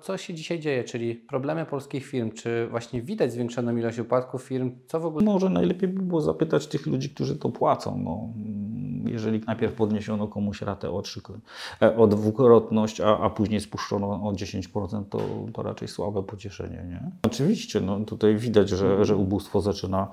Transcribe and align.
co 0.00 0.16
się 0.16 0.34
dzisiaj 0.34 0.60
dzieje, 0.60 0.84
czyli 0.84 1.14
problemy 1.14 1.66
polskich 1.66 2.06
firm, 2.06 2.30
czy 2.32 2.66
właśnie 2.66 3.02
widać 3.02 3.32
zwiększoną 3.32 3.76
ilość 3.76 3.98
upadków 3.98 4.42
firm, 4.42 4.72
co 4.86 5.00
w 5.00 5.06
ogóle... 5.06 5.24
Może 5.24 5.50
najlepiej 5.50 5.88
by 5.88 6.02
było 6.02 6.20
zapytać 6.20 6.66
tych 6.66 6.86
ludzi, 6.86 7.10
którzy 7.10 7.36
to 7.36 7.48
płacą. 7.48 8.00
No, 8.04 8.28
jeżeli 9.06 9.40
najpierw 9.46 9.74
podniesiono 9.74 10.28
komuś 10.28 10.62
ratę 10.62 10.90
o, 10.90 11.02
trzy, 11.02 11.20
e, 11.82 11.96
o 11.96 12.06
dwukrotność, 12.06 13.00
a, 13.00 13.18
a 13.18 13.30
później 13.30 13.60
spuszczono 13.60 14.06
o 14.06 14.32
10%, 14.32 15.04
to, 15.10 15.18
to 15.52 15.62
raczej 15.62 15.88
słabe 15.88 16.22
pocieszenie. 16.22 16.84
Nie? 16.88 17.10
Oczywiście, 17.22 17.80
no, 17.80 18.00
tutaj 18.00 18.36
widać, 18.36 18.68
że, 18.68 19.04
że 19.04 19.16
ubóstwo 19.16 19.60
zaczyna 19.60 20.08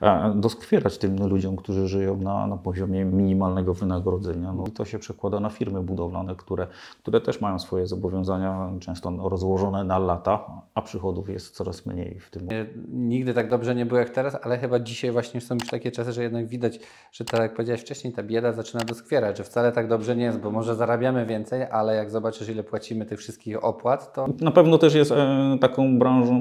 e, 0.00 0.32
doskwierać 0.36 0.98
tym 0.98 1.28
ludziom, 1.28 1.56
którzy 1.56 1.88
żyją 1.88 2.16
na, 2.16 2.46
na 2.46 2.56
poziomie 2.56 3.04
minimalnego 3.04 3.74
wynagrodzenia. 3.74 4.52
No, 4.52 4.64
I 4.68 4.70
to 4.70 4.84
się 4.84 4.98
przekłada 4.98 5.40
na 5.40 5.50
firmy 5.50 5.82
budowlane, 5.82 6.36
które, 6.36 6.66
które 7.02 7.20
też 7.20 7.40
mają 7.40 7.58
swoje 7.58 7.86
zobowiązania, 7.86 8.72
często 8.80 9.28
rozłożone 9.28 9.84
na 9.84 9.98
lata, 9.98 10.62
a 10.74 10.82
przychodów 10.82 11.28
jest 11.28 11.54
coraz 11.54 11.86
mniej 11.86 12.18
w 12.20 12.30
tym. 12.30 12.48
Nigdy 12.88 13.34
tak 13.34 13.50
dobrze 13.50 13.74
nie 13.74 13.86
było 13.86 14.00
jak 14.00 14.10
teraz, 14.10 14.36
ale 14.42 14.58
chyba 14.58 14.80
dzisiaj 14.80 15.10
właśnie 15.10 15.40
są 15.40 15.54
już 15.54 15.66
takie 15.66 15.90
czasy, 15.90 16.12
że 16.12 16.22
jednak 16.22 16.46
widać, 16.46 16.78
że 17.12 17.24
tak 17.24 17.40
jak 17.40 17.54
powiedziałeś 17.54 17.80
wcześniej, 17.80 18.12
ta 18.12 18.22
bieda 18.32 18.52
zaczyna 18.52 18.84
doskwierać, 18.84 19.38
że 19.38 19.44
wcale 19.44 19.72
tak 19.72 19.88
dobrze 19.88 20.16
nie 20.16 20.24
jest, 20.24 20.38
bo 20.38 20.50
może 20.50 20.74
zarabiamy 20.74 21.26
więcej, 21.26 21.62
ale 21.70 21.96
jak 21.96 22.10
zobaczysz, 22.10 22.48
ile 22.48 22.64
płacimy 22.64 23.06
tych 23.06 23.18
wszystkich 23.18 23.64
opłat, 23.64 24.12
to 24.12 24.28
Na 24.40 24.50
pewno 24.50 24.78
też 24.78 24.94
jest 24.94 25.12
e, 25.12 25.56
taką 25.60 25.98
branżą 25.98 26.34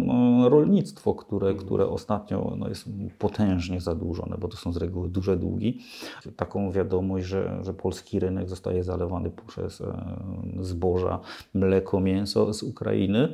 e, 0.46 0.50
rolnictwo, 0.50 1.16
które, 1.16 1.54
które 1.54 1.88
ostatnio 1.88 2.54
no, 2.58 2.70
jest 2.70 2.86
potężnie 3.20 3.82
zadłużone, 3.82 4.38
bo 4.40 4.48
to 4.48 4.58
są 4.58 4.74
z 4.74 4.78
reguły 4.78 5.10
duże 5.10 5.38
długi. 5.38 5.82
Taką 6.36 6.72
wiadomość, 6.72 7.26
że, 7.26 7.60
że 7.62 7.74
polski 7.74 8.20
rynek 8.20 8.50
zostaje 8.50 8.84
zalewany 8.84 9.32
przez 9.48 9.82
e, 9.82 9.94
zboża, 10.60 11.20
mleko, 11.54 12.00
mięso 12.00 12.54
z 12.54 12.64
Ukrainy. 12.64 13.34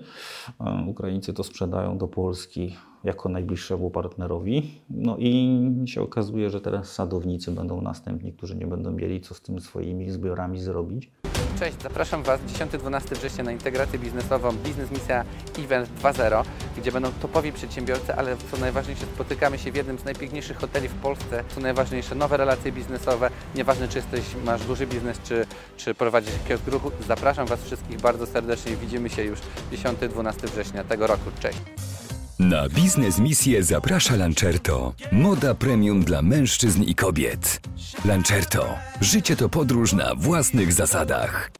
E, 0.59 0.85
Ukraińcy 0.87 1.33
to 1.33 1.43
sprzedają 1.43 1.97
do 1.97 2.07
Polski 2.07 2.75
jako 3.03 3.29
najbliższemu 3.29 3.91
partnerowi. 3.91 4.81
No 4.89 5.17
i 5.19 5.59
się 5.85 6.01
okazuje, 6.01 6.49
że 6.49 6.61
teraz 6.61 6.93
sadownicy 6.93 7.51
będą 7.51 7.81
następni, 7.81 8.33
którzy 8.33 8.55
nie 8.55 8.67
będą 8.67 8.91
mieli 8.91 9.21
co 9.21 9.33
z 9.33 9.41
tym 9.41 9.59
swoimi 9.59 10.11
zbiorami 10.11 10.59
zrobić. 10.59 11.11
Cześć, 11.59 11.81
zapraszam 11.81 12.23
Was 12.23 12.41
10-12 12.41 13.15
września 13.15 13.43
na 13.43 13.51
integrację 13.51 13.99
biznesową 13.99 14.51
Biznes 14.51 14.91
Misja 14.91 15.25
Event 15.59 15.89
2.0, 16.01 16.43
gdzie 16.77 16.91
będą 16.91 17.09
topowi 17.21 17.51
przedsiębiorcy, 17.51 18.15
ale 18.15 18.37
co 18.51 18.57
najważniejsze 18.57 19.05
spotykamy 19.05 19.57
się 19.57 19.71
w 19.71 19.75
jednym 19.75 19.99
z 19.99 20.05
najpiękniejszych 20.05 20.57
hoteli 20.57 20.87
w 20.87 20.93
Polsce. 20.93 21.43
Co 21.55 21.61
najważniejsze 21.61 22.15
nowe 22.15 22.37
relacje 22.37 22.71
biznesowe, 22.71 23.29
nieważne 23.55 23.87
czy 23.87 23.97
jesteś, 23.97 24.23
masz 24.45 24.65
duży 24.65 24.87
biznes, 24.87 25.19
czy, 25.23 25.45
czy 25.77 25.93
prowadzisz 25.93 26.33
kiosk 26.47 26.67
ruchu. 26.67 26.91
Zapraszam 27.07 27.47
Was 27.47 27.63
wszystkich 27.63 28.01
bardzo 28.01 28.25
serdecznie. 28.25 28.75
Widzimy 28.75 29.09
się 29.09 29.23
już 29.23 29.39
10-12 29.71 30.47
września 30.47 30.83
tego 30.83 31.07
roku. 31.07 31.31
Cześć! 31.39 32.06
Na 32.39 32.69
biznes 32.69 33.19
misję 33.19 33.63
zaprasza 33.63 34.15
Lancerto. 34.15 34.93
Moda 35.11 35.55
premium 35.55 36.03
dla 36.03 36.21
mężczyzn 36.21 36.83
i 36.83 36.95
kobiet. 36.95 37.61
Lancerto. 38.05 38.77
Życie 39.01 39.35
to 39.35 39.49
podróż 39.49 39.93
na 39.93 40.15
własnych 40.15 40.73
zasadach. 40.73 41.51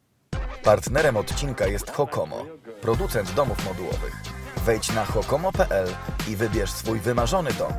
Partnerem 0.64 1.18
odcinka 1.18 1.68
jest 1.68 1.92
Hokomo, 1.92 2.46
producent 2.82 3.34
domów 3.34 3.66
modułowych. 3.66 4.16
Wejdź 4.66 4.94
na 4.94 5.06
hokomo.pl 5.06 5.88
i 6.30 6.36
wybierz 6.36 6.72
swój 6.72 7.00
wymarzony 7.00 7.54
dom. 7.54 7.74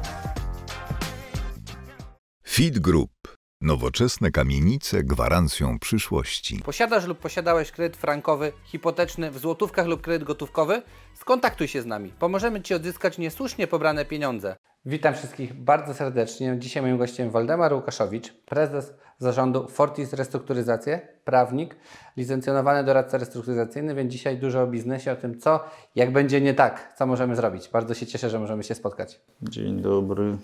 Feed 2.48 2.78
Group. 2.78 3.37
Nowoczesne 3.60 4.30
kamienice 4.30 5.04
gwarancją 5.04 5.78
przyszłości. 5.78 6.60
Posiadasz 6.64 7.06
lub 7.06 7.18
posiadałeś 7.18 7.70
kredyt 7.70 7.96
frankowy, 7.96 8.52
hipoteczny 8.64 9.30
w 9.30 9.38
złotówkach 9.38 9.86
lub 9.86 10.00
kredyt 10.00 10.24
gotówkowy? 10.24 10.82
Skontaktuj 11.14 11.68
się 11.68 11.82
z 11.82 11.86
nami. 11.86 12.12
Pomożemy 12.18 12.62
Ci 12.62 12.74
odzyskać 12.74 13.18
niesłusznie 13.18 13.66
pobrane 13.66 14.04
pieniądze. 14.04 14.56
Witam 14.88 15.14
wszystkich 15.14 15.54
bardzo 15.54 15.94
serdecznie. 15.94 16.56
Dzisiaj 16.58 16.82
moim 16.82 16.98
gościem 16.98 17.30
Waldemar 17.30 17.72
Łukaszowicz, 17.72 18.32
prezes 18.32 18.94
zarządu 19.18 19.68
Fortis 19.68 20.12
Restrukturyzacje, 20.12 21.00
prawnik, 21.24 21.76
licencjonowany 22.16 22.84
doradca 22.84 23.18
restrukturyzacyjny, 23.18 23.94
więc 23.94 24.12
dzisiaj 24.12 24.38
dużo 24.38 24.62
o 24.62 24.66
biznesie, 24.66 25.12
o 25.12 25.16
tym 25.16 25.40
co, 25.40 25.60
jak 25.94 26.12
będzie 26.12 26.40
nie 26.40 26.54
tak, 26.54 26.94
co 26.98 27.06
możemy 27.06 27.36
zrobić. 27.36 27.68
Bardzo 27.68 27.94
się 27.94 28.06
cieszę, 28.06 28.30
że 28.30 28.38
możemy 28.38 28.62
się 28.62 28.74
spotkać. 28.74 29.20
Dzień 29.42 29.80
dobry. 29.82 30.36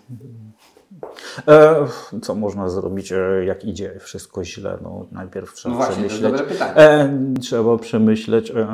E, 1.49 1.87
co 2.23 2.35
można 2.35 2.69
zrobić, 2.69 3.13
e, 3.13 3.45
jak 3.45 3.65
idzie 3.65 3.99
wszystko 4.01 4.45
źle? 4.45 4.79
No, 4.83 5.07
najpierw 5.13 5.53
trzeba 5.55 5.75
No 5.75 5.77
właśnie, 5.77 6.05
przemyśleć. 6.05 6.23
dobre 6.23 6.47
pytanie. 6.47 6.77
E, 6.77 7.19
trzeba 7.41 7.79
przemyśleć, 7.79 8.51
e, 8.51 8.67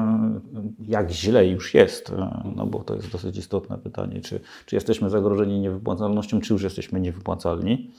jak 0.88 1.10
źle 1.10 1.46
już 1.46 1.74
jest. 1.74 2.10
E, 2.10 2.42
no 2.56 2.66
bo 2.66 2.78
to 2.78 2.94
jest 2.94 3.12
dosyć 3.12 3.36
istotne 3.36 3.78
pytanie, 3.78 4.20
czy, 4.20 4.40
czy 4.66 4.76
jesteśmy 4.76 5.10
zagrożeni 5.10 5.59
niewypłacalnością, 5.60 6.40
czy 6.40 6.52
już 6.52 6.62
jesteśmy 6.62 7.00
niewypłacalni. 7.00 7.90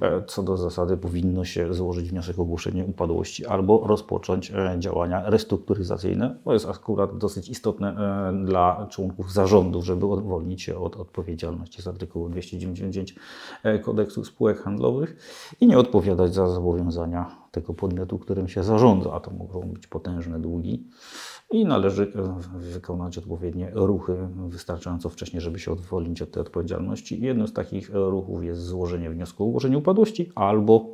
E, 0.00 0.22
co 0.26 0.42
do 0.42 0.56
zasady 0.56 0.96
powinno 0.96 1.44
się 1.44 1.74
złożyć 1.74 2.10
wniosek 2.10 2.38
o 2.38 2.42
ogłoszenie 2.42 2.84
upadłości 2.84 3.46
albo 3.46 3.86
rozpocząć 3.86 4.50
e, 4.50 4.76
działania 4.78 5.30
restrukturyzacyjne. 5.30 6.36
To 6.44 6.52
jest 6.52 6.68
akurat 6.68 7.18
dosyć 7.18 7.48
istotne 7.48 7.88
e, 7.88 8.44
dla 8.44 8.86
członków 8.90 9.32
zarządu, 9.32 9.82
żeby 9.82 10.06
odwolnić 10.06 10.62
się 10.62 10.78
od 10.78 10.96
odpowiedzialności 10.96 11.82
z 11.82 11.86
artykułu 11.86 12.28
299 12.28 13.14
e, 13.62 13.78
kodeksu 13.78 14.24
spółek 14.24 14.62
handlowych 14.62 15.16
i 15.60 15.66
nie 15.66 15.78
odpowiadać 15.78 16.34
za 16.34 16.48
zobowiązania 16.48 17.42
tego 17.50 17.74
podmiotu, 17.74 18.18
którym 18.18 18.48
się 18.48 18.62
zarządza, 18.62 19.12
a 19.12 19.20
to 19.20 19.30
mogą 19.30 19.60
być 19.60 19.86
potężne 19.86 20.40
długi. 20.40 20.84
I 21.52 21.64
należy 21.64 22.12
e, 22.16 22.58
wykonać 22.58 23.18
odpowiednie 23.18 23.70
ruchy 23.74 24.28
wystarczająco 24.48 25.08
wcześnie, 25.08 25.40
żeby 25.40 25.58
się 25.58 25.72
odwolnić 25.72 26.22
od 26.22 26.30
tej 26.30 26.40
odpowiedzialności. 26.40 27.20
Jednym 27.20 27.48
z 27.48 27.52
takich 27.52 27.90
e, 27.90 27.92
ruchów 27.92 28.44
jest 28.44 28.62
złożenie 28.62 29.10
wniosku 29.10 29.44
o 29.44 29.46
ogłoszenie 29.46 29.78
upadłości 29.78 30.32
albo 30.34 30.86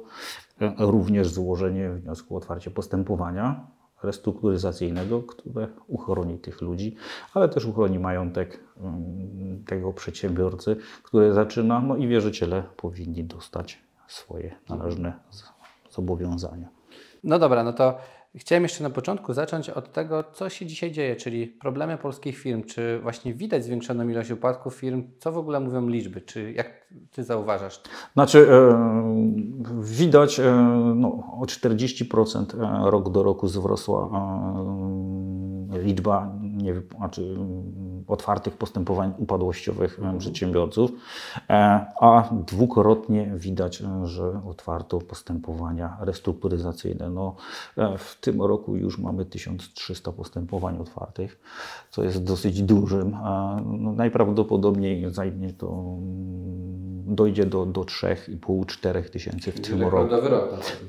e, 0.60 0.74
również 0.78 1.28
złożenie 1.28 1.90
wniosku 1.90 2.34
o 2.34 2.38
otwarcie 2.38 2.70
postępowania 2.70 3.66
restrukturyzacyjnego, 4.02 5.22
które 5.22 5.68
uchroni 5.86 6.38
tych 6.38 6.60
ludzi, 6.60 6.96
ale 7.34 7.48
też 7.48 7.64
uchroni 7.64 7.98
majątek 7.98 8.60
mm, 8.80 9.64
tego 9.64 9.92
przedsiębiorcy, 9.92 10.76
który 11.02 11.32
zaczyna, 11.32 11.80
no 11.80 11.96
i 11.96 12.08
wierzyciele 12.08 12.62
powinni 12.76 13.24
dostać 13.24 13.78
swoje 14.08 14.54
należne 14.68 15.12
zobowiązania. 15.90 16.68
No 17.24 17.38
dobra, 17.38 17.64
no 17.64 17.72
to 17.72 17.98
chciałem 18.34 18.62
jeszcze 18.62 18.84
na 18.84 18.90
początku 18.90 19.32
zacząć 19.32 19.70
od 19.70 19.92
tego, 19.92 20.24
co 20.32 20.48
się 20.48 20.66
dzisiaj 20.66 20.92
dzieje, 20.92 21.16
czyli 21.16 21.46
problemy 21.46 21.98
polskich 21.98 22.38
firm. 22.38 22.62
Czy 22.62 23.00
właśnie 23.02 23.34
widać 23.34 23.64
zwiększoną 23.64 24.08
ilość 24.08 24.30
upadków 24.30 24.74
firm? 24.74 25.02
Co 25.18 25.32
w 25.32 25.38
ogóle 25.38 25.60
mówią 25.60 25.88
liczby? 25.88 26.20
Czy 26.20 26.52
jak 26.52 26.88
Ty 27.10 27.24
zauważasz? 27.24 27.80
Znaczy, 28.14 28.48
e, 28.50 28.78
widać 29.80 30.40
e, 30.40 30.52
no, 30.96 31.08
o 31.08 31.44
40% 31.44 32.86
e, 32.86 32.90
rok 32.90 33.10
do 33.10 33.22
roku 33.22 33.46
wzrosła 33.46 34.10
e, 35.72 35.82
liczba 35.82 36.32
nie, 36.58 36.74
znaczy, 36.96 37.36
m, 37.38 38.04
otwartych 38.08 38.56
postępowań 38.56 39.12
upadłościowych 39.18 40.00
e, 40.02 40.18
przedsiębiorców, 40.18 40.90
e, 41.50 41.86
a 42.00 42.30
dwukrotnie 42.46 43.32
widać, 43.34 43.82
że 44.04 44.42
otwarto 44.46 44.98
postępowania 44.98 45.96
restrukturyzacyjne. 46.00 47.10
No, 47.10 47.36
e, 47.76 47.98
w 47.98 48.16
tym 48.20 48.42
roku 48.42 48.76
już 48.76 48.98
mamy 48.98 49.24
1300 49.24 50.12
postępowań 50.12 50.78
otwartych, 50.78 51.40
co 51.90 52.04
jest 52.04 52.24
dosyć 52.24 52.62
dużym. 52.62 53.16
No, 53.64 53.92
najprawdopodobniej 53.92 55.10
zajmie 55.10 55.52
to 55.52 55.66
mm, 55.68 57.14
dojdzie 57.14 57.46
do, 57.46 57.66
do 57.66 57.80
3,5-4 57.80 59.10
tysięcy 59.10 59.52
w 59.52 59.60
tym 59.60 59.82
roku. 59.82 60.14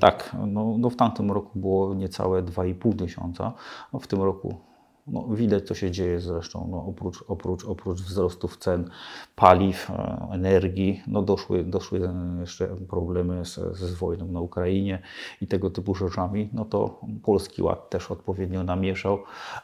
Tak, 0.00 0.36
no, 0.46 0.74
no 0.78 0.90
w 0.90 0.96
tamtym 0.96 1.32
roku 1.32 1.58
było 1.58 1.94
niecałe 1.94 2.42
2,5 2.42 2.96
tysiąca, 2.96 3.52
no 3.92 3.98
w 3.98 4.06
tym 4.06 4.22
roku 4.22 4.69
no, 5.10 5.24
widać, 5.30 5.66
co 5.66 5.74
się 5.74 5.90
dzieje 5.90 6.20
zresztą. 6.20 6.68
No, 6.70 6.84
oprócz, 6.86 7.24
oprócz, 7.28 7.64
oprócz 7.64 8.00
wzrostów 8.02 8.56
cen 8.56 8.90
paliw, 9.36 9.90
e, 9.90 10.28
energii, 10.32 11.02
no, 11.06 11.22
doszły, 11.22 11.64
doszły 11.64 12.08
e, 12.08 12.40
jeszcze 12.40 12.66
problemy 12.66 13.44
z, 13.44 13.54
z 13.76 13.94
wojną 13.94 14.26
na 14.32 14.40
Ukrainie 14.40 15.02
i 15.40 15.46
tego 15.46 15.70
typu 15.70 15.94
rzeczami. 15.94 16.48
No 16.52 16.64
to 16.64 17.00
Polski 17.22 17.62
Ład 17.62 17.90
też 17.90 18.10
odpowiednio 18.10 18.64
namieszał. 18.64 19.18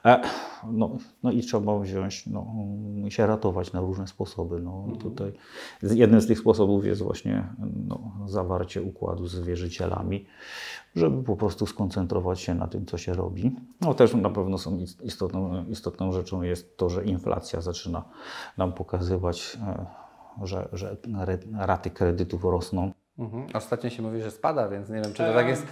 E, 0.05 0.21
no, 0.73 0.91
no 1.23 1.31
i 1.33 1.41
trzeba 1.41 1.79
wziąć, 1.79 2.27
no, 2.27 2.47
się 3.09 3.27
ratować 3.27 3.73
na 3.73 3.81
różne 3.81 4.07
sposoby. 4.07 4.61
No, 4.61 4.87
tutaj 5.01 5.33
z- 5.83 5.95
jednym 5.95 6.21
z 6.21 6.27
tych 6.27 6.39
sposobów 6.39 6.87
jest 6.87 7.03
właśnie 7.03 7.49
no, 7.89 8.13
zawarcie 8.27 8.83
układu 8.83 9.27
z 9.27 9.41
wierzycielami, 9.41 10.27
żeby 10.97 11.23
po 11.23 11.37
prostu 11.37 11.67
skoncentrować 11.67 12.41
się 12.41 12.55
na 12.55 12.67
tym, 12.67 12.87
co 12.87 12.99
się 12.99 13.15
robi. 13.15 13.57
No 13.81 13.95
też 13.95 14.15
na 14.15 14.31
pewno 14.31 14.59
są 14.59 14.79
ist- 14.79 15.03
istotną, 15.03 15.65
istotną 15.65 16.13
rzeczą 16.13 16.43
jest 16.43 16.77
to, 16.77 16.89
że 16.89 17.05
inflacja 17.05 17.61
zaczyna 17.61 18.05
nam 18.59 18.73
pokazywać, 18.73 19.59
e, 19.67 19.87
że, 20.47 20.69
że 20.73 20.97
raty 21.59 21.91
kredytów 21.91 22.45
rosną. 22.45 22.93
Mhm. 23.19 23.47
Ostatnio 23.55 23.91
się 23.91 24.03
mówi, 24.03 24.23
że 24.23 24.31
spada, 24.31 24.69
więc 24.69 24.89
nie 24.89 24.95
wiem, 24.95 25.13
czy 25.13 25.23
to 25.25 25.35
tak 25.35 25.49
jest 25.49 25.67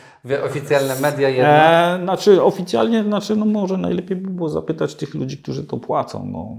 oficjalne 0.45 1.01
media 1.01 1.29
jedno. 1.29 1.53
E, 1.53 1.99
znaczy 2.03 2.43
oficjalnie, 2.43 3.03
znaczy 3.03 3.37
no 3.37 3.47
może 3.47 3.79
najlepiej 3.79 4.17
by 4.17 4.31
było 4.31 4.49
zapytać 4.49 4.95
tych 4.95 5.15
ludzi, 5.15 5.39
którzy 5.39 5.65
to 5.65 5.77
płacą. 5.77 6.27
No, 6.27 6.57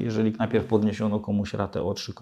jeżeli 0.00 0.32
najpierw 0.38 0.66
podniesiono 0.66 1.20
komuś 1.20 1.54
ratę 1.54 1.82
o, 1.82 1.94
trzy, 1.94 2.12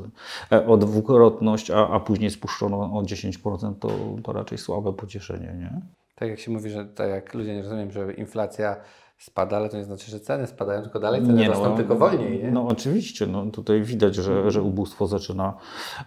e, 0.53 0.67
o 0.67 0.77
dwukrotność, 0.77 1.71
a, 1.71 1.89
a 1.89 2.01
później 2.01 2.31
spuszczono 2.31 2.99
o 2.99 3.03
10%, 3.03 3.75
to, 3.81 3.89
to 4.23 4.33
raczej 4.33 4.59
słabe 4.59 4.93
pocieszenie, 4.93 5.55
nie? 5.59 5.81
Tak 6.15 6.29
jak 6.29 6.41
się 6.41 6.51
mówi, 6.51 6.71
że 6.71 6.85
tak 6.85 7.11
jak 7.11 7.35
ludzie 7.35 7.55
nie 7.55 7.63
rozumieją, 7.63 7.91
że 7.91 8.13
inflacja 8.13 8.77
spada, 9.19 9.57
ale 9.57 9.69
to 9.69 9.77
nie 9.77 9.85
znaczy, 9.85 10.11
że 10.11 10.21
ceny 10.21 10.47
spadają, 10.47 10.83
tylko 10.83 11.01
dalej 11.01 11.27
ceny 11.27 11.49
rosną, 11.49 11.77
tylko 11.77 11.97
wolniej, 11.97 12.43
nie? 12.43 12.51
No 12.51 12.69
oczywiście, 12.69 13.27
no, 13.27 13.47
tutaj 13.47 13.83
widać, 13.83 14.15
że, 14.15 14.51
że 14.51 14.63
ubóstwo 14.63 15.07
zaczyna 15.07 15.55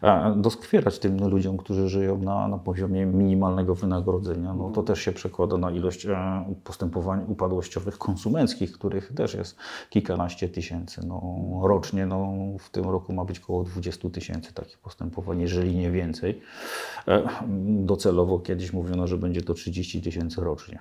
e, 0.01 0.33
doskwierać 0.37 0.99
tym 0.99 1.27
ludziom, 1.27 1.57
którzy 1.57 1.89
żyją 1.89 2.17
na, 2.17 2.47
na 2.47 2.57
poziomie 2.57 3.05
minimalnego 3.05 3.75
wynagrodzenia. 3.75 4.53
No, 4.53 4.69
to 4.69 4.83
też 4.83 5.01
się 5.01 5.11
przekłada 5.11 5.57
na 5.57 5.71
ilość 5.71 6.05
e, 6.05 6.45
postępowań 6.63 7.25
upadłościowych 7.27 7.97
konsumenckich, 7.97 8.71
których 8.71 9.13
też 9.13 9.33
jest 9.33 9.57
kilkanaście 9.89 10.49
tysięcy. 10.49 11.07
No, 11.07 11.21
rocznie 11.63 12.05
no, 12.05 12.33
w 12.59 12.69
tym 12.69 12.89
roku 12.89 13.13
ma 13.13 13.25
być 13.25 13.39
około 13.39 13.63
20 13.63 14.09
tysięcy 14.09 14.53
takich 14.53 14.77
postępowań, 14.77 15.41
jeżeli 15.41 15.75
nie 15.75 15.91
więcej. 15.91 16.41
E, 17.07 17.29
docelowo 17.85 18.39
kiedyś 18.39 18.73
mówiono, 18.73 19.07
że 19.07 19.17
będzie 19.17 19.41
to 19.41 19.53
30 19.53 20.01
tysięcy 20.01 20.41
rocznie. 20.41 20.79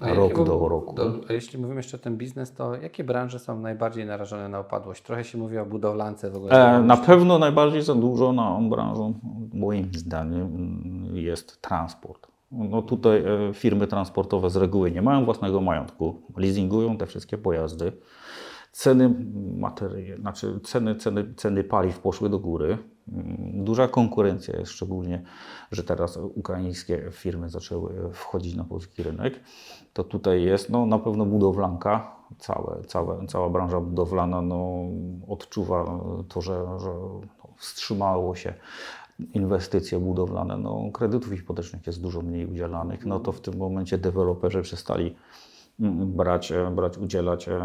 A 0.00 0.14
Rok 0.14 0.18
jakiego- 0.30 0.44
do 0.44 0.68
roku. 0.68 0.94
Do, 0.94 1.20
a 1.28 1.32
jeśli 1.32 1.58
mówimy 1.58 1.78
jeszcze 1.78 1.96
o 1.96 2.00
ten 2.00 2.16
biznes, 2.16 2.52
to 2.54 2.74
jakie 2.74 3.04
branże 3.04 3.38
są 3.38 3.60
najbardziej 3.60 4.06
narażone 4.06 4.48
na 4.48 4.60
upadłość? 4.60 5.02
Trochę 5.02 5.24
się 5.24 5.38
mówi 5.38 5.58
o 5.58 5.66
budowlance 5.66 6.30
w 6.30 6.36
ogóle. 6.36 6.76
E, 6.76 6.82
na 6.82 6.96
pewno 6.96 7.38
najbardziej 7.38 7.82
zadłużoną 7.82 8.70
branżą, 8.70 9.14
moim 9.52 9.88
zdaniem, 9.94 10.50
jest 11.14 11.62
transport. 11.62 12.26
No 12.52 12.82
tutaj 12.82 13.24
e, 13.48 13.54
firmy 13.54 13.86
transportowe 13.86 14.50
z 14.50 14.56
reguły 14.56 14.90
nie 14.90 15.02
mają 15.02 15.24
własnego 15.24 15.60
majątku, 15.60 16.22
leasingują 16.36 16.96
te 16.96 17.06
wszystkie 17.06 17.38
pojazdy. 17.38 17.92
Ceny 18.72 19.14
materii, 19.56 20.16
znaczy 20.20 20.60
ceny, 20.62 20.94
ceny, 20.94 21.34
ceny 21.34 21.64
paliw 21.64 21.98
poszły 22.00 22.28
do 22.28 22.38
góry. 22.38 22.78
Mm, 23.12 23.64
Duża 23.64 23.88
konkurencja 23.88 24.58
jest, 24.58 24.72
szczególnie, 24.72 25.22
że 25.72 25.84
teraz 25.84 26.16
ukraińskie 26.16 27.08
firmy 27.10 27.48
zaczęły 27.48 28.12
wchodzić 28.12 28.54
na 28.54 28.64
polski 28.64 29.02
rynek. 29.02 29.40
To 29.92 30.04
tutaj 30.04 30.42
jest 30.42 30.70
no, 30.70 30.86
na 30.86 30.98
pewno 30.98 31.26
budowlanka, 31.26 32.16
całe, 32.38 32.84
całe, 32.86 33.26
cała 33.26 33.50
branża 33.50 33.80
budowlana 33.80 34.42
no, 34.42 34.84
odczuwa 35.28 36.00
to, 36.28 36.40
że, 36.40 36.66
że 36.80 36.90
wstrzymało 37.56 38.34
się 38.34 38.54
inwestycje 39.34 39.98
budowlane. 39.98 40.56
No, 40.56 40.90
kredytów 40.92 41.32
hipotecznych 41.32 41.86
jest 41.86 42.02
dużo 42.02 42.22
mniej 42.22 42.46
udzielanych. 42.46 43.06
No 43.06 43.20
to 43.20 43.32
w 43.32 43.40
tym 43.40 43.56
momencie 43.56 43.98
deweloperzy 43.98 44.62
przestali 44.62 45.16
brać, 45.78 46.52
e, 46.52 46.70
brać 46.70 46.98
udzielać 46.98 47.48
e, 47.48 47.60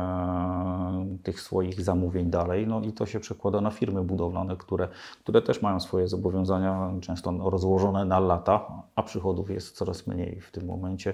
tych 1.23 1.41
swoich 1.41 1.81
zamówień 1.81 2.29
dalej. 2.29 2.67
No 2.67 2.81
i 2.81 2.93
to 2.93 3.05
się 3.05 3.19
przekłada 3.19 3.61
na 3.61 3.71
firmy 3.71 4.03
budowlane, 4.03 4.57
które, 4.57 4.87
które 5.23 5.41
też 5.41 5.61
mają 5.61 5.79
swoje 5.79 6.07
zobowiązania, 6.07 6.93
często 7.01 7.49
rozłożone 7.49 8.05
na 8.05 8.19
lata, 8.19 8.83
a 8.95 9.03
przychodów 9.03 9.49
jest 9.49 9.75
coraz 9.75 10.07
mniej 10.07 10.41
w 10.41 10.51
tym 10.51 10.65
momencie. 10.65 11.13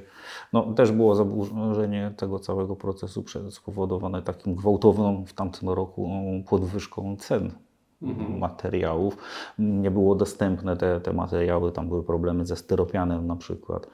No, 0.54 0.74
też 0.74 0.92
było 0.92 1.16
zaburzenie 1.16 2.14
tego 2.18 2.40
całego 2.40 2.76
procesu 2.76 3.24
spowodowane 3.50 4.22
takim 4.22 4.56
gwałtowną 4.56 5.26
w 5.26 5.34
tamtym 5.34 5.70
roku 5.70 6.12
podwyżką 6.50 7.16
cen 7.20 7.52
materiałów. 8.40 9.18
Nie 9.60 9.92
było 9.92 10.16
dostępne 10.16 10.78
te, 10.78 11.02
te 11.02 11.14
materiały, 11.14 11.72
tam 11.72 11.88
były 11.90 12.04
problemy 12.04 12.46
ze 12.46 12.56
styropianem 12.56 13.28
na 13.28 13.36
przykład. 13.36 13.88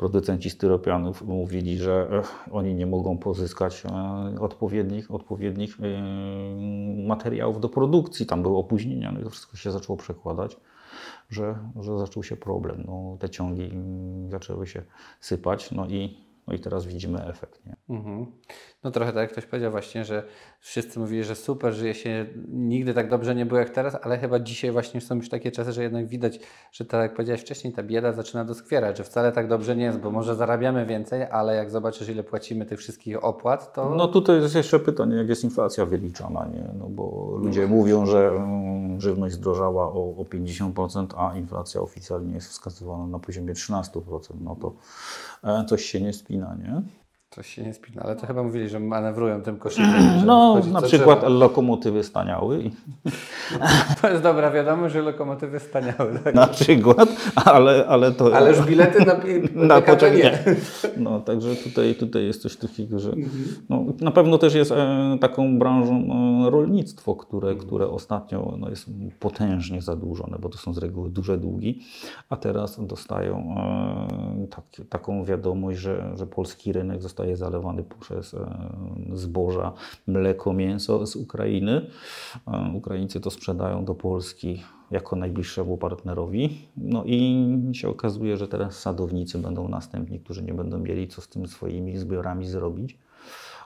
Producenci 0.00 0.50
styropianów 0.50 1.22
mówili, 1.22 1.78
że 1.78 2.08
e, 2.12 2.52
oni 2.52 2.74
nie 2.74 2.86
mogą 2.86 3.18
pozyskać 3.18 3.82
e, 3.86 4.40
odpowiednich, 4.40 5.10
odpowiednich 5.10 5.78
e, 5.80 7.06
materiałów 7.06 7.60
do 7.60 7.68
produkcji. 7.68 8.26
Tam 8.26 8.42
były 8.42 8.56
opóźnienia, 8.56 9.12
no 9.12 9.20
i 9.20 9.24
to 9.24 9.30
wszystko 9.30 9.56
się 9.56 9.70
zaczęło 9.70 9.96
przekładać, 9.96 10.56
że, 11.30 11.58
że 11.80 11.98
zaczął 11.98 12.22
się 12.22 12.36
problem. 12.36 12.84
No, 12.86 13.16
te 13.20 13.30
ciągi 13.30 13.70
zaczęły 14.28 14.66
się 14.66 14.82
sypać, 15.20 15.70
no 15.70 15.86
i, 15.86 16.29
no 16.46 16.54
i 16.54 16.58
teraz 16.58 16.86
widzimy 16.86 17.24
efekt. 17.26 17.66
Nie? 17.66 17.76
Mhm. 17.96 18.26
No 18.84 18.90
trochę 18.90 19.12
tak 19.12 19.20
jak 19.20 19.32
ktoś 19.32 19.46
powiedział 19.46 19.70
właśnie, 19.70 20.04
że 20.04 20.22
wszyscy 20.60 20.98
mówili, 20.98 21.24
że 21.24 21.34
super, 21.34 21.72
żyje 21.72 21.94
się, 21.94 22.26
nigdy 22.48 22.94
tak 22.94 23.10
dobrze 23.10 23.34
nie 23.34 23.46
było 23.46 23.60
jak 23.60 23.70
teraz, 23.70 23.96
ale 24.02 24.18
chyba 24.18 24.40
dzisiaj 24.40 24.70
właśnie 24.70 25.00
są 25.00 25.16
już 25.16 25.28
takie 25.28 25.50
czasy, 25.50 25.72
że 25.72 25.82
jednak 25.82 26.06
widać, 26.06 26.40
że 26.72 26.84
tak 26.84 27.00
jak 27.00 27.14
powiedziałeś 27.14 27.40
wcześniej, 27.40 27.72
ta 27.72 27.82
bieda 27.82 28.12
zaczyna 28.12 28.44
doskwierać, 28.44 28.98
że 28.98 29.04
wcale 29.04 29.32
tak 29.32 29.48
dobrze 29.48 29.76
nie 29.76 29.84
jest, 29.84 29.98
bo 29.98 30.10
może 30.10 30.36
zarabiamy 30.36 30.86
więcej, 30.86 31.22
ale 31.22 31.54
jak 31.54 31.70
zobaczysz 31.70 32.08
ile 32.08 32.22
płacimy 32.22 32.66
tych 32.66 32.78
wszystkich 32.78 33.24
opłat, 33.24 33.72
to 33.72 33.94
No 33.94 34.08
tutaj 34.08 34.40
jest 34.40 34.54
jeszcze 34.54 34.80
pytanie, 34.80 35.16
jak 35.16 35.28
jest 35.28 35.44
inflacja 35.44 35.86
wyliczana, 35.86 36.48
nie? 36.54 36.64
No 36.78 36.86
bo 36.88 37.34
ludzie 37.36 37.66
mówią, 37.66 38.06
że 38.06 38.28
mm, 38.28 39.00
żywność 39.00 39.34
zdrożała 39.34 39.84
o, 39.92 40.14
o 40.16 40.24
50%, 40.24 41.06
a 41.16 41.36
inflacja 41.36 41.80
oficjalnie 41.80 42.34
jest 42.34 42.48
wskazywana 42.48 43.06
na 43.06 43.18
poziomie 43.18 43.54
13%. 43.54 44.20
No 44.40 44.56
to 44.56 44.72
e, 45.44 45.64
coś 45.64 45.84
się 45.84 46.00
nie 46.00 46.12
spina, 46.12 46.39
nie? 46.54 46.82
Coś 47.30 47.46
się 47.54 47.62
nie 47.62 47.74
spina, 47.74 48.02
ale 48.02 48.16
to 48.16 48.26
chyba 48.26 48.42
mówili, 48.42 48.68
że 48.68 48.80
manewrują 48.80 49.42
tym 49.42 49.56
koszykiem. 49.64 49.90
No 50.26 50.60
na 50.72 50.82
przykład 50.82 51.20
trzeba. 51.20 51.32
lokomotywy 51.32 52.04
staniały, 52.04 52.62
i- 52.62 52.70
To 54.02 54.10
jest 54.10 54.22
dobra 54.22 54.50
wiadomość, 54.50 54.94
że 54.94 55.02
lokomotywy 55.02 55.60
staniały. 55.60 56.18
Tak? 56.24 56.34
na 56.34 56.46
przykład, 56.46 57.08
ale, 57.44 57.86
ale 57.86 58.12
to... 58.12 58.36
Ale 58.36 58.50
już 58.50 58.60
bilety 58.66 59.04
na, 59.04 59.14
na 59.74 59.80
pociąg 59.80 60.14
nie. 60.16 60.38
No, 60.96 61.20
także 61.20 61.56
tutaj, 61.56 61.94
tutaj 61.94 62.24
jest 62.24 62.42
coś 62.42 62.56
takiego, 62.56 62.98
że 62.98 63.12
no, 63.68 63.84
na 64.00 64.10
pewno 64.10 64.38
też 64.38 64.54
jest 64.54 64.72
e, 64.72 65.16
taką 65.20 65.58
branżą 65.58 65.94
e, 66.46 66.50
rolnictwo, 66.50 67.14
które, 67.16 67.54
które 67.54 67.88
ostatnio 67.88 68.54
no, 68.58 68.70
jest 68.70 68.90
potężnie 69.20 69.82
zadłużone, 69.82 70.38
bo 70.40 70.48
to 70.48 70.58
są 70.58 70.72
z 70.74 70.78
reguły 70.78 71.10
duże 71.10 71.38
długi, 71.38 71.80
a 72.30 72.36
teraz 72.36 72.86
dostają 72.86 73.54
e, 73.56 74.46
tak, 74.46 74.64
taką 74.88 75.24
wiadomość, 75.24 75.78
że, 75.78 76.12
że 76.14 76.26
polski 76.26 76.72
rynek 76.72 77.02
zostaje 77.20 77.36
zalewany 77.36 77.84
przez 78.00 78.34
e, 78.34 78.46
zboża, 79.12 79.72
mleko, 80.06 80.52
mięso 80.52 81.06
z 81.06 81.16
Ukrainy. 81.16 81.86
E, 82.46 82.72
Ukraińcy 82.74 83.20
to 83.20 83.30
sprzedają 83.30 83.84
do 83.84 83.94
Polski 83.94 84.62
jako 84.90 85.16
najbliższemu 85.16 85.78
partnerowi. 85.78 86.68
No 86.76 87.04
i 87.06 87.46
się 87.72 87.88
okazuje, 87.88 88.36
że 88.36 88.48
teraz 88.48 88.78
sadownicy 88.78 89.38
będą 89.38 89.68
następni, 89.68 90.20
którzy 90.20 90.42
nie 90.42 90.54
będą 90.54 90.78
mieli 90.78 91.08
co 91.08 91.20
z 91.20 91.28
tym 91.28 91.46
swoimi 91.46 91.98
zbiorami 91.98 92.46
zrobić. 92.46 92.98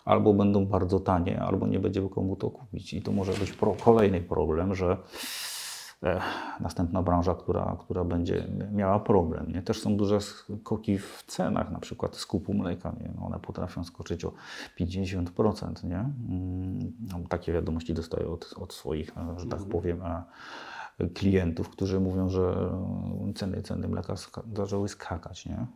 Albo 0.04 0.34
będą 0.34 0.66
bardzo 0.66 1.00
tanie, 1.00 1.40
albo 1.40 1.66
nie 1.66 1.80
będzie 1.80 2.08
komu 2.08 2.36
to 2.36 2.50
kupić. 2.50 2.94
I 2.94 3.02
to 3.02 3.12
może 3.12 3.32
być 3.32 3.52
pro, 3.52 3.76
kolejny 3.84 4.20
problem, 4.20 4.74
że 4.74 4.96
następna 6.60 7.02
branża, 7.02 7.34
która, 7.34 7.76
która 7.80 8.04
będzie 8.04 8.46
miała 8.72 9.00
problem. 9.00 9.52
Nie? 9.52 9.62
Też 9.62 9.80
są 9.80 9.96
duże 9.96 10.20
skoki 10.20 10.98
w 10.98 11.24
cenach, 11.26 11.70
na 11.70 11.78
przykład 11.78 12.16
skupu 12.16 12.54
mleka. 12.54 12.92
Nie? 13.00 13.10
No 13.16 13.26
one 13.26 13.38
potrafią 13.38 13.84
skoczyć 13.84 14.24
o 14.24 14.32
50%. 14.80 15.84
Nie? 15.84 15.96
Mm, 15.96 16.92
no, 17.12 17.18
takie 17.28 17.52
wiadomości 17.52 17.94
dostaję 17.94 18.28
od, 18.28 18.54
od 18.56 18.72
swoich, 18.72 19.18
e, 19.18 19.40
że 19.40 19.46
tak 19.46 19.60
powiem, 19.60 20.02
e, 20.02 21.08
klientów, 21.14 21.68
którzy 21.68 22.00
mówią, 22.00 22.28
że 22.28 22.70
e, 23.28 23.32
ceny, 23.34 23.62
ceny 23.62 23.88
mleka 23.88 24.14
zaczęły 24.54 24.88
skakać. 24.88 25.46
Nie? 25.46 25.66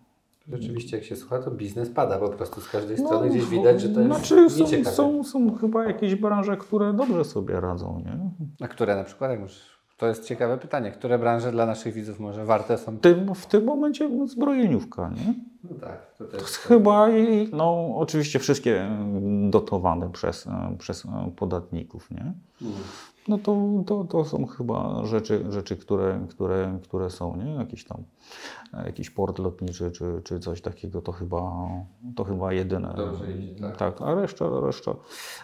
Rzeczywiście, 0.52 0.96
jak 0.96 1.06
się 1.06 1.16
słucha, 1.16 1.38
to 1.38 1.50
biznes 1.50 1.90
pada 1.90 2.18
po 2.18 2.28
prostu 2.28 2.60
z 2.60 2.68
każdej 2.68 2.98
strony. 2.98 3.30
Gdzieś 3.30 3.46
widać, 3.46 3.80
że 3.80 3.88
to 3.88 4.00
jest 4.00 4.26
znaczy, 4.26 4.50
są, 4.50 4.84
są, 4.84 5.24
są 5.24 5.54
chyba 5.54 5.84
jakieś 5.84 6.14
branże, 6.14 6.56
które 6.56 6.92
dobrze 6.92 7.24
sobie 7.24 7.60
radzą. 7.60 8.02
Nie? 8.04 8.18
A 8.64 8.68
które 8.68 8.96
na 8.96 9.04
przykład? 9.04 9.30
Jak 9.30 9.40
już, 9.40 9.77
to 9.98 10.06
jest 10.06 10.24
ciekawe 10.24 10.58
pytanie. 10.58 10.90
Które 10.90 11.18
branże 11.18 11.52
dla 11.52 11.66
naszych 11.66 11.94
widzów 11.94 12.20
może 12.20 12.44
warte 12.44 12.78
są? 12.78 12.96
W 12.96 13.00
tym, 13.00 13.34
w 13.34 13.46
tym 13.46 13.64
momencie 13.64 14.26
zbrojeniówka. 14.26 15.10
Nie? 15.10 15.34
No 15.64 15.80
tak, 15.80 16.14
to 16.18 16.24
To 16.24 16.44
chyba, 16.44 17.10
i, 17.10 17.48
no 17.52 17.94
oczywiście 17.96 18.38
wszystkie 18.38 18.90
dotowane 19.50 20.10
przez, 20.10 20.48
przez 20.78 21.06
podatników, 21.36 22.10
nie? 22.10 22.32
No 23.28 23.38
to, 23.38 23.56
to, 23.86 24.04
to 24.04 24.24
są 24.24 24.46
chyba 24.46 25.04
rzeczy, 25.04 25.44
rzeczy 25.48 25.76
które, 25.76 26.26
które, 26.30 26.78
które 26.82 27.10
są, 27.10 27.36
nie? 27.36 27.54
Jakiś 27.54 27.84
tam, 27.84 28.02
jakiś 28.84 29.10
port 29.10 29.38
lotniczy 29.38 29.90
czy, 29.90 30.20
czy 30.24 30.40
coś 30.40 30.60
takiego, 30.60 31.02
to 31.02 31.12
chyba, 31.12 31.52
to 32.16 32.24
chyba 32.24 32.52
jedyne. 32.52 32.94
Dobrze 32.96 33.32
idzie, 33.32 33.60
tak. 33.60 33.76
tak, 33.76 34.02
a 34.02 34.14
reszta, 34.14 34.60
reszta, 34.60 34.94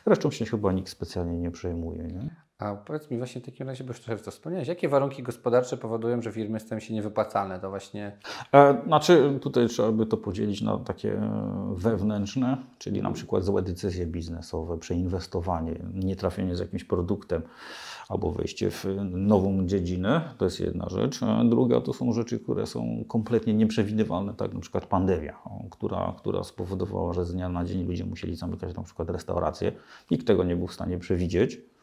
resztą 0.07 0.31
się 0.31 0.45
chyba 0.45 0.73
nikt 0.73 0.89
specjalnie 0.89 1.39
nie 1.39 1.51
przejmuje, 1.51 2.03
nie? 2.03 2.44
A 2.59 2.75
powiedz 2.75 3.11
mi 3.11 3.19
właśnie 3.19 3.41
w 3.41 3.45
takim 3.45 3.69
razie, 3.69 3.85
bo 3.85 3.91
już 3.91 4.01
trochę 4.01 4.23
to 4.23 4.31
wspomniałeś, 4.31 4.69
jakie 4.69 4.89
warunki 4.89 5.23
gospodarcze 5.23 5.77
powodują, 5.77 6.23
że 6.23 6.33
firmy 6.33 6.61
stają 6.61 6.81
się 6.81 6.95
niewypłacalne? 6.95 7.61
To 7.61 7.71
właśnie... 7.71 8.19
E, 8.53 8.83
znaczy 8.87 9.39
tutaj 9.43 9.69
trzeba 9.69 9.93
by 9.93 10.07
to 10.07 10.17
podzielić 10.17 10.63
na 10.63 10.79
takie 10.79 11.13
e, 11.13 11.75
wewnętrzne, 11.77 12.57
czyli 12.79 13.03
na 13.03 13.13
przykład 13.13 13.45
złe 13.45 13.63
decyzje 13.63 14.07
biznesowe, 14.07 14.79
przeinwestowanie, 14.79 15.81
nietrafienie 15.95 16.57
z 16.57 16.61
jakimś 16.61 16.85
produktem 16.85 17.43
albo 18.09 18.31
wejście 18.31 18.71
w 18.71 18.85
nową 19.11 19.67
dziedzinę, 19.67 20.35
to 20.39 20.45
jest 20.45 20.61
jedna 20.61 20.89
rzecz. 20.89 21.23
A 21.23 21.45
druga 21.45 21.81
to 21.81 21.93
są 21.93 22.13
rzeczy, 22.13 22.39
które 22.39 22.67
są 22.67 23.05
kompletnie 23.09 23.55
nieprzewidywalne, 23.55 24.35
tak 24.35 24.55
na 24.55 24.61
przykład 24.61 24.87
pandemia, 24.87 25.39
która, 25.71 26.15
która 26.19 26.45
spowodowała, 26.45 27.13
że 27.13 27.25
z 27.25 27.33
dnia 27.33 27.49
na 27.49 27.65
dzień 27.65 27.87
ludzie 27.87 28.05
musieli 28.05 28.37
zamykać 28.37 28.77
na 28.77 28.83
przykład 28.83 29.11
restauracje. 29.11 29.73
Nikt 30.11 30.27
tego 30.27 30.45
nie 30.45 30.57
był 30.57 30.67
w 30.67 30.75
stanie 30.75 30.99
przewidzieć. 30.99 31.74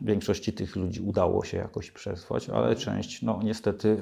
Większości 0.00 0.52
tych 0.52 0.76
ludzi 0.76 1.00
udało 1.00 1.44
się 1.44 1.56
jakoś 1.56 1.90
przetrwać, 1.90 2.50
ale 2.50 2.76
część, 2.76 3.22
no 3.22 3.40
niestety, 3.44 4.00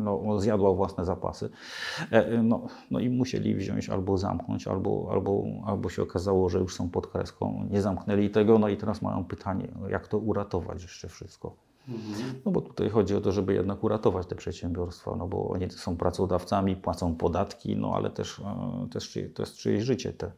no, 0.00 0.40
zjadła 0.40 0.72
własne 0.72 1.04
zapasy. 1.04 1.50
E, 2.10 2.42
no, 2.42 2.66
no 2.90 3.00
i 3.00 3.10
musieli 3.10 3.54
wziąć 3.54 3.88
albo 3.88 4.18
zamknąć, 4.18 4.68
albo, 4.68 5.08
albo, 5.10 5.44
albo 5.66 5.88
się 5.88 6.02
okazało, 6.02 6.48
że 6.48 6.58
już 6.58 6.74
są 6.74 6.90
pod 6.90 7.06
kreską. 7.06 7.66
Nie 7.70 7.82
zamknęli 7.82 8.30
tego, 8.30 8.58
no 8.58 8.68
i 8.68 8.76
teraz 8.76 9.02
mają 9.02 9.24
pytanie, 9.24 9.68
jak 9.88 10.08
to 10.08 10.18
uratować 10.18 10.82
jeszcze 10.82 11.08
wszystko. 11.08 11.56
No 12.44 12.52
bo 12.52 12.60
tutaj 12.60 12.88
chodzi 12.88 13.14
o 13.14 13.20
to, 13.20 13.32
żeby 13.32 13.54
jednak 13.54 13.84
uratować 13.84 14.26
te 14.26 14.34
przedsiębiorstwa, 14.34 15.16
no 15.16 15.28
bo 15.28 15.48
oni 15.48 15.70
są 15.70 15.96
pracodawcami, 15.96 16.76
płacą 16.76 17.14
podatki, 17.14 17.76
no 17.76 17.94
ale 17.94 18.10
też, 18.10 18.40
e, 18.40 18.88
też 18.90 19.18
to 19.34 19.42
jest 19.42 19.56
czyjeś 19.56 19.84
życie 19.84 20.12
te. 20.12 20.32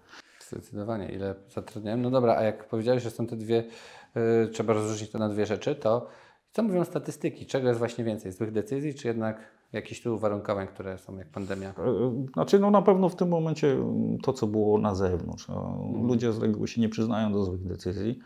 Zdecydowanie, 0.49 1.09
ile 1.09 1.35
zatrudniają. 1.49 1.97
No 1.97 2.11
dobra, 2.11 2.37
a 2.37 2.43
jak 2.43 2.69
powiedziałeś, 2.69 3.03
że 3.03 3.11
są 3.11 3.27
te 3.27 3.37
dwie, 3.37 3.65
trzeba 4.52 4.73
rozróżnić 4.73 5.11
to 5.11 5.19
na 5.19 5.29
dwie 5.29 5.47
rzeczy, 5.47 5.75
to 5.75 6.07
co 6.52 6.62
mówią 6.62 6.85
statystyki? 6.85 7.47
Czego 7.47 7.69
jest 7.69 7.79
właśnie 7.79 8.05
więcej? 8.05 8.33
Złych 8.33 8.52
decyzji, 8.52 8.95
czy 8.95 9.09
jednak 9.09 9.37
jakichś 9.73 10.02
tu 10.02 10.14
uwarunkowań, 10.14 10.67
które 10.67 10.99
są 10.99 11.17
jak 11.19 11.29
pandemia? 11.29 11.69
E, 11.69 11.75
Znaczy, 12.33 12.59
no 12.59 12.71
na 12.71 12.83
pewno 12.83 13.09
w 13.09 13.17
tym 13.17 13.29
momencie 13.29 13.73
mm, 13.73 14.19
to, 14.19 14.33
co 14.33 14.47
było 14.47 14.79
na 14.79 14.95
zewnątrz. 14.95 15.49
No, 15.49 15.88
Ludzie 16.02 16.33
z 16.33 16.38
reguły 16.38 16.69
się 16.69 16.81
nie 16.81 16.88
przyznają 16.88 17.33
do 17.33 17.45
złych 17.45 17.67
decyzji. 17.67 18.19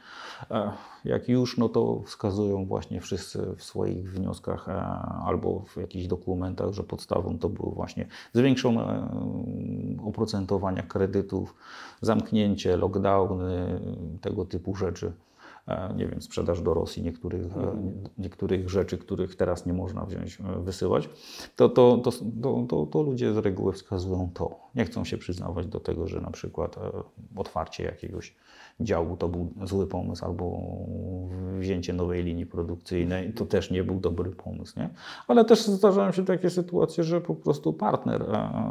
E, 0.50 0.70
Jak 1.04 1.28
już, 1.28 1.58
no 1.58 1.68
to 1.68 2.02
wskazują 2.06 2.66
właśnie 2.66 3.00
wszyscy 3.00 3.54
w 3.56 3.64
swoich 3.64 4.12
wnioskach 4.12 4.68
e, 4.68 4.72
albo 5.24 5.60
w 5.60 5.76
jakichś 5.76 6.06
dokumentach, 6.06 6.72
że 6.72 6.82
podstawą 6.82 7.38
to 7.38 7.48
były 7.48 7.74
właśnie 7.74 8.06
zwiększone 8.32 9.08
oprocentowania 10.04 10.82
kredytów, 10.82 11.54
zamknięcie, 12.00 12.76
lockdowny, 12.76 13.80
tego 14.20 14.44
typu 14.44 14.74
rzeczy. 14.74 15.12
E, 15.68 15.94
Nie 15.96 16.06
wiem, 16.06 16.22
sprzedaż 16.22 16.62
do 16.62 16.74
Rosji 16.74 17.02
niektórych, 17.02 17.56
e, 17.56 17.76
niektórych 18.18 18.70
rzeczy, 18.70 18.98
których 18.98 19.36
teraz 19.36 19.66
nie 19.66 19.72
można 19.72 20.04
wziąć, 20.04 20.38
e, 20.40 20.60
wysyłać, 20.60 21.08
to, 21.56 21.68
to, 21.68 22.02
to, 22.68 22.86
to, 22.86 23.02
ludzie 23.02 23.34
z 23.34 23.36
reguły 23.36 23.72
wskazują 23.72 24.30
to. 24.34 24.56
Nie 24.74 24.84
chcą 24.84 25.04
się 25.04 25.18
przyznawać 25.18 25.66
do 25.66 25.80
tego, 25.80 26.06
że 26.06 26.20
na 26.20 26.30
przykład 26.30 26.76
otwarcie 27.36 27.84
jakiegoś 27.84 28.36
działu 28.80 29.16
to 29.16 29.28
był 29.28 29.52
zły 29.64 29.86
pomysł, 29.86 30.24
albo 30.24 30.60
wzięcie 31.58 31.92
nowej 31.92 32.24
linii 32.24 32.46
produkcyjnej 32.46 33.32
to 33.32 33.46
też 33.46 33.70
nie 33.70 33.84
był 33.84 34.00
dobry 34.00 34.30
pomysł. 34.30 34.80
Nie? 34.80 34.90
Ale 35.28 35.44
też 35.44 35.66
zdarzają 35.66 36.12
się 36.12 36.24
takie 36.24 36.50
sytuacje, 36.50 37.04
że 37.04 37.20
po 37.20 37.34
prostu 37.34 37.72
partner 37.72 38.24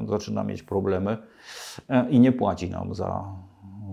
zaczyna 0.08 0.44
mieć 0.44 0.64
problemy 0.64 1.18
i 2.10 2.20
nie 2.20 2.32
płaci 2.32 2.70
nam 2.70 2.96
za, 2.96 3.26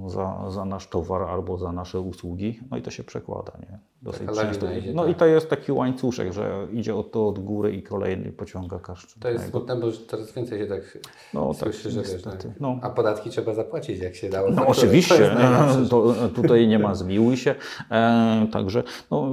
za, 0.08 0.50
za 0.50 0.64
nasz 0.64 0.88
towar 0.88 1.22
albo 1.22 1.58
za 1.58 1.72
nasze 1.72 2.00
usługi, 2.00 2.60
no 2.70 2.76
i 2.76 2.82
to 2.82 2.90
się 2.90 3.04
przekłada, 3.04 3.52
nie? 3.60 3.78
Dosyć 4.02 4.26
Taka 4.26 4.42
często. 4.42 4.72
idzie, 4.72 4.92
no 4.94 5.02
tak. 5.02 5.12
i 5.12 5.14
to 5.14 5.26
jest 5.26 5.50
taki 5.50 5.72
łańcuszek, 5.72 6.32
że 6.32 6.66
idzie 6.72 6.94
od 6.94 7.12
to 7.12 7.28
od 7.28 7.38
góry 7.38 7.72
i 7.72 7.82
kolejny 7.82 8.32
pociąga 8.32 8.78
każdy. 8.78 9.20
To 9.20 9.30
jest 9.30 9.50
smutne, 9.50 9.76
bo 9.76 9.92
coraz 9.92 10.32
więcej 10.32 10.58
się 10.58 10.66
tak 10.66 10.98
No 11.34 11.48
tak, 11.48 11.56
słyszy, 11.56 11.90
że 11.90 12.02
wiesz, 12.02 12.22
tak. 12.22 12.46
No. 12.60 12.78
A 12.82 12.90
podatki 12.90 13.30
trzeba 13.30 13.54
zapłacić, 13.54 14.00
jak 14.00 14.14
się 14.14 14.30
dało. 14.30 14.50
No. 14.50 14.62
To 14.62 14.68
oczywiście, 14.68 15.34
najlepsze. 15.34 15.88
to, 15.90 16.14
tutaj 16.34 16.68
nie 16.68 16.78
ma 16.78 16.94
zmiłuj 16.94 17.36
się. 17.36 17.54
E, 17.90 18.46
także 18.52 18.82
no, 19.10 19.30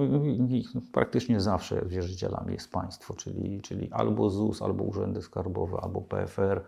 praktycznie 0.91 1.41
zawsze 1.41 1.85
wierzycielami 1.85 2.53
jest 2.53 2.71
państwo, 2.71 3.13
czyli, 3.13 3.61
czyli 3.61 3.89
albo 3.91 4.29
ZUS, 4.29 4.61
albo 4.61 4.83
urzędy 4.83 5.21
skarbowe, 5.21 5.77
albo 5.81 6.01
PFR. 6.01 6.61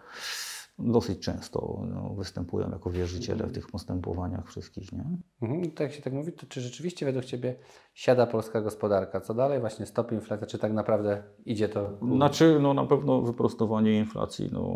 Dosyć 0.80 1.20
często 1.20 1.82
no, 1.94 2.14
występują 2.14 2.70
jako 2.72 2.90
wierzyciele 2.90 3.48
w 3.48 3.52
tych 3.52 3.68
postępowaniach 3.68 4.48
wszystkich. 4.48 4.92
Nie? 4.92 5.06
Mhm. 5.42 5.72
To 5.72 5.84
jak 5.84 5.94
się 5.94 6.02
tak 6.02 6.14
mówi, 6.14 6.34
to 6.34 6.46
czy 6.46 6.62
rzeczywiście 6.62 7.06
według 7.06 7.26
Ciebie 7.26 7.56
siada 7.94 8.28
polska 8.28 8.62
gospodarka? 8.62 9.22
Co 9.22 9.34
dalej? 9.34 9.60
Właśnie 9.60 9.86
stop 9.86 10.12
inflacji, 10.12 10.48
czy 10.48 10.58
tak 10.58 10.74
naprawdę 10.74 11.24
idzie 11.46 11.70
to? 11.70 11.98
Znaczy, 12.16 12.60
no 12.62 12.74
na 12.74 12.86
pewno 12.86 13.22
wyprostowanie 13.22 13.98
inflacji. 14.00 14.50
No, 14.54 14.74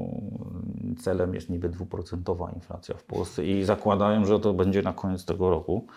celem 0.98 1.34
jest 1.34 1.50
niby 1.50 1.70
dwuprocentowa 1.70 2.52
inflacja 2.52 2.96
w 2.96 3.04
Polsce 3.04 3.46
i 3.46 3.64
zakładają, 3.64 4.26
że 4.26 4.40
to 4.40 4.54
będzie 4.54 4.82
na 4.82 4.94
koniec 4.94 5.26
tego 5.26 5.50
roku. 5.50 5.88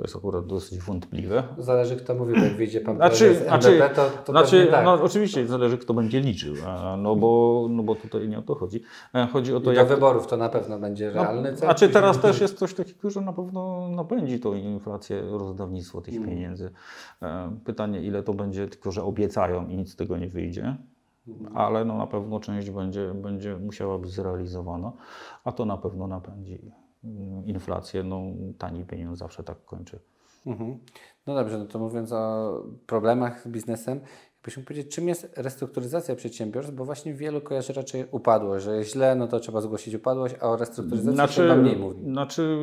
To 0.00 0.04
jest 0.04 0.16
akurat 0.16 0.46
dosyć 0.46 0.78
wątpliwe. 0.78 1.42
Zależy 1.58 1.96
kto 1.96 2.14
mówi, 2.14 2.34
bo 2.34 2.40
jak 2.40 2.56
wyjdzie 2.56 2.80
Pan 2.80 2.96
Znaczy, 2.96 3.24
prezes 3.24 3.46
znaczy, 3.46 3.80
to, 3.96 4.10
to 4.24 4.32
znaczy 4.32 4.68
tak. 4.70 4.84
no, 4.84 4.92
oczywiście 5.02 5.46
zależy, 5.46 5.78
kto 5.78 5.94
będzie 5.94 6.20
liczył, 6.20 6.54
no 6.98 7.16
bo, 7.16 7.66
no 7.70 7.82
bo 7.82 7.94
tutaj 7.94 8.28
nie 8.28 8.38
o 8.38 8.42
to 8.42 8.54
chodzi. 8.54 8.82
E, 9.14 9.26
Chodzi 9.26 9.54
o 9.54 9.56
I 9.58 9.60
to, 9.60 9.64
do 9.64 9.72
jak. 9.72 9.88
wyborów 9.88 10.26
to 10.26 10.36
na 10.36 10.48
pewno 10.48 10.78
będzie 10.78 11.12
No, 11.14 11.22
realny 11.22 11.48
cel. 11.48 11.56
znaczy 11.58 11.74
Później 11.86 11.92
teraz 11.92 12.20
też 12.20 12.40
jest 12.40 12.58
coś 12.58 12.74
takiego, 12.74 13.10
że 13.10 13.20
na 13.20 13.32
pewno 13.32 13.88
napędzi 13.88 14.40
tą 14.40 14.54
inflację, 14.54 15.22
rozdawnictwo 15.30 16.00
tych 16.00 16.14
pieniędzy. 16.24 16.70
E, 17.22 17.56
Pytanie, 17.64 18.02
ile 18.02 18.22
to 18.22 18.34
będzie, 18.34 18.68
tylko 18.68 18.92
że 18.92 19.02
obiecają 19.04 19.68
i 19.68 19.76
nic 19.76 19.92
z 19.92 19.96
tego 19.96 20.16
nie 20.16 20.28
wyjdzie. 20.28 20.76
Ale 21.54 21.84
no 21.84 21.98
na 21.98 22.06
pewno 22.06 22.40
część 22.40 22.70
będzie, 22.70 23.14
będzie 23.14 23.56
musiała 23.56 23.98
być 23.98 24.10
zrealizowana, 24.10 24.92
a 25.44 25.52
to 25.52 25.64
na 25.64 25.76
pewno 25.76 26.06
napędzi 26.06 26.52
mm, 26.62 26.72
inflację. 27.44 28.02
No, 28.02 28.22
tani 28.58 28.84
pieniądz 28.84 29.18
zawsze 29.18 29.42
tak 29.42 29.64
kończy. 29.64 29.98
Mhm. 30.46 30.78
No 31.26 31.34
dobrze, 31.34 31.58
no 31.58 31.64
to 31.66 31.78
mówiąc 31.78 32.12
o 32.12 32.52
problemach 32.86 33.40
z 33.42 33.48
biznesem, 33.48 34.00
jakbyśmy 34.36 34.62
powiedzieć, 34.62 34.94
czym 34.94 35.08
jest 35.08 35.32
restrukturyzacja 35.36 36.16
przedsiębiorstw, 36.16 36.74
bo 36.74 36.84
właśnie 36.84 37.14
wielu 37.14 37.40
kojarzy 37.40 37.72
raczej 37.72 38.04
upadłość, 38.10 38.64
że 38.64 38.76
jest 38.76 38.92
źle, 38.92 39.14
no 39.14 39.26
to 39.28 39.40
trzeba 39.40 39.60
zgłosić 39.60 39.94
upadłość, 39.94 40.34
a 40.40 40.48
o 40.48 40.56
restrukturyzacji 40.56 41.34
się 41.34 41.42
chyba 41.42 41.56
mniej 41.56 41.76
mówi. 41.76 42.02
Znaczy, 42.02 42.58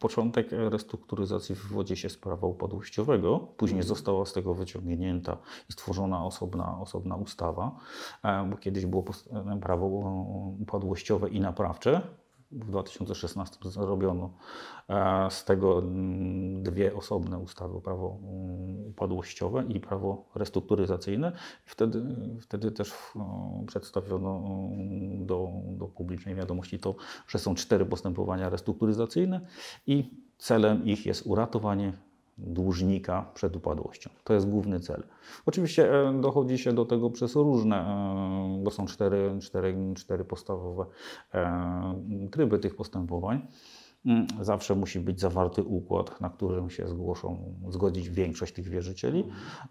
początek 0.00 0.48
restrukturyzacji 0.50 1.54
wywodzi 1.54 1.96
się 1.96 2.08
z 2.08 2.16
prawa 2.16 2.46
upadłościowego, 2.46 3.38
później 3.56 3.80
Mhm. 3.80 3.88
została 3.88 4.26
z 4.26 4.32
tego 4.32 4.54
wyciągnięta 4.54 5.38
i 5.70 5.72
stworzona 5.72 6.24
osobna, 6.26 6.78
osobna 6.80 7.16
ustawa, 7.16 7.76
e, 8.24 8.46
bo 8.50 8.56
kiedyś 8.56 8.86
było 8.86 9.04
prawo 9.60 9.86
upadłościowe 10.60 11.28
i 11.28 11.40
naprawcze. 11.40 12.00
W 12.52 12.70
2016 12.70 13.56
zrobiono 13.70 14.30
e, 14.88 15.30
z 15.30 15.44
tego 15.44 15.78
mm, 15.78 16.62
dwie 16.62 16.94
osobne 16.94 17.38
ustawy, 17.38 17.80
prawo 17.80 18.18
mm, 18.22 18.86
upadłościowe 18.86 19.64
i 19.68 19.80
prawo 19.80 20.24
restrukturyzacyjne. 20.34 21.32
Wtedy, 21.64 22.02
wtedy 22.40 22.70
też 22.70 22.94
przedstawiono 23.66 24.38
mm, 24.38 25.26
do, 25.26 25.48
do 25.66 25.86
publicznej 25.86 26.34
wiadomości 26.34 26.78
to, 26.78 26.94
że 27.28 27.38
są 27.38 27.54
cztery 27.54 27.86
postępowania 27.86 28.48
restrukturyzacyjne 28.48 29.40
i 29.86 30.10
celem 30.38 30.84
ich 30.84 31.06
jest 31.06 31.26
uratowanie 31.26 31.92
dłużnika 32.38 33.30
przed 33.34 33.56
upadłością. 33.56 34.10
To 34.24 34.34
jest 34.34 34.50
główny 34.50 34.80
cel. 34.80 35.02
Oczywiście 35.46 36.08
e, 36.08 36.20
dochodzi 36.20 36.58
się 36.58 36.72
do 36.72 36.84
tego 36.84 37.10
przez 37.10 37.36
różne, 37.36 37.76
e, 37.76 38.62
bo 38.64 38.70
są 38.70 38.86
cztery, 38.86 39.38
cztery, 39.40 39.76
cztery 39.96 40.24
podstawowe 40.24 40.86
e, 41.34 42.28
tryby 42.30 42.58
tych 42.58 42.76
postępowań. 42.76 43.46
Mm, 44.06 44.26
Zawsze 44.40 44.74
musi 44.74 45.00
być 45.00 45.20
zawarty 45.20 45.62
układ, 45.62 46.20
na 46.20 46.30
którym 46.30 46.70
się 46.70 46.88
zgłoszą, 46.88 47.54
zgodzić 47.68 48.10
większość 48.10 48.54
tych 48.54 48.68
wierzycieli. 48.68 49.24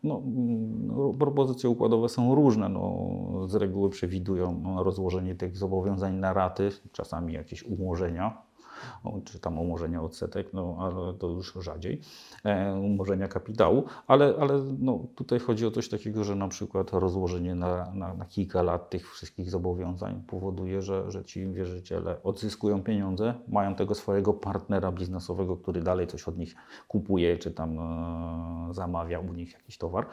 No, 0.04 0.22
mm, 0.26 1.18
propozycje 1.20 1.70
układowe 1.70 2.10
są 2.10 2.36
różne. 2.36 2.70
No, 2.70 3.08
z 3.48 3.56
reguły 3.56 3.90
przewidują 3.90 4.64
rozłożenie 4.84 5.36
tych 5.36 5.58
zobowiązań 5.58 6.16
na 6.16 6.34
raty, 6.34 6.70
czasami 6.92 7.34
jakieś 7.34 7.64
umorzenia, 7.64 8.42
czy 9.26 9.40
tam 9.40 9.60
umorzenia 9.60 10.02
odsetek, 10.02 10.54
no 10.54 10.78
ale 10.80 11.14
to 11.14 11.28
już 11.28 11.54
rzadziej, 11.60 12.02
e, 12.44 12.74
umorzenia 12.74 13.28
kapitału, 13.28 13.84
ale, 14.08 14.34
ale 14.40 14.54
no, 14.80 15.00
tutaj 15.16 15.40
chodzi 15.40 15.66
o 15.66 15.72
coś 15.72 15.90
takiego, 15.90 16.24
że 16.24 16.36
na 16.36 16.48
przykład 16.48 16.92
rozłożenie 16.92 17.56
na, 17.56 17.92
na, 17.94 18.14
na 18.14 18.26
kilka 18.26 18.62
lat 18.62 18.90
tych 18.90 19.14
wszystkich 19.14 19.50
zobowiązań 19.50 20.24
powoduje, 20.28 20.82
że, 20.82 21.12
że 21.12 21.24
ci 21.24 21.48
wierzyciele 21.48 22.24
odzyskują 22.24 22.84
pieniądze, 22.84 23.34
mają 23.48 23.76
tego 23.76 23.96
swojego 23.96 24.34
partnera 24.34 24.92
biznesowego, 24.92 25.58
który 25.58 25.82
dalej 25.82 26.08
coś 26.08 26.28
od 26.28 26.38
nich 26.38 26.56
kupuje, 26.88 27.38
czy 27.38 27.52
tam 27.52 27.80
e, 27.80 28.74
zamawia 28.74 29.20
u 29.20 29.34
nich 29.34 29.54
jakiś 29.54 29.78
towar. 29.78 30.06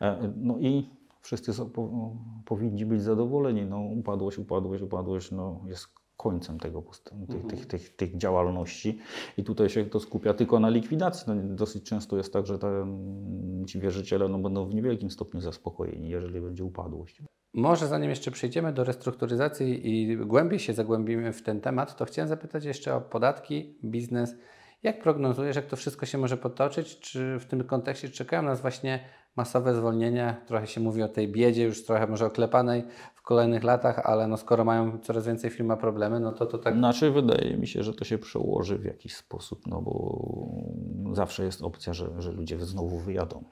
E, 0.00 0.32
no 0.36 0.58
i 0.58 0.88
wszyscy 1.20 1.54
są, 1.54 1.70
po, 1.70 2.10
powinni 2.44 2.86
być 2.86 3.02
zadowoleni. 3.02 3.64
No, 3.64 3.80
upadłość, 3.80 4.38
upadłość, 4.38 4.82
upadłość, 4.82 5.30
no, 5.30 5.60
jest 5.66 5.99
końcem 6.22 6.58
tego, 6.58 6.82
tych, 7.28 7.46
tych, 7.46 7.66
tych, 7.66 7.96
tych, 7.96 8.16
działalności 8.16 8.98
i 9.36 9.44
tutaj 9.44 9.68
się 9.68 9.84
to 9.84 10.00
skupia 10.00 10.34
tylko 10.34 10.60
na 10.60 10.68
likwidacji. 10.68 11.24
No, 11.26 11.54
dosyć 11.56 11.84
często 11.84 12.16
jest 12.16 12.32
tak, 12.32 12.46
że 12.46 12.58
te, 12.58 12.86
ci 13.66 13.80
wierzyciele 13.80 14.28
no, 14.28 14.38
będą 14.38 14.66
w 14.66 14.74
niewielkim 14.74 15.10
stopniu 15.10 15.40
zaspokojeni, 15.40 16.08
jeżeli 16.08 16.40
będzie 16.40 16.64
upadłość. 16.64 17.22
Może 17.54 17.86
zanim 17.86 18.10
jeszcze 18.10 18.30
przejdziemy 18.30 18.72
do 18.72 18.84
restrukturyzacji 18.84 19.88
i 19.88 20.16
głębiej 20.16 20.58
się 20.58 20.74
zagłębimy 20.74 21.32
w 21.32 21.42
ten 21.42 21.60
temat, 21.60 21.96
to 21.96 22.04
chciałem 22.04 22.28
zapytać 22.28 22.64
jeszcze 22.64 22.94
o 22.94 23.00
podatki, 23.00 23.78
biznes. 23.84 24.34
Jak 24.82 25.02
prognozujesz, 25.02 25.56
jak 25.56 25.66
to 25.66 25.76
wszystko 25.76 26.06
się 26.06 26.18
może 26.18 26.36
potoczyć? 26.36 26.98
Czy 26.98 27.38
w 27.38 27.44
tym 27.44 27.64
kontekście 27.64 28.08
czekają 28.08 28.42
nas 28.42 28.60
właśnie 28.60 29.04
masowe 29.36 29.74
zwolnienia? 29.74 30.36
Trochę 30.46 30.66
się 30.66 30.80
mówi 30.80 31.02
o 31.02 31.08
tej 31.08 31.28
biedzie, 31.28 31.64
już 31.64 31.84
trochę 31.84 32.06
może 32.06 32.26
oklepanej 32.26 32.84
w 33.14 33.22
kolejnych 33.22 33.64
latach, 33.64 33.98
ale 33.98 34.26
no 34.26 34.36
skoro 34.36 34.64
mają 34.64 34.98
coraz 34.98 35.26
więcej 35.26 35.50
firm 35.50 35.66
ma 35.66 35.76
problemy, 35.76 36.20
no 36.20 36.32
to 36.32 36.46
to 36.46 36.58
tak... 36.58 36.74
Znaczy 36.74 37.10
wydaje 37.10 37.56
mi 37.56 37.66
się, 37.66 37.82
że 37.82 37.94
to 37.94 38.04
się 38.04 38.18
przełoży 38.18 38.78
w 38.78 38.84
jakiś 38.84 39.16
sposób, 39.16 39.66
no 39.66 39.82
bo 39.82 41.14
zawsze 41.14 41.44
jest 41.44 41.62
opcja, 41.62 41.92
że, 41.92 42.10
że 42.18 42.32
ludzie 42.32 42.58
znowu 42.58 42.98
wyjadą 42.98 43.44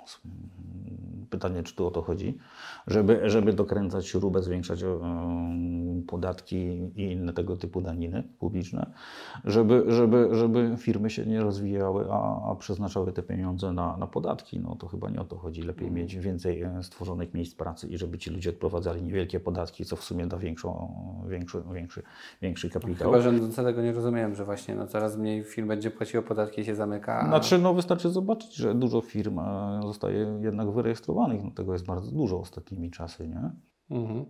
pytanie, 1.39 1.63
czy 1.63 1.75
tu 1.75 1.87
o 1.87 1.91
to 1.91 2.03
chodzi, 2.03 2.39
żeby, 2.87 3.31
żeby 3.31 3.53
dokręcać 3.53 4.07
śrubę, 4.07 4.43
zwiększać 4.43 4.85
podatki 6.07 6.57
i 6.97 7.03
inne 7.13 7.33
tego 7.33 7.57
typu 7.57 7.81
daniny 7.81 8.23
publiczne, 8.39 8.91
żeby, 9.45 9.85
żeby, 9.89 10.29
żeby 10.33 10.75
firmy 10.77 11.11
się 11.11 11.27
nie 11.27 11.41
rozwijały, 11.41 12.07
a, 12.11 12.51
a 12.51 12.55
przeznaczały 12.55 13.13
te 13.13 13.23
pieniądze 13.23 13.73
na, 13.73 13.97
na 13.97 14.07
podatki. 14.07 14.61
No 14.61 14.77
to 14.77 14.89
chyba 14.89 15.11
nie 15.11 15.21
o 15.21 15.25
to 15.25 15.37
chodzi. 15.37 15.63
Lepiej 15.63 15.91
mieć 15.91 16.17
więcej 16.17 16.63
e, 16.63 16.83
stworzonych 16.83 17.35
miejsc 17.35 17.55
pracy 17.55 17.89
i 17.89 17.99
żeby 17.99 18.19
ci 18.19 18.31
ludzie 18.31 18.51
odprowadzali 18.51 19.03
niewielkie 19.03 19.41
podatki, 19.41 19.85
co 19.85 19.97
w 19.97 20.05
sumie 20.05 20.27
da 20.27 20.37
większą, 20.37 20.93
większy, 21.29 21.63
większy, 21.73 22.03
większy 22.43 22.71
kapitał. 22.71 23.11
Chyba 23.11 23.23
rządzący 23.23 23.63
tego 23.63 23.83
nie 23.83 23.93
rozumieją, 23.93 24.35
że 24.35 24.45
właśnie 24.45 24.75
no, 24.75 24.87
coraz 24.87 25.17
mniej 25.17 25.45
firm 25.45 25.69
będzie 25.69 25.91
płaciło 25.91 26.23
podatki 26.23 26.61
i 26.61 26.65
się 26.65 26.75
zamyka. 26.75 27.21
A... 27.21 27.27
Znaczy, 27.27 27.59
no 27.59 27.75
wystarczy 27.75 28.11
zobaczyć, 28.11 28.55
że 28.55 28.75
dużo 28.75 29.01
firm 29.01 29.39
e, 29.39 29.81
zostaje 29.83 30.39
jednak 30.41 30.71
wyrejestrowanych 30.71 31.28
no 31.35 31.51
tego 31.51 31.73
jest 31.73 31.87
bardzo 31.87 32.11
dużo 32.11 32.41
ostatnimi 32.41 32.91
czasy, 32.91 33.29
nie? 33.29 33.51
Mhm. 33.91 34.25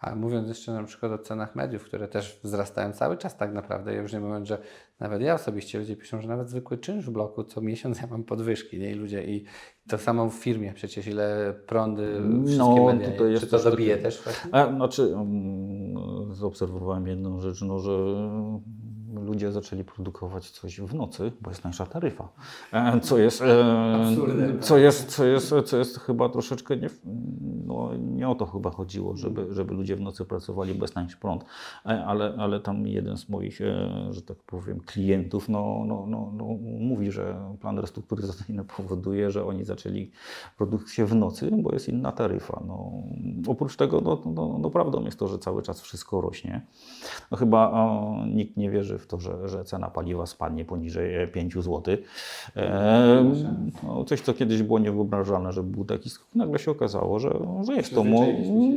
A 0.00 0.14
mówiąc 0.14 0.48
jeszcze 0.48 0.72
na 0.72 0.84
przykład 0.84 1.12
o 1.12 1.18
cenach 1.18 1.56
mediów, 1.56 1.84
które 1.84 2.08
też 2.08 2.40
wzrastają 2.44 2.92
cały 2.92 3.16
czas 3.16 3.36
tak 3.36 3.52
naprawdę, 3.52 3.94
ja 3.94 4.02
już 4.02 4.12
nie 4.12 4.20
mówię, 4.20 4.46
że 4.46 4.58
nawet 5.00 5.22
ja 5.22 5.34
osobiście 5.34 5.78
ludzie 5.78 5.96
piszą, 5.96 6.20
że 6.20 6.28
nawet 6.28 6.48
zwykły 6.48 6.78
czynsz 6.78 7.06
w 7.06 7.10
bloku 7.10 7.44
co 7.44 7.60
miesiąc 7.60 7.98
ja 8.02 8.06
mam 8.06 8.24
podwyżki, 8.24 8.78
nie? 8.78 8.90
I 8.90 8.94
ludzie 8.94 9.24
i 9.24 9.44
to 9.88 9.98
samo 9.98 10.30
w 10.30 10.34
firmie 10.34 10.72
przecież 10.72 11.06
ile 11.06 11.54
prądy, 11.66 12.22
wszystkie 12.46 12.58
no, 12.58 12.84
media, 12.84 13.10
to 13.10 13.40
czy 13.40 13.46
to 13.46 13.70
dobije 13.70 13.96
też 13.96 14.22
właśnie? 14.22 14.54
A, 14.54 14.76
znaczy, 14.76 15.06
um, 15.06 16.34
zaobserwowałem 16.34 17.06
jedną 17.06 17.40
rzecz, 17.40 17.62
no, 17.62 17.78
że 17.78 17.92
ludzie 19.20 19.52
zaczęli 19.52 19.84
produkować 19.84 20.50
coś 20.50 20.80
w 20.80 20.94
nocy, 20.94 21.32
bo 21.40 21.50
jest 21.50 21.64
najsza 21.64 21.86
taryfa. 21.86 22.28
E, 22.72 23.00
co 23.00 23.18
jest, 23.18 23.42
e, 23.42 24.16
co 24.60 24.78
jest, 24.78 25.16
co 25.16 25.24
jest, 25.24 25.54
co 25.64 25.76
jest 25.76 26.00
chyba 26.00 26.28
troszeczkę 26.28 26.76
nie, 26.76 26.90
no, 27.66 27.90
nie 27.96 28.28
o 28.28 28.34
to 28.34 28.46
chyba 28.46 28.70
chodziło, 28.70 29.16
żeby, 29.16 29.54
żeby 29.54 29.74
ludzie 29.74 29.96
w 29.96 30.00
nocy 30.00 30.24
pracowali 30.24 30.74
bez 30.74 30.92
tańszy 30.92 31.16
prąd. 31.16 31.44
E, 31.86 32.04
ale, 32.04 32.34
ale 32.38 32.60
tam 32.60 32.86
jeden 32.86 33.16
z 33.16 33.28
moich, 33.28 33.58
że 34.10 34.22
tak 34.22 34.36
powiem, 34.36 34.80
klientów 34.80 35.48
no, 35.48 35.84
no, 35.86 36.06
no, 36.08 36.32
no, 36.36 36.44
mówi, 36.80 37.12
że 37.12 37.54
plan 37.60 37.78
restrukturyzacyjny 37.78 38.64
powoduje, 38.76 39.30
że 39.30 39.46
oni 39.46 39.64
zaczęli 39.64 40.10
produkcję 40.56 41.06
w 41.06 41.14
nocy, 41.14 41.50
bo 41.58 41.72
jest 41.72 41.88
inna 41.88 42.12
taryfa. 42.12 42.62
No, 42.66 42.92
oprócz 43.46 43.76
tego, 43.76 44.00
no, 44.00 44.22
no, 44.34 44.58
no 44.58 44.70
prawdą 44.70 45.04
jest 45.04 45.18
to, 45.18 45.28
że 45.28 45.38
cały 45.38 45.62
czas 45.62 45.80
wszystko 45.80 46.20
rośnie. 46.20 46.66
No, 47.30 47.36
chyba 47.36 47.70
o, 47.70 48.16
nikt 48.26 48.56
nie 48.56 48.70
wierzy 48.70 48.98
w 49.02 49.06
to, 49.06 49.20
że, 49.20 49.48
że 49.48 49.64
cena 49.64 49.90
paliwa 49.90 50.26
spadnie 50.26 50.64
poniżej 50.64 51.28
5 51.28 51.54
zł. 51.54 51.82
E, 52.56 53.32
no, 53.82 54.04
coś, 54.04 54.20
co 54.20 54.34
kiedyś 54.34 54.62
było 54.62 54.78
niewyobrażalne, 54.78 55.52
żeby 55.52 55.70
był 55.70 55.84
taki 55.84 56.10
skok, 56.10 56.34
nagle 56.34 56.58
się 56.58 56.70
okazało, 56.70 57.18
że, 57.18 57.46
że, 57.66 57.74
jest, 57.74 57.94
to, 57.94 58.04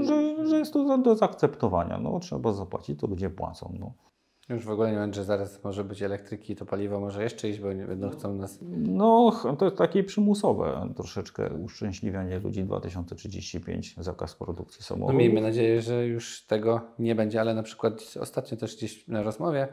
że, 0.02 0.48
że 0.48 0.58
jest 0.60 0.74
to 0.74 0.98
do 0.98 1.16
zaakceptowania. 1.16 1.98
No, 1.98 2.20
trzeba 2.20 2.54
zapłacić, 2.54 3.00
to 3.00 3.08
ludzie 3.08 3.30
płacą. 3.30 3.74
No. 3.80 3.92
Już 4.50 4.66
w 4.66 4.70
ogóle 4.70 4.92
nie 4.92 4.98
wiem, 4.98 5.14
że 5.14 5.24
zaraz 5.24 5.64
może 5.64 5.84
być 5.84 6.02
elektryki, 6.02 6.56
to 6.56 6.66
paliwo 6.66 7.00
może 7.00 7.24
jeszcze 7.24 7.50
iść, 7.50 7.60
bo 7.60 7.74
nie 7.74 7.86
będą 7.86 8.10
chcą 8.10 8.34
nas... 8.34 8.60
No, 8.78 9.32
to 9.60 9.66
jest 9.66 9.78
takie 9.78 10.04
przymusowe 10.04 10.90
troszeczkę 10.96 11.50
uszczęśliwianie 11.54 12.40
ludzi 12.40 12.64
2035, 12.64 13.96
zakaz 13.98 14.36
produkcji 14.36 14.84
samochodów. 14.84 15.14
No 15.14 15.20
miejmy 15.20 15.42
nadzieję, 15.42 15.82
że 15.82 16.08
już 16.08 16.46
tego 16.46 16.82
nie 17.00 17.16
będzie, 17.16 17.42
ale 17.42 17.54
na 17.54 17.64
przykład 17.64 18.14
ostatnio 18.22 18.58
też 18.58 18.76
gdzieś 18.76 19.08
na 19.08 19.24
rozmowie 19.24 19.68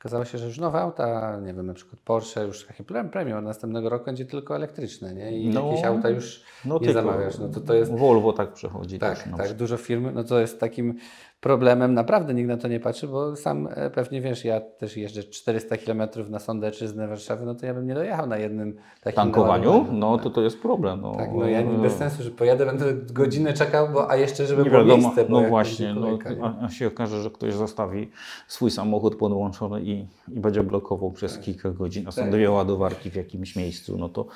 Okazało 0.00 0.24
się, 0.24 0.38
że 0.38 0.46
już 0.46 0.58
nowe 0.58 0.80
auta, 0.80 1.38
nie 1.40 1.54
wiem, 1.54 1.66
na 1.66 1.74
przykład 1.74 2.00
Porsche, 2.04 2.44
już 2.46 2.66
takie 2.66 2.84
premium 2.84 3.38
od 3.38 3.44
następnego 3.44 3.88
roku 3.88 4.04
będzie 4.04 4.24
tylko 4.24 4.56
elektryczne, 4.56 5.14
nie? 5.14 5.38
I 5.38 5.48
no, 5.48 5.66
jakieś 5.66 5.84
auta 5.84 6.10
już 6.10 6.42
no, 6.64 6.78
nie 6.82 6.92
zamawiasz. 6.92 7.38
No 7.38 7.48
to, 7.48 7.60
to 7.60 7.74
jest... 7.74 7.92
Volvo 7.92 8.32
tak 8.32 8.52
przechodzi 8.52 8.98
tak, 8.98 9.18
też. 9.18 9.26
No. 9.30 9.36
Tak, 9.36 9.52
dużo 9.52 9.76
firm, 9.76 10.10
no 10.14 10.24
to 10.24 10.40
jest 10.40 10.60
takim 10.60 10.94
problemem, 11.40 11.94
naprawdę 11.94 12.34
nikt 12.34 12.48
na 12.48 12.56
to 12.56 12.68
nie 12.68 12.80
patrzy, 12.80 13.08
bo 13.08 13.36
sam 13.36 13.68
e, 13.70 13.90
pewnie 13.90 14.20
wiesz, 14.20 14.44
ja 14.44 14.60
też 14.60 14.96
jeżdżę 14.96 15.24
400 15.24 15.76
km 15.76 16.02
na 16.28 16.38
Sądeczyznę 16.38 17.08
Warszawy, 17.08 17.46
no 17.46 17.54
to 17.54 17.66
ja 17.66 17.74
bym 17.74 17.86
nie 17.86 17.94
dojechał 17.94 18.26
na 18.26 18.36
jednym 18.36 18.76
takim 19.02 19.16
tankowaniu, 19.16 19.86
no 19.92 20.18
to 20.18 20.30
to 20.30 20.42
jest 20.42 20.62
problem. 20.62 21.00
No. 21.00 21.14
Tak, 21.14 21.30
no 21.34 21.46
ja 21.46 21.62
bez 21.62 21.96
sensu, 21.96 22.22
że 22.22 22.30
pojadę, 22.30 22.66
będę 22.66 22.94
godzinę 22.94 23.52
czekał, 23.52 23.88
bo, 23.88 24.10
a 24.10 24.16
jeszcze 24.16 24.46
żeby 24.46 24.62
nie 24.62 24.70
było 24.70 24.82
wiadomo, 24.82 25.02
miejsce. 25.02 25.24
No 25.28 25.42
właśnie, 25.42 25.94
no, 25.94 26.18
a 26.62 26.68
się 26.68 26.86
okaże, 26.86 27.22
że 27.22 27.30
ktoś 27.30 27.54
zostawi 27.54 28.10
swój 28.46 28.70
samochód 28.70 29.16
podłączony 29.16 29.82
i, 29.88 30.06
i 30.28 30.40
będzie 30.40 30.62
blokował 30.62 31.10
przez 31.10 31.32
tak. 31.32 31.42
kilka 31.42 31.70
godzin, 31.70 32.08
a 32.08 32.10
są 32.10 32.22
tak. 32.22 32.30
dwie 32.30 32.50
ładowarki 32.50 33.10
w 33.10 33.14
jakimś 33.14 33.56
miejscu, 33.56 33.98
no 33.98 34.08
to, 34.08 34.26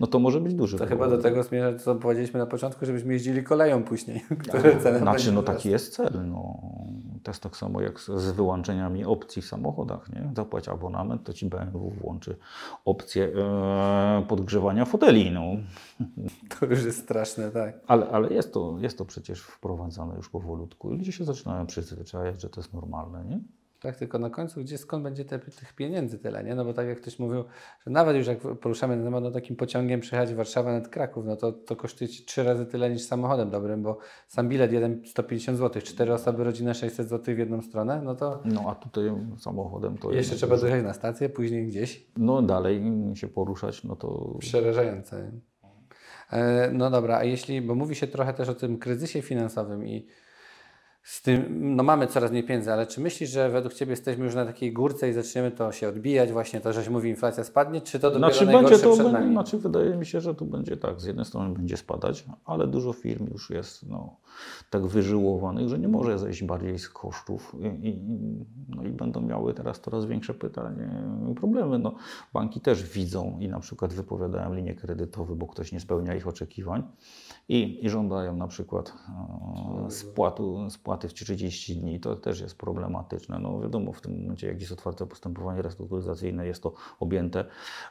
no 0.00 0.06
to 0.06 0.18
może 0.18 0.40
być 0.40 0.54
duży 0.54 0.78
To 0.78 0.86
problem. 0.86 1.10
chyba 1.10 1.16
do 1.16 1.22
tego 1.22 1.42
zmierza, 1.42 1.78
co 1.78 1.94
powiedzieliśmy 1.94 2.40
na 2.40 2.46
początku, 2.46 2.86
żebyśmy 2.86 3.12
jeździli 3.12 3.44
koleją 3.44 3.82
później, 3.84 4.20
które 4.42 4.76
ceny 4.80 4.98
Znaczy, 4.98 5.32
no 5.32 5.42
taki 5.42 5.70
jest 5.70 5.94
cel, 5.94 6.10
no 6.26 6.60
to 7.22 7.30
jest 7.30 7.42
tak 7.42 7.56
samo 7.56 7.80
jak 7.80 8.00
z 8.00 8.30
wyłączeniami 8.30 9.04
opcji 9.04 9.42
w 9.42 9.46
samochodach. 9.46 10.12
Nie? 10.12 10.30
Zapłać 10.36 10.68
abonament, 10.68 11.24
to 11.24 11.32
ci 11.32 11.46
BMW 11.46 11.90
włączy 11.90 12.36
opcję 12.84 13.24
e, 13.24 14.24
podgrzewania 14.28 14.84
foteli. 14.84 15.30
No. 15.30 15.42
To 16.60 16.66
już 16.66 16.84
jest 16.84 16.98
straszne, 16.98 17.50
tak. 17.50 17.80
Ale, 17.86 18.08
ale 18.08 18.28
jest, 18.28 18.52
to, 18.52 18.76
jest 18.80 18.98
to 18.98 19.04
przecież 19.04 19.40
wprowadzane 19.40 20.16
już 20.16 20.28
powolutku 20.28 20.92
i 20.92 20.98
ludzie 20.98 21.12
się 21.12 21.24
zaczynają 21.24 21.66
przyzwyczajać, 21.66 22.40
że 22.40 22.48
to 22.48 22.60
jest 22.60 22.72
normalne. 22.74 23.24
Nie? 23.24 23.40
Tak, 23.82 23.96
tylko 23.96 24.18
na 24.18 24.30
końcu, 24.30 24.60
gdzie 24.60 24.78
skąd 24.78 25.02
będzie 25.02 25.24
te, 25.24 25.38
tych 25.38 25.72
pieniędzy 25.72 26.18
tyle, 26.18 26.44
nie? 26.44 26.54
No 26.54 26.64
bo 26.64 26.74
tak 26.74 26.86
jak 26.86 27.00
ktoś 27.00 27.18
mówił, 27.18 27.44
że 27.86 27.90
nawet 27.90 28.16
już 28.16 28.26
jak 28.26 28.38
poruszamy 28.38 29.04
temat, 29.04 29.22
no 29.22 29.30
takim 29.30 29.56
pociągiem 29.56 30.00
przyjechać 30.00 30.34
Warszawa 30.34 30.72
nad 30.72 30.88
Kraków, 30.88 31.24
no 31.26 31.36
to, 31.36 31.52
to 31.52 31.76
kosztuje 31.76 32.08
Ci 32.08 32.24
trzy 32.24 32.42
razy 32.42 32.66
tyle 32.66 32.90
niż 32.90 33.02
samochodem 33.02 33.50
dobrym, 33.50 33.82
bo 33.82 33.98
sam 34.28 34.48
bilet 34.48 34.72
jeden 34.72 35.02
150 35.06 35.58
zł, 35.58 35.82
cztery 35.82 36.12
osoby, 36.12 36.44
rodzina 36.44 36.74
600 36.74 37.08
zł 37.08 37.34
w 37.34 37.38
jedną 37.38 37.62
stronę, 37.62 38.02
no 38.04 38.14
to... 38.14 38.42
No 38.44 38.64
a 38.68 38.74
tutaj 38.74 39.10
samochodem 39.38 39.98
to... 39.98 40.12
Jeszcze 40.12 40.36
trzeba 40.36 40.56
dojechać 40.56 40.82
na 40.84 40.94
stację, 40.94 41.28
później 41.28 41.66
gdzieś. 41.66 42.06
No 42.16 42.42
dalej 42.42 42.82
się 43.14 43.28
poruszać, 43.28 43.84
no 43.84 43.96
to... 43.96 44.36
Przerażające. 44.38 45.32
E, 46.32 46.70
no 46.72 46.90
dobra, 46.90 47.16
a 47.16 47.24
jeśli, 47.24 47.62
bo 47.62 47.74
mówi 47.74 47.94
się 47.94 48.06
trochę 48.06 48.34
też 48.34 48.48
o 48.48 48.54
tym 48.54 48.78
kryzysie 48.78 49.22
finansowym 49.22 49.86
i 49.86 50.06
z 51.02 51.22
tym, 51.22 51.46
no 51.76 51.82
mamy 51.82 52.06
coraz 52.06 52.30
mniej 52.30 52.44
pieniędzy, 52.44 52.72
ale 52.72 52.86
czy 52.86 53.00
myślisz, 53.00 53.30
że 53.30 53.50
według 53.50 53.74
Ciebie 53.74 53.90
jesteśmy 53.90 54.24
już 54.24 54.34
na 54.34 54.46
takiej 54.46 54.72
górce 54.72 55.08
i 55.08 55.12
zaczniemy 55.12 55.50
to 55.50 55.72
się 55.72 55.88
odbijać, 55.88 56.32
właśnie 56.32 56.60
to, 56.60 56.72
żeś 56.72 56.88
mówi 56.88 57.10
inflacja 57.10 57.44
spadnie, 57.44 57.80
czy 57.80 58.00
to 58.00 58.10
dopiero 58.10 58.32
znaczy, 58.32 58.46
będzie 58.52 58.78
to, 58.78 58.92
przed 58.92 59.12
nami? 59.12 59.32
Znaczy 59.32 59.58
wydaje 59.58 59.96
mi 59.96 60.06
się, 60.06 60.20
że 60.20 60.34
tu 60.34 60.46
będzie 60.46 60.76
tak, 60.76 61.00
z 61.00 61.04
jednej 61.04 61.24
strony 61.24 61.54
będzie 61.54 61.76
spadać, 61.76 62.24
ale 62.44 62.66
dużo 62.66 62.92
firm 62.92 63.26
już 63.32 63.50
jest 63.50 63.88
no, 63.88 64.16
tak 64.70 64.86
wyżyłowanych, 64.86 65.68
że 65.68 65.78
nie 65.78 65.88
może 65.88 66.18
zejść 66.18 66.44
bardziej 66.44 66.78
z 66.78 66.88
kosztów 66.88 67.56
i, 67.82 67.88
i, 67.88 67.98
no, 68.68 68.82
i 68.82 68.90
będą 68.90 69.20
miały 69.20 69.54
teraz 69.54 69.80
coraz 69.80 70.04
większe 70.04 70.34
pytanie, 70.34 71.04
problemy. 71.36 71.78
No, 71.78 71.94
banki 72.32 72.60
też 72.60 72.82
widzą 72.82 73.38
i 73.40 73.48
na 73.48 73.60
przykład 73.60 73.92
wypowiadają 73.92 74.54
linie 74.54 74.74
kredytowe, 74.74 75.36
bo 75.36 75.46
ktoś 75.46 75.72
nie 75.72 75.80
spełnia 75.80 76.14
ich 76.14 76.28
oczekiwań 76.28 76.82
i, 77.48 77.86
i 77.86 77.90
żądają 77.90 78.36
na 78.36 78.46
przykład 78.46 78.92
e, 79.86 79.90
spłatu, 79.90 80.70
spłaty 80.92 81.08
w 81.08 81.14
30 81.14 81.76
dni. 81.76 82.00
To 82.00 82.16
też 82.16 82.40
jest 82.40 82.58
problematyczne. 82.58 83.38
No 83.38 83.60
wiadomo, 83.60 83.92
w 83.92 84.00
tym 84.00 84.20
momencie, 84.20 84.46
jak 84.46 84.60
jest 84.60 84.72
otwarte 84.72 85.06
postępowanie 85.06 85.62
restrukturyzacyjne, 85.62 86.46
jest 86.46 86.62
to 86.62 86.72
objęte 87.00 87.44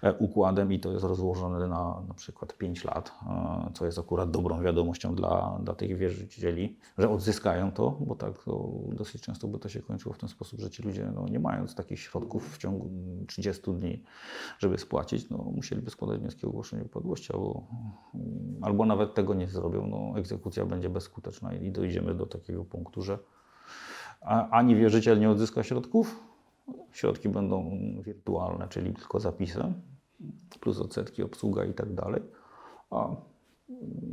e, 0.03 0.13
układem 0.13 0.73
i 0.73 0.79
to 0.79 0.91
jest 0.91 1.03
rozłożone 1.03 1.67
na 1.67 2.01
na 2.07 2.13
przykład 2.13 2.57
5 2.57 2.83
lat, 2.83 3.11
e, 3.27 3.71
co 3.73 3.85
jest 3.85 3.99
akurat 3.99 4.31
dobrą 4.31 4.61
wiadomością 4.61 5.15
dla, 5.15 5.59
dla 5.63 5.73
tych 5.73 5.97
wierzycieli, 5.97 6.77
że 6.97 7.09
odzyskają 7.09 7.71
to, 7.71 7.97
bo 7.99 8.15
tak 8.15 8.43
to 8.43 8.69
dosyć 8.87 9.21
często 9.21 9.47
by 9.47 9.59
to 9.59 9.69
się 9.69 9.81
kończyło 9.81 10.13
w 10.13 10.17
ten 10.17 10.29
sposób, 10.29 10.59
że 10.59 10.69
ci 10.69 10.83
ludzie, 10.83 11.11
no, 11.15 11.27
nie 11.27 11.39
mając 11.39 11.75
takich 11.75 11.99
środków 11.99 12.55
w 12.55 12.57
ciągu 12.57 12.89
30 13.27 13.73
dni, 13.73 14.03
żeby 14.59 14.77
spłacić, 14.77 15.29
no, 15.29 15.37
musieliby 15.37 15.89
składać 15.89 16.19
wnioski 16.19 16.45
o 16.45 16.49
ogłoszenie 16.49 16.83
upadłości 16.83 17.33
albo, 17.33 17.63
albo 18.61 18.85
nawet 18.85 19.13
tego 19.13 19.33
nie 19.33 19.47
zrobią, 19.47 19.87
no, 19.87 20.19
egzekucja 20.19 20.65
będzie 20.65 20.89
bezskuteczna 20.89 21.53
i 21.53 21.71
dojdziemy 21.71 22.15
do 22.15 22.25
takiego 22.25 22.65
punktu, 22.65 22.90
że, 22.97 23.17
a, 24.21 24.49
ani 24.49 24.75
wierzyciel 24.75 25.19
nie 25.19 25.29
odzyska 25.29 25.63
środków, 25.63 26.23
środki 26.91 27.29
będą 27.29 27.71
wirtualne, 28.01 28.67
czyli 28.67 28.93
tylko 28.93 29.19
zapisem, 29.19 29.73
plus 30.59 30.79
odsetki, 30.79 31.23
obsługa 31.23 31.65
i 31.65 31.73
tak 31.73 31.93
dalej. 31.93 32.21
A, 32.89 33.09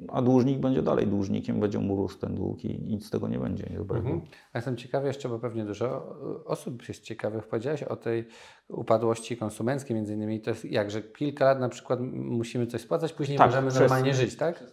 a 0.09 0.23
dłużnik 0.23 0.59
będzie 0.59 0.83
dalej 0.83 1.07
dłużnikiem, 1.07 1.61
będzie 1.61 1.79
mu 1.79 1.97
rósł 1.97 2.19
ten 2.19 2.35
dług 2.35 2.65
i 2.65 2.81
nic 2.83 3.07
z 3.07 3.11
tego 3.11 3.29
nie 3.29 3.39
będzie 3.39 3.71
dobrego. 3.77 4.09
Mhm. 4.09 4.31
A 4.53 4.59
jestem 4.59 4.77
ciekawy 4.77 5.07
jeszcze, 5.07 5.29
bo 5.29 5.39
pewnie 5.39 5.65
dużo 5.65 6.17
osób 6.45 6.89
jest 6.89 7.03
ciekawych. 7.03 7.47
Powiedziałeś 7.47 7.83
o 7.83 7.97
tej 7.97 8.29
upadłości 8.69 9.37
konsumenckiej 9.37 9.97
między 9.97 10.15
innymi. 10.15 10.41
To 10.41 10.51
jest 10.51 10.65
jak, 10.65 10.91
że 10.91 11.03
kilka 11.03 11.45
lat 11.45 11.61
na 11.61 11.69
przykład 11.69 12.01
musimy 12.13 12.67
coś 12.67 12.81
spłacać, 12.81 13.13
później 13.13 13.39
Tak, 13.39 13.47
możemy 13.47 13.69
przez- 13.69 13.81
normalnie 13.81 14.15
żyć, 14.15 14.37
tak? 14.37 14.65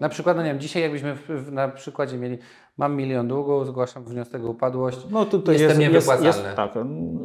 Na 0.00 0.08
przykład, 0.08 0.36
no 0.36 0.42
nie 0.42 0.48
wiem, 0.48 0.60
dzisiaj 0.60 0.82
jakbyśmy 0.82 1.14
w, 1.14 1.28
w, 1.28 1.52
na 1.52 1.68
przykładzie 1.68 2.18
mieli, 2.18 2.38
mam 2.76 2.96
milion 2.96 3.28
długu, 3.28 3.64
zgłaszam 3.64 4.04
wniosek 4.04 4.44
o 4.44 4.48
upadłość, 4.48 4.98
No 5.10 5.24
tutaj 5.24 5.54
jestem 5.54 5.68
jest, 5.68 5.80
jest, 5.80 6.08
niewypłacalny. 6.08 6.48
jest 6.48 6.56
tak. 6.56 6.74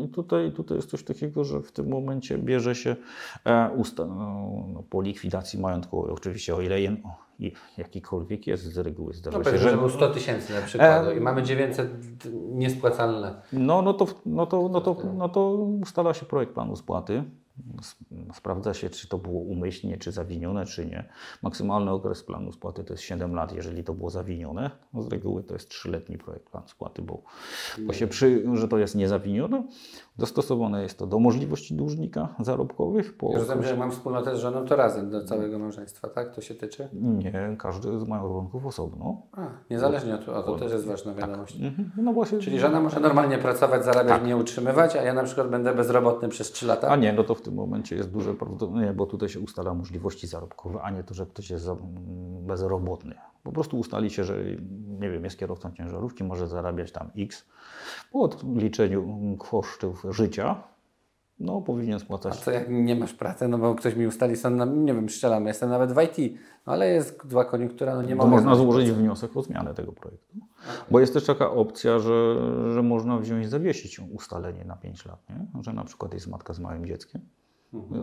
I 0.06 0.08
tutaj, 0.10 0.52
tutaj 0.52 0.78
jest 0.78 0.90
coś 0.90 1.04
takiego, 1.04 1.44
że 1.44 1.60
w 1.62 1.72
tym 1.72 1.90
momencie 1.90 2.38
bierze 2.38 2.76
się 2.76 2.96
e, 3.46 3.70
usta, 3.76 4.06
no, 4.06 4.50
no, 4.74 4.84
po 4.90 5.02
likwidacji 5.02 5.60
majątku, 5.60 6.12
oczywiście 6.14 6.56
o 6.56 6.62
ile 6.62 6.82
jen, 6.82 6.98
o, 7.04 7.24
jakikolwiek 7.78 8.48
jest 8.48 8.64
z 8.64 8.78
reguły 8.78 9.14
zdarza 9.14 9.38
no 9.38 9.44
się, 9.44 9.58
że 9.58 9.78
był 9.78 9.90
100 9.90 10.10
tysięcy 10.10 10.54
na 10.54 10.62
przykład 10.62 11.08
E, 11.08 11.18
i 11.18 11.20
mamy 11.20 11.44
900 11.44 11.90
niespłacalne. 12.52 13.42
no, 13.54 13.82
no, 13.82 13.94
to, 13.94 14.06
no, 14.26 14.46
to, 14.46 14.70
no, 14.70 14.82
to, 14.82 14.96
no 15.18 15.30
to 15.30 15.50
ustala 15.82 16.14
się 16.14 16.26
projekt 16.26 16.54
planu 16.54 16.76
spłaty. 16.76 17.24
Sprawdza 18.34 18.74
się, 18.74 18.90
czy 18.90 19.08
to 19.08 19.18
było 19.18 19.40
umyślnie, 19.40 19.98
czy 19.98 20.12
zawinione, 20.12 20.66
czy 20.66 20.86
nie. 20.86 21.10
Maksymalny 21.42 21.92
okres 21.92 22.24
planu 22.24 22.52
spłaty 22.52 22.84
to 22.84 22.94
jest 22.94 23.04
7 23.04 23.36
lat, 23.36 23.56
jeżeli 23.56 23.84
to 23.84 23.94
było 23.94 24.10
zawinione. 24.10 24.72
No 24.94 25.02
z 25.02 25.08
reguły 25.08 25.44
to 25.44 25.54
jest 25.54 25.70
3-letni 25.70 26.18
projekt 26.18 26.50
planu 26.50 26.68
spłaty, 26.68 27.02
bo, 27.02 27.22
bo 27.80 27.94
się 27.94 28.08
przy, 28.08 28.44
że 28.54 28.68
to 28.68 28.78
jest 28.78 28.96
niezawinione, 28.96 29.64
dostosowane 30.18 30.84
jest 30.84 30.98
to 30.98 31.08
do 31.08 31.20
możliwości 31.20 31.76
dłużnika 31.76 32.36
zarobkowych. 32.40 33.18
Po 33.18 33.32
Ja 33.32 33.38
rozumiem, 33.38 33.64
że 33.64 33.78
mam 33.78 33.92
wspólnotę 33.92 34.36
z 34.36 34.40
żoną, 34.40 34.66
to 34.66 34.76
razem 34.76 35.10
do 35.10 35.26
całego 35.26 35.60
małżeństwa, 35.60 36.08
tak? 36.08 36.36
To 36.36 36.42
się 36.42 36.56
tyczy? 36.56 36.90
Nie, 36.94 37.56
każdy 37.60 38.00
z 38.00 38.08
majątków 38.08 38.66
osobno. 38.66 39.22
A, 39.32 39.48
niezależnie 39.70 40.16
od 40.16 40.30
o, 40.30 40.44
to 40.44 40.56
też 40.56 40.72
jest 40.72 40.86
ważna 40.86 41.14
wiadomość. 41.14 41.56
Mhm. 41.56 41.92
No 41.98 42.14
właśnie, 42.14 42.40
Czyli 42.40 42.60
żona 42.60 42.80
może 42.80 43.00
normalnie 43.00 43.38
pracować, 43.38 43.86
zarabiać, 43.86 44.24
nie 44.26 44.38
utrzymywać, 44.38 44.96
a 44.96 45.02
ja 45.02 45.14
na 45.14 45.24
przykład 45.24 45.50
będę 45.50 45.76
bezrobotny 45.76 46.30
przez 46.30 46.52
3 46.52 46.68
lata? 46.68 46.88
A 46.88 46.96
nie, 46.96 47.14
no 47.14 47.24
to 47.24 47.36
w 47.36 47.43
tym 47.44 47.54
momencie 47.54 47.96
jest 47.96 48.10
duże 48.12 48.34
prawdopodobieństwo, 48.34 48.96
bo 48.96 49.06
tutaj 49.06 49.30
się 49.30 49.40
ustala 49.40 49.74
możliwości 49.74 50.28
zarobkowe, 50.28 50.82
a 50.82 50.92
nie 50.92 51.04
to, 51.04 51.14
że 51.14 51.26
ktoś 51.26 51.50
jest 51.50 51.70
bezrobotny. 52.42 53.16
Po 53.44 53.52
prostu 53.52 53.80
ustali 53.80 54.10
się, 54.10 54.24
że 54.24 54.44
nie 55.00 55.10
wiem, 55.10 55.24
jest 55.24 55.40
kierowcą 55.40 55.72
ciężarówki, 55.72 56.24
może 56.24 56.48
zarabiać 56.48 56.92
tam 56.92 57.12
X. 57.18 57.46
Po 58.12 58.22
odliczeniu 58.22 59.38
kosztów 59.40 60.06
życia, 60.10 60.64
no 61.44 61.62
powinien 61.62 61.96
A 61.96 62.00
spłacać. 62.00 62.36
co 62.36 62.52
jak 62.52 62.70
nie 62.70 62.96
masz 62.96 63.14
pracy, 63.14 63.48
no 63.48 63.58
bo 63.58 63.76
ktoś 63.76 63.96
mi 63.96 64.08
ustali, 64.08 64.36
na, 64.52 64.66
nie 64.66 64.94
wiem, 64.94 65.10
strzelam, 65.10 65.48
jestem 65.48 65.70
nawet 65.70 65.92
w 65.94 66.02
IT, 66.02 66.40
no 66.68 66.74
ale 66.74 66.90
jest 66.90 67.22
zła 67.30 67.46
koniunktura, 67.46 67.96
no 67.96 68.02
nie 68.02 68.16
mogę. 68.16 68.30
można 68.30 68.56
złożyć 68.56 68.86
pracy. 68.86 69.02
wniosek 69.02 69.38
o 69.38 69.42
zmianę 69.42 69.74
tego 69.74 69.92
projektu. 69.92 70.36
Bo 70.92 71.00
jest 71.00 71.14
też 71.14 71.26
taka 71.26 71.52
opcja, 71.52 72.00
że, 72.00 72.36
że 72.74 72.84
można 72.84 73.18
wziąć, 73.18 73.50
zawiesić 73.50 74.00
ustalenie 74.00 74.66
na 74.66 74.76
5 74.76 75.06
lat, 75.06 75.30
nie? 75.30 75.64
że 75.64 75.74
na 75.74 75.84
przykład 75.84 76.14
jest 76.14 76.28
matka 76.28 76.54
z 76.54 76.60
małym 76.60 76.86
dzieckiem 76.86 77.22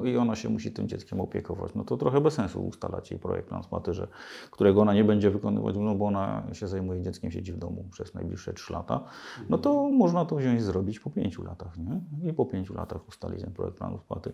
i 0.05 0.17
ona 0.17 0.37
się 0.37 0.49
musi 0.49 0.73
tym 0.73 0.89
dzieckiem 0.89 1.21
opiekować. 1.21 1.75
No 1.75 1.85
to 1.85 1.97
trochę 1.97 2.21
bez 2.21 2.35
sensu 2.35 2.67
ustalać 2.67 3.11
jej 3.11 3.21
projekt 3.21 3.49
plan 3.49 3.63
spłaty, 3.63 3.95
że, 3.95 4.09
którego 4.51 4.81
ona 4.81 4.95
nie 4.95 5.05
będzie 5.05 5.31
wykonywać, 5.31 5.77
no 5.79 5.95
bo 5.95 6.07
ona 6.07 6.43
się 6.53 6.69
zajmuje 6.69 7.03
dzieckiem, 7.03 7.31
siedzi 7.31 7.53
w 7.53 7.59
domu 7.59 7.85
przez 7.93 8.15
najbliższe 8.15 8.53
3 8.53 8.73
lata. 8.73 9.05
No 9.49 9.59
to 9.59 9.89
można 9.89 10.25
to 10.25 10.37
wziąć 10.37 10.61
i 10.61 10.63
zrobić 10.63 11.01
po 11.01 11.11
5 11.11 11.39
latach. 11.39 11.79
Nie? 11.79 12.31
I 12.31 12.33
po 12.33 12.47
5 12.47 12.71
latach 12.71 13.09
ustalić 13.09 13.41
ten 13.41 13.53
projekt 13.53 13.79
planu 13.79 13.99
spłaty. 13.99 14.33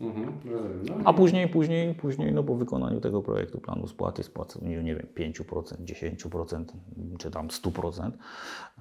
Mhm, 0.00 0.32
rozumiem. 0.44 0.84
No. 0.88 0.94
A 1.04 1.12
później, 1.12 1.48
później, 1.48 1.94
później, 1.94 2.32
no 2.32 2.42
po 2.42 2.54
wykonaniu 2.54 3.00
tego 3.00 3.22
projektu 3.22 3.60
planu 3.60 3.86
spłaty 3.86 4.22
spłacą, 4.22 4.60
nie, 4.62 4.94
wiem, 4.94 5.06
5%, 5.32 5.84
10% 5.84 6.64
czy 7.18 7.30
tam 7.30 7.48
100%, 7.48 8.10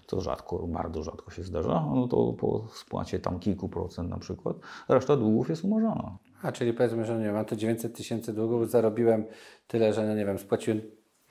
to 0.08 0.22
rzadko, 0.22 0.68
bardzo 0.68 1.04
rzadko 1.04 1.32
się 1.32 1.44
zdarza, 1.44 1.86
no 1.96 2.08
to 2.08 2.34
po 2.34 2.68
spłacie 2.74 3.20
tam 3.20 3.40
kilku 3.40 3.70
procent 3.70 4.10
na 4.10 4.18
przykład, 4.18 4.58
reszta 4.90 5.18
długów 5.18 5.50
jest 5.50 5.64
umarzana. 5.64 6.18
A 6.42 6.52
czyli 6.52 6.74
powiedzmy, 6.74 7.06
że 7.06 7.20
nie 7.20 7.32
mam 7.32 7.46
to 7.46 7.56
900 7.56 7.96
tysięcy 7.96 8.34
długów, 8.34 8.72
zarobiłem 8.72 9.26
tyle, 9.68 9.94
że 9.94 10.08
no 10.08 10.16
nie 10.16 10.26
wiem, 10.26 10.40
spłaciłem 10.40 10.82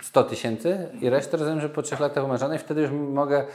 100 0.03 0.25
tysięcy 0.25 0.89
i 1.01 1.11
resztę 1.11 1.37
rozumiem, 1.37 1.61
że 1.61 1.69
po 1.69 1.83
3 1.83 1.97
latach 2.01 2.25
i 2.55 2.59
wtedy 2.59 2.83
już 2.83 2.91
mogę, 2.91 3.47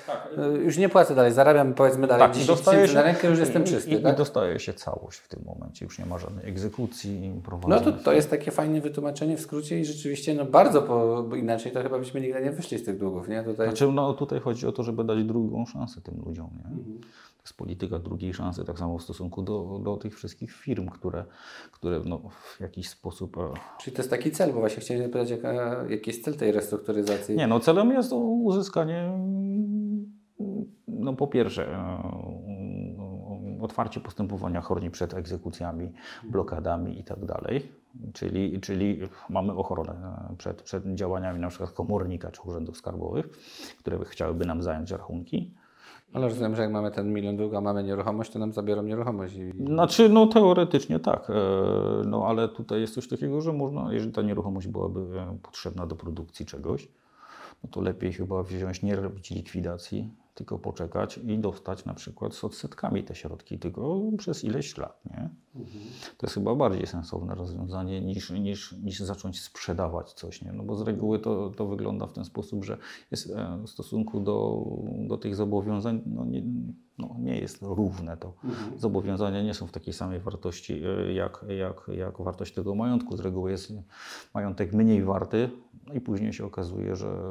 y, 0.56 0.64
już 0.64 0.78
nie 0.78 0.90
płacę 0.90 1.16
dalej, 1.16 1.32
zarabiam 1.32 1.74
powiedzmy 1.74 2.08
dalej 2.08 2.28
Tak, 2.28 2.32
i 2.32 2.40
10 2.40 2.48
dostaje 2.48 2.78
tysięcy 2.78 2.94
się, 2.94 3.00
na 3.00 3.04
rękę, 3.04 3.30
już 3.30 3.40
jestem 3.40 3.64
czysty, 3.64 3.90
i, 3.90 4.04
tak? 4.04 4.14
i 4.14 4.18
dostaje 4.18 4.60
się 4.60 4.74
całość 4.74 5.20
w 5.20 5.28
tym 5.28 5.44
momencie, 5.46 5.86
już 5.86 6.00
nie 6.00 6.06
ma 6.06 6.18
żadnej 6.18 6.50
egzekucji 6.50 7.42
No 7.68 7.80
to, 7.80 7.92
to 7.92 8.14
jest 8.14 8.30
takie 8.30 8.52
fajne 8.52 8.82
wytłumaczenie 8.82 9.38
w 9.38 9.42
skrócie 9.42 9.80
i 9.80 9.86
rzeczywiście 9.86 10.34
no 10.34 10.46
bardzo, 10.46 10.82
po, 10.82 11.24
bo 11.24 11.36
inaczej 11.36 11.72
to 11.72 11.84
chyba 11.84 12.00
byśmy 12.00 12.22
nigdy 12.22 12.42
nie 12.42 12.52
wyszli 12.52 12.78
z 12.78 12.84
tych 12.84 12.98
długów, 12.98 13.28
nie? 13.28 13.44
Tutaj... 13.44 13.68
Znaczy, 13.68 13.92
no 13.92 14.14
tutaj 14.14 14.40
chodzi 14.40 14.68
o 14.68 14.72
to, 14.72 14.84
żeby 14.84 15.04
dać 15.04 15.24
drugą 15.24 15.66
szansę 15.66 16.02
tym 16.02 16.22
ludziom. 16.26 16.50
Nie? 16.58 16.78
Mhm. 16.78 17.00
Jest 17.50 17.58
polityka 17.58 18.00
drugiej 18.00 18.34
szansy, 18.34 18.66
tak 18.66 18.80
samo 18.80 18.98
w 18.98 19.04
stosunku 19.04 19.42
do, 19.42 19.80
do 19.84 19.98
tych 19.98 20.16
wszystkich 20.16 20.52
firm, 20.52 20.90
które, 20.90 21.26
które 21.72 22.02
no, 22.06 22.22
w 22.30 22.62
jakiś 22.62 22.90
sposób. 22.90 23.38
e, 23.38 23.54
Czyli 23.80 23.96
to 23.96 24.02
jest 24.02 24.10
taki 24.10 24.32
cel, 24.32 24.54
bo 24.54 24.60
właśnie 24.60 24.82
chciałem 24.82 25.04
zapytać, 25.04 25.30
jaka, 25.30 25.86
jaki 25.90 26.10
jest 26.10 26.24
cel 26.24 26.36
tej 26.36 26.52
restrukturyzacji? 26.52 27.38
Nie, 27.38 27.48
no 27.48 27.60
celem 27.60 27.92
jest 27.92 28.14
uzyskanie, 28.44 29.12
no 30.88 31.14
po 31.14 31.28
pierwsze, 31.28 31.68
e, 31.68 32.04
otwarcie 33.62 34.00
postępowania 34.00 34.62
chroni 34.62 34.92
przed 34.92 35.14
egzekucjami, 35.14 35.92
blokadami 36.24 37.00
i 37.00 37.04
tak 37.04 37.26
dalej. 37.26 37.72
Czyli, 38.14 38.60
czyli 38.60 39.00
mamy 39.30 39.54
ochronę 39.54 39.92
e, 40.32 40.36
przed, 40.38 40.62
przed 40.62 40.84
działaniami 40.96 41.40
na 41.40 41.48
przykład 41.48 41.72
komornika 41.72 42.32
czy 42.32 42.42
urzędów 42.42 42.78
skarbowych, 42.78 43.26
które 43.80 43.98
by 44.00 44.06
chciałyby 44.06 44.46
nam 44.46 44.62
zająć 44.62 44.92
rachunki. 44.92 45.54
Ale 46.14 46.28
rozumiem, 46.28 46.56
że 46.56 46.62
jak 46.62 46.72
mamy 46.72 46.92
ten 46.92 47.14
milion 47.14 47.38
długu, 47.38 47.58
a 47.58 47.62
mamy 47.62 47.84
nieruchomość, 47.84 48.32
to 48.32 48.40
nam 48.40 48.54
zabiorą 48.54 48.84
nieruchomość. 48.84 49.36
I... 49.36 49.52
Znaczy, 49.66 50.10
no 50.10 50.28
teoretycznie 50.28 51.00
tak, 51.00 51.30
e, 51.30 51.34
no 52.06 52.26
ale 52.28 52.50
tutaj 52.50 52.82
jest 52.82 52.94
coś 52.94 53.08
takiego, 53.08 53.42
że 53.42 53.54
można, 53.54 53.94
jeżeli 53.94 54.12
ta 54.12 54.22
nieruchomość 54.22 54.68
byłaby 54.68 55.00
e, 55.00 55.38
potrzebna 55.44 55.88
do 55.88 55.96
produkcji 55.96 56.46
czegoś, 56.46 56.88
no 57.64 57.70
to 57.72 57.82
lepiej 57.82 58.14
chyba 58.14 58.44
wziąć, 58.44 58.82
nie 58.82 58.96
robić 58.96 59.32
likwidacji, 59.32 60.10
tylko 60.40 60.60
poczekać 60.60 61.18
i 61.18 61.40
dostać 61.40 61.86
na 61.86 61.94
przykład 61.94 62.34
z 62.34 62.44
odsetkami 62.44 63.04
te 63.04 63.16
środki, 63.16 63.60
tylko 63.60 64.02
przez 64.18 64.44
ileś 64.44 64.78
lat, 64.78 65.06
nie? 65.06 65.30
To 66.18 66.26
jest 66.26 66.34
chyba 66.34 66.56
bardziej 66.56 66.88
sensowne 66.88 67.36
rozwiązanie 67.36 68.02
niż, 68.02 68.30
niż, 68.30 68.72
niż 68.72 69.00
zacząć 69.00 69.42
sprzedawać 69.42 70.14
coś, 70.14 70.42
nie? 70.42 70.52
No 70.54 70.64
bo 70.64 70.76
z 70.76 70.82
reguły 70.82 71.20
to, 71.20 71.50
to 71.50 71.68
wygląda 71.68 72.08
w 72.08 72.14
ten 72.14 72.26
sposób, 72.26 72.66
że 72.66 72.78
jest 73.12 73.30
e, 73.30 73.60
w 73.66 73.70
stosunku 73.70 74.20
do, 74.20 74.66
do 75.08 75.18
tych 75.18 75.36
zobowiązań 75.36 76.02
no 76.06 76.26
nie, 76.26 76.44
no 76.98 77.16
nie 77.20 77.40
jest 77.40 77.62
równe 77.62 78.18
to. 78.18 78.34
Zobowiązania 78.78 79.44
nie 79.44 79.54
są 79.54 79.68
w 79.68 79.72
takiej 79.72 79.94
samej 79.94 80.20
wartości 80.20 80.82
e, 80.86 81.14
jak, 81.14 81.46
jak, 81.48 81.92
jak 81.98 82.22
wartość 82.22 82.54
tego 82.54 82.76
majątku. 82.76 83.18
Z 83.18 83.20
reguły 83.20 83.52
jest 83.52 83.74
majątek 84.34 84.74
mniej 84.74 85.04
warty 85.04 85.50
no 85.90 85.96
i 85.96 86.02
później 86.02 86.34
się 86.34 86.46
okazuje, 86.46 86.96
że 86.96 87.22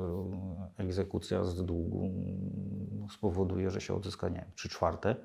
egzekucja 0.77 1.45
z 1.45 1.65
długu 1.65 2.11
spowoduje, 3.11 3.71
że 3.71 3.81
się 3.81 3.95
odzyska, 3.95 4.29
nie 4.29 4.37
wiem, 4.37 4.51
3 4.55 4.69
czwarte 4.69 5.17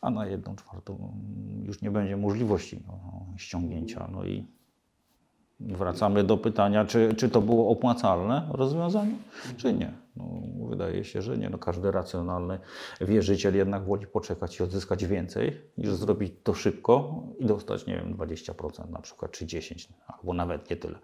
a 0.00 0.10
na 0.10 0.26
jedną 0.26 0.56
czwartą 0.56 1.12
już 1.62 1.82
nie 1.82 1.90
będzie 1.90 2.16
możliwości 2.16 2.82
no, 2.86 3.26
ściągnięcia. 3.36 4.08
No 4.12 4.24
i 4.24 4.46
wracamy 5.60 6.24
do 6.24 6.36
pytania, 6.36 6.84
czy, 6.84 7.14
czy 7.14 7.28
to 7.28 7.40
było 7.40 7.70
opłacalne 7.70 8.48
rozwiązanie, 8.52 9.14
czy 9.56 9.72
nie. 9.72 9.92
No, 10.16 10.24
wydaje 10.68 11.04
się, 11.04 11.22
że 11.22 11.38
nie. 11.38 11.50
No, 11.50 11.58
każdy 11.58 11.90
racjonalny 11.90 12.58
wierzyciel 13.00 13.56
jednak 13.56 13.84
woli 13.84 14.06
poczekać 14.06 14.60
i 14.60 14.62
odzyskać 14.62 15.06
więcej, 15.06 15.60
niż 15.78 15.88
zrobić 15.90 16.32
to 16.42 16.54
szybko 16.54 17.22
i 17.38 17.46
dostać, 17.46 17.86
nie 17.86 17.96
wiem, 17.96 18.16
20% 18.16 18.90
na 18.90 19.00
przykład, 19.00 19.30
czy 19.30 19.46
10%, 19.46 19.92
albo 20.06 20.32
nawet 20.32 20.70
nie 20.70 20.76
tyle. 20.76 20.98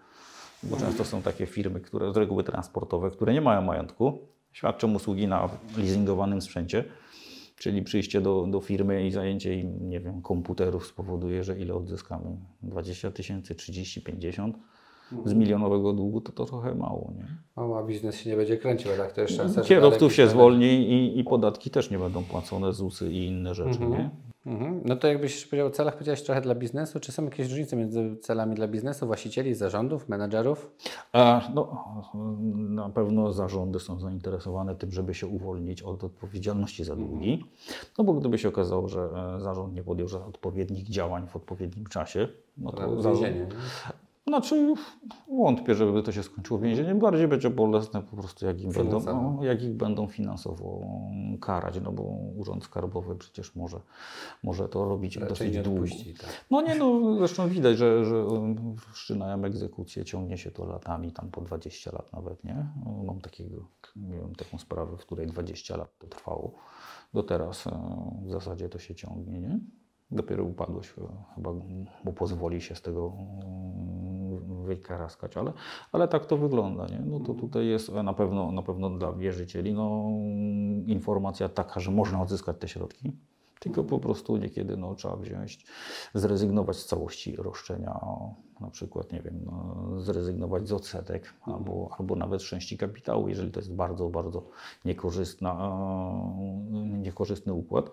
Bo 0.63 0.77
często 0.77 1.05
są 1.05 1.21
takie 1.21 1.45
firmy, 1.45 1.79
które 1.79 2.13
z 2.13 2.17
reguły 2.17 2.43
transportowe, 2.43 3.11
które 3.11 3.33
nie 3.33 3.41
mają 3.41 3.61
majątku, 3.61 4.27
świadczą 4.55 4.93
usługi 4.93 5.27
na 5.27 5.49
leasingowanym 5.77 6.41
sprzęcie, 6.41 6.83
Czyli 7.57 7.81
przyjście 7.81 8.21
do, 8.21 8.47
do 8.47 8.61
firmy 8.61 9.07
i 9.07 9.11
zajęcie 9.11 9.59
im, 9.59 9.89
nie 9.89 9.99
wiem, 9.99 10.21
komputerów 10.21 10.87
spowoduje, 10.87 11.43
że 11.43 11.59
ile 11.59 11.73
odzyskamy? 11.73 12.37
20 12.63 13.11
tysięcy, 13.11 13.55
30, 13.55 14.01
50? 14.01 14.57
Z 15.25 15.33
milionowego 15.33 15.93
długu 15.93 16.21
to, 16.21 16.31
to 16.31 16.45
trochę 16.45 16.75
mało, 16.75 17.13
nie? 17.17 17.27
O, 17.55 17.79
a 17.79 17.83
biznes 17.83 18.15
się 18.15 18.29
nie 18.29 18.35
będzie 18.35 18.57
kręcił, 18.57 18.91
tak 18.97 19.13
to 19.13 19.21
jest 19.21 19.35
szansa, 19.35 19.63
że 19.63 19.69
Kierowców 19.69 20.13
się 20.13 20.27
zwolni 20.27 20.91
i, 20.91 21.19
i 21.19 21.23
podatki 21.23 21.69
też 21.69 21.91
nie 21.91 21.99
będą 21.99 22.23
płacone, 22.23 22.73
ZUSy 22.73 23.11
i 23.11 23.25
inne 23.25 23.55
rzeczy, 23.55 23.79
nie? 23.79 24.09
Mhm. 24.45 24.81
No 24.85 24.95
to 24.95 25.07
jakbyś 25.07 25.45
powiedział 25.45 25.67
o 25.67 25.71
celach, 25.71 25.93
powiedziałeś 25.93 26.21
trochę 26.23 26.41
dla 26.41 26.55
biznesu. 26.55 26.99
Czy 26.99 27.11
są 27.11 27.25
jakieś 27.25 27.49
różnice 27.49 27.75
między 27.75 28.17
celami 28.21 28.55
dla 28.55 28.67
biznesu, 28.67 29.07
właścicieli, 29.07 29.53
zarządów, 29.53 30.09
menedżerów? 30.09 30.71
E, 31.15 31.41
No, 31.53 31.85
na 32.53 32.89
pewno 32.89 33.31
zarządy 33.33 33.79
są 33.79 33.99
zainteresowane 33.99 34.75
tym, 34.75 34.91
żeby 34.91 35.13
się 35.13 35.27
uwolnić 35.27 35.81
od 35.81 36.03
odpowiedzialności 36.03 36.83
za 36.83 36.95
długi. 36.95 37.45
No 37.97 38.03
bo 38.03 38.13
gdyby 38.13 38.37
się 38.37 38.49
okazało, 38.49 38.87
że 38.87 39.09
e, 39.35 39.41
zarząd 39.41 39.73
nie 39.73 39.83
podjął 39.83 40.07
odpowiednich 40.27 40.89
działań 40.89 41.27
w 41.27 41.35
odpowiednim 41.35 41.85
czasie, 41.87 42.27
no 42.57 42.71
to 42.71 43.01
zarząd? 43.01 43.55
Znaczy 44.27 44.73
wątpię, 45.37 45.75
żeby 45.75 46.03
to 46.03 46.11
się 46.11 46.23
skończyło 46.23 46.59
więzieniem. 46.59 46.99
Bardziej 46.99 47.27
będzie 47.27 47.49
bolesne 47.49 48.01
po 48.01 48.15
prostu, 48.17 48.45
jak, 48.45 48.61
im 48.61 48.71
będą, 48.71 48.99
no, 48.99 49.43
jak 49.43 49.63
ich 49.63 49.73
będą 49.73 50.07
finansowo 50.07 50.81
karać, 51.41 51.79
no 51.83 51.91
bo 51.91 52.03
Urząd 52.37 52.63
Skarbowy 52.63 53.15
przecież 53.15 53.55
może, 53.55 53.79
może 54.43 54.69
to 54.69 54.85
robić 54.85 55.17
Raczej 55.17 55.29
dosyć 55.29 55.57
długo. 55.57 55.81
odpuści, 55.83 56.13
tak. 56.13 56.45
No 56.51 56.61
nie, 56.61 56.75
no 56.75 57.15
zresztą 57.17 57.49
widać, 57.49 57.77
że, 57.77 58.05
że 58.05 58.25
um, 58.25 58.75
wszczynają 58.93 59.43
egzekucję, 59.43 60.05
ciągnie 60.05 60.37
się 60.37 60.51
to 60.51 60.65
latami, 60.65 61.11
tam 61.11 61.31
po 61.31 61.41
20 61.41 61.91
lat 61.91 62.13
nawet, 62.13 62.43
nie? 62.43 62.65
No, 62.85 63.03
Mam 63.03 63.21
takiego, 63.21 63.67
wiem, 63.95 64.35
taką 64.35 64.57
sprawę, 64.57 64.97
w 64.97 65.01
której 65.01 65.27
20 65.27 65.77
lat 65.77 65.97
to 65.99 66.07
trwało. 66.07 66.53
Do 67.13 67.23
teraz 67.23 67.67
e, 67.67 67.71
w 68.25 68.31
zasadzie 68.31 68.69
to 68.69 68.79
się 68.79 68.95
ciągnie, 68.95 69.39
nie? 69.39 69.59
Dopiero 70.11 70.43
upadłość 70.43 70.89
e, 70.97 71.01
chyba 71.35 71.53
mu 72.03 72.13
pozwoli 72.13 72.61
się 72.61 72.75
z 72.75 72.81
tego 72.81 73.13
mm, 74.65 74.77
wykaraskać, 74.77 75.37
ale, 75.37 75.53
ale 75.91 76.07
tak 76.07 76.25
to 76.25 76.37
wygląda, 76.37 76.87
nie? 76.87 76.99
No 77.05 77.19
to 77.19 77.33
tutaj 77.33 77.67
jest 77.67 77.93
na 77.93 78.13
pewno, 78.13 78.51
na 78.51 78.61
pewno 78.61 78.89
dla 78.89 79.13
wierzycieli 79.13 79.73
no, 79.73 80.09
informacja 80.85 81.49
taka, 81.49 81.79
że 81.79 81.91
można 81.91 82.21
odzyskać 82.21 82.57
te 82.59 82.67
środki, 82.67 83.11
tylko 83.59 83.83
po 83.83 83.99
prostu 83.99 84.37
niekiedy 84.37 84.77
no, 84.77 84.95
trzeba 84.95 85.15
wziąć, 85.15 85.65
zrezygnować 86.13 86.77
z 86.77 86.85
całości 86.85 87.35
roszczenia, 87.35 87.99
na 88.59 88.69
przykład, 88.69 89.11
nie 89.11 89.21
wiem, 89.21 89.41
no, 89.45 89.85
zrezygnować 90.01 90.67
z 90.67 90.71
odsetek 90.71 91.33
albo, 91.41 91.89
albo 91.99 92.15
nawet 92.15 92.41
z 92.41 92.45
części 92.45 92.77
kapitału, 92.77 93.29
jeżeli 93.29 93.51
to 93.51 93.59
jest 93.59 93.73
bardzo, 93.73 94.09
bardzo 94.09 94.43
niekorzystna, 94.85 95.51
e, 96.73 96.97
niekorzystny 96.97 97.53
układ. 97.53 97.91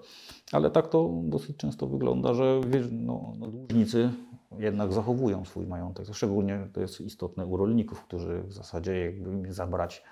Ale 0.52 0.70
tak 0.70 0.88
to 0.88 1.10
dosyć 1.22 1.56
często 1.56 1.86
wygląda, 1.86 2.34
że 2.34 2.60
no, 2.90 3.32
no, 3.38 3.46
dłużnicy 3.46 4.10
jednak 4.58 4.92
zachowują 4.92 5.44
swój 5.44 5.66
majątek. 5.66 6.06
Szczególnie 6.12 6.68
to 6.72 6.80
jest 6.80 7.00
istotne 7.00 7.46
u 7.46 7.56
rolników, 7.56 8.04
którzy 8.04 8.42
w 8.42 8.52
zasadzie 8.52 9.04
jakby 9.04 9.52
zabrać 9.52 10.02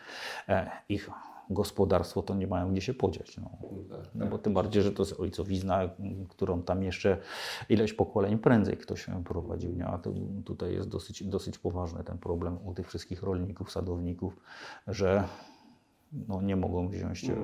e, 0.48 0.70
ich 0.88 1.10
gospodarstwo, 1.50 2.22
to 2.22 2.34
nie 2.34 2.46
mają 2.46 2.72
gdzie 2.72 2.80
się 2.80 2.94
podziać. 2.94 3.36
No. 3.36 3.50
No 4.14 4.26
bo 4.26 4.38
tym 4.38 4.54
bardziej, 4.54 4.82
że 4.82 4.92
to 4.92 5.02
jest 5.02 5.20
ojcowizna, 5.20 5.90
którą 6.28 6.62
tam 6.62 6.82
jeszcze 6.82 7.18
ileś 7.68 7.92
pokoleń 7.92 8.38
prędzej 8.38 8.76
ktoś 8.76 9.06
prowadził. 9.24 9.72
Nie? 9.72 9.86
A 9.86 9.98
tu, 9.98 10.14
tutaj 10.44 10.72
jest 10.72 10.88
dosyć, 10.88 11.24
dosyć 11.24 11.58
poważny 11.58 12.04
ten 12.04 12.18
problem 12.18 12.58
u 12.64 12.74
tych 12.74 12.88
wszystkich 12.88 13.22
rolników, 13.22 13.72
sadowników, 13.72 14.36
że 14.86 15.24
no, 16.12 16.42
nie 16.42 16.56
mogą 16.56 16.88
wziąć 16.88 17.24
e, 17.24 17.36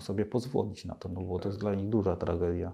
sobie 0.00 0.26
pozwolić 0.26 0.84
na 0.84 0.94
to, 0.94 1.08
no 1.08 1.20
bo 1.20 1.38
to 1.38 1.48
jest 1.48 1.60
dla 1.60 1.74
nich 1.74 1.88
duża 1.88 2.16
tragedia. 2.16 2.72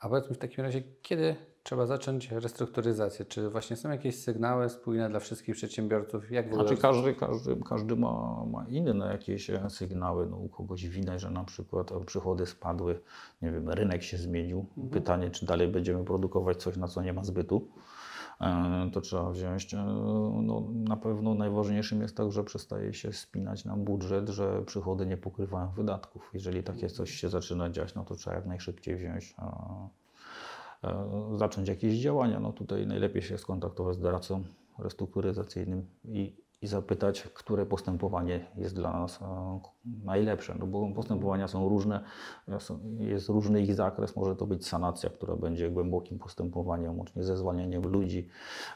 A 0.00 0.08
powiedz 0.08 0.30
mi 0.30 0.34
w 0.34 0.38
takim 0.38 0.64
razie, 0.64 0.82
kiedy 1.02 1.36
trzeba 1.62 1.86
zacząć 1.86 2.30
restrukturyzację? 2.30 3.24
Czy 3.24 3.50
właśnie 3.50 3.76
są 3.76 3.90
jakieś 3.90 4.18
sygnały 4.18 4.68
spójne 4.68 5.08
dla 5.10 5.20
wszystkich 5.20 5.54
przedsiębiorców? 5.54 6.30
Jak 6.30 6.54
Znaczy 6.54 6.76
każdy, 6.76 7.14
każdy, 7.14 7.56
każdy 7.68 7.96
ma, 7.96 8.44
ma 8.44 8.66
inne 8.68 9.06
jakieś 9.06 9.50
e, 9.50 9.70
sygnały. 9.70 10.26
No, 10.26 10.36
u 10.36 10.48
kogoś 10.48 10.88
widać, 10.88 11.20
że 11.20 11.30
na 11.30 11.44
przykład 11.44 11.90
przychody 12.06 12.46
spadły, 12.46 13.00
nie 13.42 13.50
wiem, 13.50 13.70
rynek 13.70 14.02
się 14.02 14.16
zmienił. 14.16 14.66
Pytanie, 14.90 15.30
czy 15.30 15.46
dalej 15.46 15.68
będziemy 15.68 16.04
produkować 16.04 16.56
coś, 16.62 16.76
na 16.76 16.88
co 16.88 17.02
nie 17.02 17.12
ma 17.12 17.24
zbytu. 17.24 17.68
E, 18.40 18.90
To 18.92 19.00
trzeba 19.00 19.30
wziąć. 19.30 19.74
E, 19.74 19.84
No, 20.42 20.68
na 20.74 20.96
pewno 20.96 21.34
najważniejszym 21.34 22.02
jest 22.02 22.16
tak, 22.16 22.32
że 22.32 22.44
przestaje 22.44 22.94
się 22.94 23.12
spinać 23.12 23.64
nam 23.64 23.84
budżet, 23.84 24.28
że 24.28 24.62
przychody 24.66 25.06
nie 25.06 25.16
pokrywają 25.16 25.70
wydatków. 25.70 26.30
Jeżeli 26.34 26.62
takie 26.62 26.88
coś 26.88 27.10
się 27.10 27.28
zaczyna 27.28 27.70
dziać, 27.70 27.94
no 27.94 28.04
to 28.04 28.14
trzeba 28.14 28.36
jak 28.36 28.46
najszybciej 28.46 28.96
wziąć 28.96 29.34
zacząć 31.36 31.68
jakieś 31.68 31.94
działania. 31.94 32.40
No 32.40 32.52
tutaj 32.52 32.86
najlepiej 32.86 33.22
się 33.22 33.38
skontaktować 33.38 33.96
z 33.96 34.00
doradcą 34.00 34.44
restrukturyzacyjnym 34.78 35.86
i, 36.04 36.36
i 36.62 36.66
zapytać, 36.66 37.22
które 37.22 37.66
postępowanie 37.66 38.46
jest 38.56 38.74
dla 38.74 38.92
nas 38.92 39.22
e, 39.22 39.60
najlepsze. 40.04 40.54
No 40.58 40.66
bo 40.66 40.92
postępowania 40.94 41.48
są 41.48 41.68
różne, 41.68 42.04
e, 42.48 42.58
jest 42.98 43.28
różny 43.28 43.62
ich 43.62 43.74
zakres. 43.74 44.16
Może 44.16 44.36
to 44.36 44.46
być 44.46 44.66
sanacja, 44.66 45.10
która 45.10 45.36
będzie 45.36 45.70
głębokim 45.70 46.18
postępowaniem, 46.18 46.98
łącznie 46.98 47.22
ze 47.22 47.36
zwalnianiem 47.36 47.82
ludzi, 47.82 48.28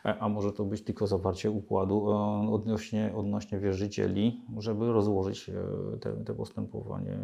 e, 0.04 0.18
a 0.18 0.28
może 0.28 0.52
to 0.52 0.64
być 0.64 0.82
tylko 0.82 1.06
zawarcie 1.06 1.50
układu 1.50 2.12
e, 2.12 2.14
odnośnie, 2.52 3.12
odnośnie 3.16 3.58
wierzycieli, 3.58 4.40
żeby 4.58 4.92
rozłożyć 4.92 5.48
e, 5.48 5.52
te, 6.00 6.12
te 6.12 6.34
postępowanie. 6.34 7.18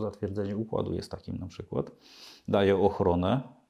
Zatwierdzenie 0.00 0.56
układu 0.56 0.94
jest 0.94 1.10
takim 1.10 1.36
na 1.38 1.46
przykład. 1.46 1.90
Daje 2.48 2.76
ochronę, 2.78 3.61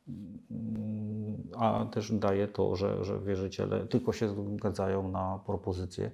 a 1.57 1.87
też 1.87 2.12
daje 2.12 2.49
to, 2.49 2.77
że, 2.77 3.05
że 3.05 3.21
wierzyciele 3.21 3.87
tylko 3.87 4.12
się 4.12 4.35
zgadzają 4.57 5.11
na 5.11 5.41
propozycje, 5.47 6.11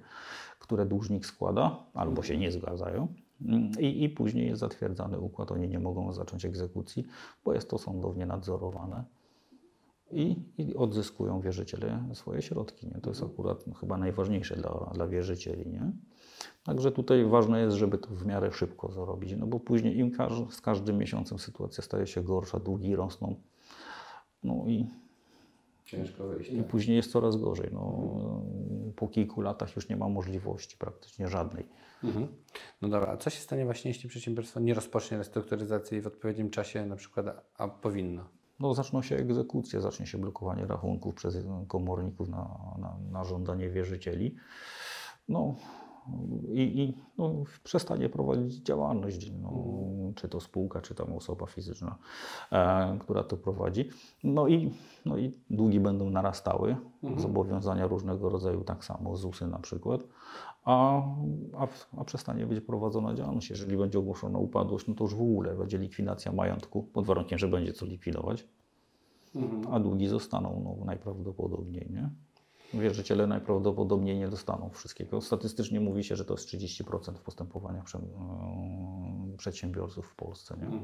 które 0.59 0.85
dłużnik 0.85 1.25
składa, 1.25 1.83
albo 1.93 2.23
się 2.23 2.37
nie 2.37 2.51
zgadzają. 2.51 3.07
I, 3.79 4.03
I 4.03 4.09
później 4.09 4.47
jest 4.47 4.59
zatwierdzany 4.59 5.19
układ. 5.19 5.51
Oni 5.51 5.67
nie 5.67 5.79
mogą 5.79 6.13
zacząć 6.13 6.45
egzekucji, 6.45 7.07
bo 7.45 7.53
jest 7.53 7.69
to 7.69 7.77
sądownie 7.77 8.25
nadzorowane. 8.25 9.03
I, 10.11 10.35
I 10.57 10.75
odzyskują 10.75 11.41
wierzyciele 11.41 12.03
swoje 12.13 12.41
środki. 12.41 12.87
Nie? 12.87 13.01
To 13.01 13.09
jest 13.09 13.23
akurat 13.23 13.65
chyba 13.79 13.97
najważniejsze 13.97 14.55
dla, 14.55 14.91
dla 14.93 15.07
wierzycieli. 15.07 15.69
Nie? 15.69 15.91
Także 16.63 16.91
tutaj 16.91 17.25
ważne 17.25 17.61
jest, 17.61 17.77
żeby 17.77 17.97
to 17.97 18.09
w 18.09 18.25
miarę 18.25 18.51
szybko 18.51 18.91
zrobić, 18.91 19.35
no 19.37 19.47
bo 19.47 19.59
później 19.59 19.97
im 19.97 20.11
każ, 20.11 20.33
z 20.49 20.61
każdym 20.61 20.97
miesiącem 20.97 21.39
sytuacja 21.39 21.83
staje 21.83 22.07
się 22.07 22.23
gorsza, 22.23 22.59
długi 22.59 22.95
rosną. 22.95 23.35
No 24.43 24.63
i, 24.67 24.87
ciężko 25.85 26.27
wyjść? 26.27 26.51
i 26.51 26.63
później 26.63 26.97
jest 26.97 27.11
coraz 27.11 27.37
gorzej. 27.37 27.69
No, 27.73 28.11
po 28.95 29.07
kilku 29.07 29.41
latach 29.41 29.75
już 29.75 29.89
nie 29.89 29.95
ma 29.95 30.09
możliwości 30.09 30.77
praktycznie 30.77 31.27
żadnej. 31.27 31.67
Mhm. 32.03 32.27
No 32.81 32.89
dobra, 32.89 33.11
a 33.11 33.17
co 33.17 33.29
się 33.29 33.39
stanie 33.39 33.65
właśnie, 33.65 33.91
jeśli 33.91 34.09
przedsiębiorstwo 34.09 34.59
nie 34.59 34.73
rozpocznie 34.73 35.17
restrukturyzacji 35.17 36.01
w 36.01 36.07
odpowiednim 36.07 36.49
czasie, 36.49 36.85
na 36.85 36.95
przykład, 36.95 37.25
a 37.57 37.67
powinno? 37.67 38.29
No, 38.59 38.73
zaczną 38.73 39.01
się 39.01 39.15
egzekucje, 39.15 39.81
zacznie 39.81 40.05
się 40.05 40.17
blokowanie 40.17 40.65
rachunków 40.65 41.15
przez 41.15 41.37
komorników 41.67 42.29
na, 42.29 42.59
na, 42.77 42.97
na 43.11 43.23
żądanie 43.23 43.69
wierzycieli. 43.69 44.35
No, 45.29 45.55
i, 46.51 46.81
i 46.81 46.97
no, 47.17 47.33
przestanie 47.63 48.09
prowadzić 48.09 48.55
działalność, 48.55 49.31
no, 49.41 49.51
czy 50.15 50.29
to 50.29 50.39
spółka, 50.39 50.81
czy 50.81 50.95
tam 50.95 51.13
osoba 51.13 51.45
fizyczna, 51.45 51.95
e, 52.51 52.97
która 52.99 53.23
to 53.23 53.37
prowadzi. 53.37 53.89
No 54.23 54.47
i, 54.47 54.71
no 55.05 55.17
i 55.17 55.33
długi 55.49 55.79
będą 55.79 56.09
narastały, 56.09 56.75
zobowiązania 57.17 57.87
różnego 57.87 58.29
rodzaju, 58.29 58.63
tak 58.63 58.85
samo 58.85 59.17
ZUSy 59.17 59.47
na 59.47 59.59
przykład, 59.59 60.01
a, 60.63 61.01
a, 61.57 61.67
a 61.97 62.03
przestanie 62.03 62.45
być 62.45 62.61
prowadzona 62.61 63.13
działalność. 63.13 63.49
Jeżeli 63.49 63.77
będzie 63.77 63.99
ogłoszona 63.99 64.39
upadłość, 64.39 64.87
no 64.87 64.93
to 64.95 65.03
już 65.03 65.15
w 65.15 65.21
ogóle 65.21 65.55
będzie 65.55 65.77
likwidacja 65.77 66.31
majątku, 66.31 66.83
pod 66.83 67.05
warunkiem, 67.05 67.39
że 67.39 67.47
będzie 67.47 67.73
co 67.73 67.85
likwidować, 67.85 68.47
a 69.71 69.79
długi 69.79 70.07
zostaną 70.07 70.61
no, 70.63 70.85
najprawdopodobniej, 70.85 71.87
nie? 71.89 72.09
Wierzyciele 72.73 73.27
najprawdopodobniej 73.27 74.17
nie 74.17 74.27
dostaną 74.27 74.69
wszystkiego. 74.69 75.21
Statystycznie 75.21 75.79
mówi 75.79 76.03
się, 76.03 76.15
że 76.15 76.25
to 76.25 76.33
jest 76.33 76.47
30% 76.47 77.13
w 77.13 77.21
postępowaniach 77.21 77.85
yy, 77.93 79.37
przedsiębiorców 79.37 80.07
w 80.07 80.15
Polsce. 80.15 80.57
Nie? 80.61 80.79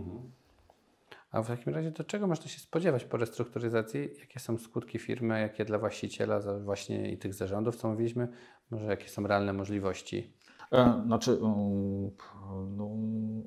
A 1.31 1.41
w 1.41 1.47
takim 1.47 1.73
razie 1.73 1.91
do 1.91 2.03
czego 2.03 2.27
można 2.27 2.47
się 2.47 2.59
spodziewać 2.59 3.05
po 3.05 3.17
restrukturyzacji? 3.17 4.09
Jakie 4.19 4.39
są 4.39 4.57
skutki 4.57 4.99
firmy, 4.99 5.41
jakie 5.41 5.65
dla 5.65 5.79
właściciela 5.79 6.39
właśnie 6.63 7.11
i 7.11 7.17
tych 7.17 7.33
zarządów, 7.33 7.75
co 7.75 7.89
mówiliśmy? 7.89 8.27
Może 8.71 8.85
jakie 8.85 9.09
są 9.09 9.27
realne 9.27 9.53
możliwości? 9.53 10.33
E, 10.71 11.01
Znaczy, 11.05 11.31
yy, 11.31 11.37
no, 12.69 12.89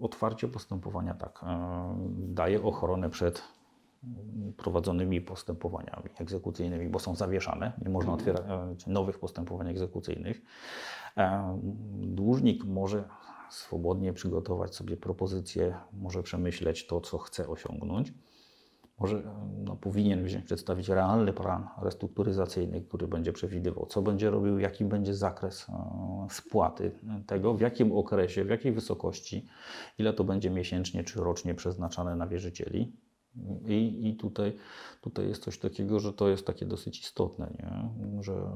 otwarcie 0.01 0.49
postępowania 0.49 1.15
tak, 1.15 1.41
e, 1.43 1.97
daje 2.19 2.63
ochronę 2.63 3.11
przed 3.11 3.43
prowadzonymi 4.57 5.21
postępowaniami 5.21 6.09
egzekucyjnymi, 6.19 6.89
bo 6.89 6.99
są 6.99 7.15
zawieszane, 7.15 7.73
nie 7.83 7.91
można 7.91 8.13
otwierać 8.13 8.43
e, 8.89 8.91
nowych 8.91 9.19
postępowań 9.19 9.69
egzekucyjnych. 9.69 10.43
E, 11.17 11.59
Dłużnik 12.01 12.65
może 12.65 13.05
swobodnie 13.51 14.13
przygotować 14.13 14.75
sobie 14.75 14.97
propozycję, 14.97 15.75
może 15.93 16.23
przemyśleć 16.23 16.87
to, 16.87 17.01
co 17.01 17.19
chce 17.19 17.49
osiągnąć. 17.49 18.15
Może 18.99 19.17
e, 19.17 19.23
no, 19.65 19.77
powinien 19.77 20.25
wziąć, 20.25 20.45
przedstawić 20.45 20.89
realny 20.89 21.33
plan 21.33 21.69
restrukturyzacyjny, 21.83 22.81
który 22.81 23.07
będzie 23.07 23.33
przewidywał, 23.33 23.87
co 23.87 24.03
będzie 24.03 24.31
robił, 24.31 24.59
jaki 24.59 24.85
będzie 24.85 25.15
zakres 25.15 25.67
spłaty 26.31 26.93
tego, 27.27 27.55
w 27.55 27.61
jakim 27.61 27.93
okresie, 27.93 28.45
w 28.45 28.49
jakiej 28.49 28.73
wysokości, 28.73 29.47
ile 29.99 30.13
to 30.13 30.25
będzie 30.25 30.51
miesięcznie 30.51 31.05
czy 31.05 31.21
rocznie 31.21 31.55
przeznaczane 31.55 32.17
na 32.17 32.27
wierzycieli. 32.27 32.93
I, 33.67 34.09
i 34.09 34.17
tutaj, 34.17 34.57
tutaj 35.01 35.29
jest 35.29 35.45
coś 35.45 35.59
takiego, 35.59 36.01
że 36.01 36.13
to 36.13 36.29
jest 36.29 36.47
takie 36.47 36.67
dosyć 36.67 37.01
istotne, 37.01 37.51
nie? 37.59 37.89
Że, 38.23 38.51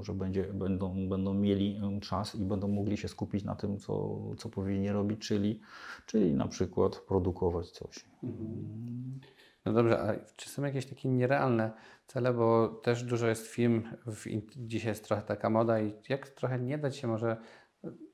że 0.00 0.14
będzie, 0.14 0.44
będą, 0.44 1.08
będą 1.08 1.34
mieli 1.34 1.80
czas 2.00 2.34
i 2.34 2.44
będą 2.44 2.68
mogli 2.68 2.96
się 2.96 3.08
skupić 3.08 3.44
na 3.44 3.54
tym, 3.54 3.78
co, 3.78 4.20
co 4.38 4.48
powinni 4.48 4.90
robić, 4.90 5.20
czyli, 5.20 5.60
czyli 6.06 6.32
na 6.32 6.48
przykład 6.48 6.96
produkować 6.96 7.70
coś. 7.70 8.04
No 9.64 9.72
dobrze, 9.72 10.00
a 10.00 10.14
czy 10.36 10.48
są 10.48 10.64
jakieś 10.64 10.86
takie 10.86 11.08
nierealne 11.08 11.72
cele, 12.06 12.32
bo 12.32 12.68
też 12.68 13.04
dużo 13.04 13.26
jest 13.26 13.46
film, 13.46 13.82
w, 14.06 14.26
dzisiaj 14.56 14.90
jest 14.90 15.04
trochę 15.04 15.22
taka 15.22 15.50
moda 15.50 15.80
i 15.80 15.92
jak 16.08 16.28
trochę 16.28 16.58
nie 16.58 16.78
dać 16.78 16.96
się 16.96 17.06
może 17.08 17.36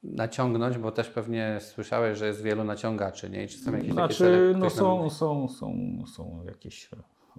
naciągnąć, 0.02 0.78
bo 0.78 0.92
też 0.92 1.09
pewnie 1.09 1.59
słyszałeś, 1.61 2.18
że 2.18 2.26
jest 2.26 2.42
wielu 2.42 2.64
naciągaczy, 2.64 3.30
nie? 3.30 3.44
I 3.44 3.48
czy 3.48 3.59
są 3.59 3.72
jakieś 3.72 3.92
Znaczy, 3.92 4.14
takie 4.14 4.30
cele, 4.30 4.59
no 4.59 4.70
są, 4.70 5.11
są, 5.11 5.48
są, 5.48 5.74
są 6.14 6.42
jakieś 6.46 6.90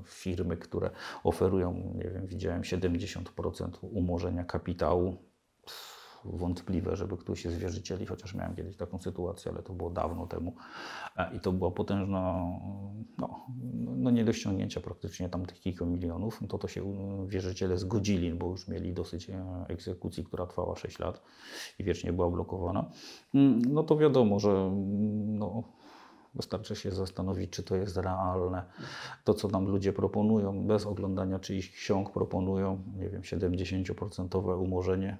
firmy, 0.05 0.57
które 0.57 0.89
oferują, 1.23 1.93
nie 1.95 2.09
wiem, 2.09 2.27
widziałem 2.27 2.61
70% 2.61 3.21
umorzenia 3.81 4.43
kapitału. 4.43 5.17
Wątpliwe, 6.25 6.95
żeby 6.95 7.17
któryś 7.17 7.45
z 7.45 7.57
wierzycieli, 7.57 8.05
chociaż 8.05 8.35
miałem 8.35 8.55
kiedyś 8.55 8.77
taką 8.77 8.99
sytuację, 8.99 9.51
ale 9.51 9.63
to 9.63 9.73
było 9.73 9.89
dawno 9.89 10.27
temu. 10.27 10.55
E, 11.17 11.35
I 11.35 11.39
to 11.39 11.51
była 11.51 11.71
potężna, 11.71 12.35
no, 13.17 13.45
no 13.97 14.11
nie 14.11 14.25
do 14.25 14.33
ściągnięcia 14.33 14.81
praktycznie 14.81 15.29
tam 15.29 15.45
tych 15.45 15.59
kilku 15.59 15.85
milionów. 15.85 16.39
To 16.49 16.57
to 16.57 16.67
się 16.67 16.81
e, 16.83 17.27
wierzyciele 17.27 17.77
zgodzili, 17.77 18.33
bo 18.33 18.47
już 18.47 18.67
mieli 18.67 18.93
dosyć 18.93 19.29
e, 19.29 19.65
egzekucji, 19.69 20.23
która 20.23 20.45
trwała 20.45 20.75
6 20.75 20.99
lat 20.99 21.21
i 21.79 21.83
wiecznie 21.83 22.13
była 22.13 22.29
blokowana. 22.29 22.91
Mm, 23.33 23.61
No 23.61 23.83
to 23.83 23.97
wiadomo, 23.97 24.39
że 24.39 24.51
mm, 24.51 25.37
no, 25.37 25.63
Wystarczy 26.35 26.75
się 26.75 26.91
zastanowić, 26.91 27.49
czy 27.49 27.63
to 27.63 27.75
jest 27.75 27.97
realne. 27.97 28.63
To, 29.23 29.33
co 29.33 29.47
nam 29.47 29.65
ludzie 29.65 29.93
proponują, 29.93 30.67
bez 30.67 30.85
oglądania 30.85 31.39
czyichś 31.39 31.71
ksiąg, 31.71 32.11
proponują, 32.11 32.83
nie 32.97 33.09
wiem, 33.09 33.21
70% 33.21 34.59
umorzenie 34.59 35.17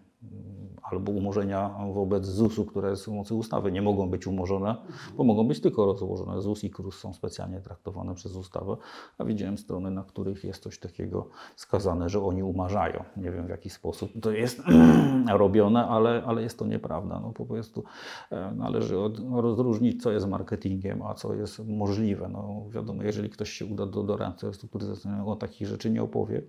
albo 0.92 1.12
umorzenia 1.12 1.76
wobec 1.94 2.26
ZUS-u, 2.26 2.66
które 2.66 2.96
z 2.96 3.08
mocy 3.08 3.36
ustawy 3.36 3.72
nie 3.72 3.82
mogą 3.82 4.10
być 4.10 4.28
umorzone, 4.28 4.76
bo 5.18 5.24
mogą 5.24 5.48
być 5.48 5.62
tylko 5.62 5.86
rozłożone. 5.86 6.42
ZUS 6.42 6.64
i 6.64 6.70
KRUS 6.70 7.00
są 7.00 7.14
specjalnie 7.14 7.62
traktowane 7.62 8.16
przez 8.16 8.36
ustawę, 8.36 8.78
a 9.18 9.26
widziałem 9.26 9.58
strony, 9.58 9.92
na 9.92 10.04
których 10.04 10.44
jest 10.44 10.64
coś 10.64 10.80
takiego 10.80 11.28
skazane, 11.56 12.10
że 12.10 12.24
oni 12.24 12.44
umarzają. 12.44 13.04
Nie 13.18 13.32
wiem 13.32 13.46
w 13.48 13.50
jaki 13.50 13.70
sposób 13.70 14.12
to 14.22 14.32
jest 14.32 14.62
robione, 15.30 15.88
ale, 15.88 16.24
ale 16.26 16.42
jest 16.42 16.60
to 16.60 16.66
nieprawda. 16.66 17.20
No, 17.20 17.32
po 17.32 17.46
prostu 17.46 17.84
e, 18.32 18.52
należy 18.52 18.96
rozróżnić, 19.32 20.04
co 20.04 20.12
jest 20.12 20.28
marketingiem, 20.28 21.02
a 21.02 21.14
co 21.14 21.34
jest 21.34 21.68
możliwe. 21.68 22.30
No, 22.30 22.66
wiadomo, 22.70 23.04
jeżeli 23.04 23.30
ktoś 23.30 23.50
się 23.50 23.66
uda 23.66 23.86
do 23.86 24.04
doradcy 24.04 24.48
restrukturyzacyjnego, 24.48 25.32
on 25.32 25.38
takich 25.38 25.68
rzeczy 25.68 25.90
nie 25.90 26.04
opowie, 26.04 26.42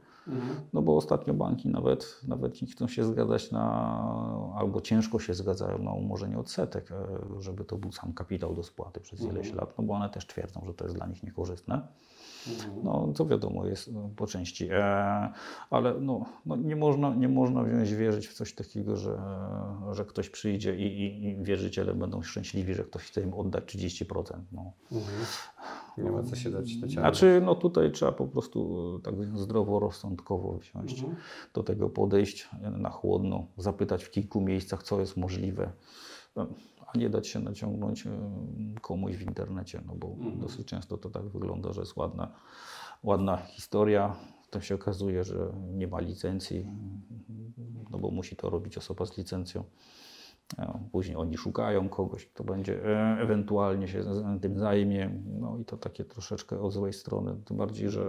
no 0.73 0.83
bo 0.83 0.97
ostatnio 0.97 1.35
banki 1.35 1.69
nawet, 1.69 2.21
nawet 2.29 2.63
nie 2.63 2.69
chcą 2.69 2.89
się 2.89 3.05
zgadzać 3.05 3.51
na, 3.51 3.62
albo 4.57 4.81
ciężko 4.81 5.19
się 5.19 5.35
zgadzają 5.35 5.79
na 5.79 5.93
umorzenie 5.93 6.39
odsetek, 6.39 6.91
e, 6.93 7.07
żeby 7.41 7.65
to 7.65 7.77
był 7.77 7.93
sam 7.93 8.13
kapitał 8.13 8.55
do 8.55 8.63
spłaty 8.63 9.01
przez 9.01 9.21
ileś 9.21 9.53
lat, 9.53 9.79
no 9.79 9.85
bo 9.85 9.95
one 9.95 10.11
też 10.11 10.27
twierdzą, 10.27 10.63
że 10.67 10.75
to 10.75 10.85
jest 10.85 10.97
dla 10.97 11.07
nich 11.07 11.23
niekorzystne. 11.23 11.89
No, 12.85 13.13
co 13.15 13.27
wiadomo 13.27 13.67
jest 13.67 13.93
no, 13.93 14.11
po 14.17 14.27
części, 14.27 14.69
e, 14.71 15.33
ale 15.71 15.95
no, 16.01 16.25
no, 16.47 16.57
nie, 16.57 16.77
można, 16.77 17.15
nie 17.15 17.29
można 17.29 17.63
wziąć 17.63 17.95
wierzyć 17.95 18.29
w 18.29 18.35
coś 18.35 18.55
takiego, 18.55 18.97
że, 18.97 19.19
że 19.93 20.05
ktoś 20.05 20.31
przyjdzie 20.31 20.77
i, 20.77 20.83
i, 20.83 21.25
i 21.29 21.45
wierzyciele 21.45 21.95
będą 21.95 22.23
szczęśliwi, 22.23 22.75
że 22.75 22.85
ktoś 22.85 23.03
chce 23.03 23.23
im 23.23 23.35
oddać 23.35 23.65
30%. 23.65 24.23
No. 24.53 24.73
Nie 25.99 26.11
ma 26.11 26.23
co 26.23 26.37
się 26.37 26.51
dać 26.51 26.65
dociągnąć. 26.65 26.93
Znaczy, 26.93 27.43
no 27.45 27.55
tutaj 27.55 27.93
trzeba 27.93 28.13
po 28.13 28.27
prostu 28.27 29.01
tak 29.05 29.15
zdroworozsądkowo 29.39 30.59
wziąć 30.59 31.05
do 31.55 31.63
tego 31.63 31.91
podejść 31.91 32.49
na 32.79 32.91
chłodno, 32.91 33.47
zapytać 33.57 34.05
w 34.05 34.11
kilku 34.11 34.41
miejscach, 34.41 34.83
co 34.83 35.01
jest 35.01 35.17
możliwe, 35.17 35.73
no, 36.37 36.47
a 36.95 36.99
nie 36.99 37.11
dać 37.11 37.29
się 37.29 37.41
naciągnąć 37.41 38.05
komuś 38.81 39.17
w 39.17 39.23
internecie, 39.23 39.83
no 39.87 39.95
bo 39.95 40.17
dosyć 40.37 40.67
często 40.67 40.97
to 40.97 41.11
tak 41.11 41.29
wygląda, 41.29 41.73
że 41.73 41.81
jest 41.81 41.97
ładna, 41.97 42.33
ładna 43.03 43.37
historia, 43.37 44.17
to 44.51 44.61
się 44.61 44.75
okazuje, 44.75 45.25
że 45.25 45.53
nie 45.73 45.89
ma 45.89 46.01
licencji, 46.01 46.67
no 47.91 47.99
bo 47.99 48.11
musi 48.11 48.37
to 48.37 48.51
robić 48.51 48.79
osoba 48.79 49.07
z 49.07 49.19
licencją. 49.19 49.65
E, 50.59 50.89
Później 50.93 51.17
oni 51.17 51.37
szukają 51.37 51.89
kogoś, 51.89 52.27
kto 52.27 52.45
będzie 52.45 52.85
e, 52.85 53.17
ewentualnie 53.21 53.89
się 53.89 54.05
tym 54.43 54.59
zajmie. 54.59 55.21
No 55.41 55.59
i 55.59 55.65
to 55.65 55.77
takie 55.77 56.05
troszeczkę 56.05 56.61
od 56.61 56.73
złej 56.73 56.93
strony. 56.93 57.37
Tym 57.45 57.57
bardziej, 57.57 57.91
że 57.91 58.05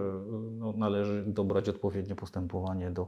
no, 0.52 0.74
należy 0.78 1.24
dobrać 1.28 1.70
odpowiednie 1.70 2.16
postępowanie 2.16 2.92
do, 2.92 3.08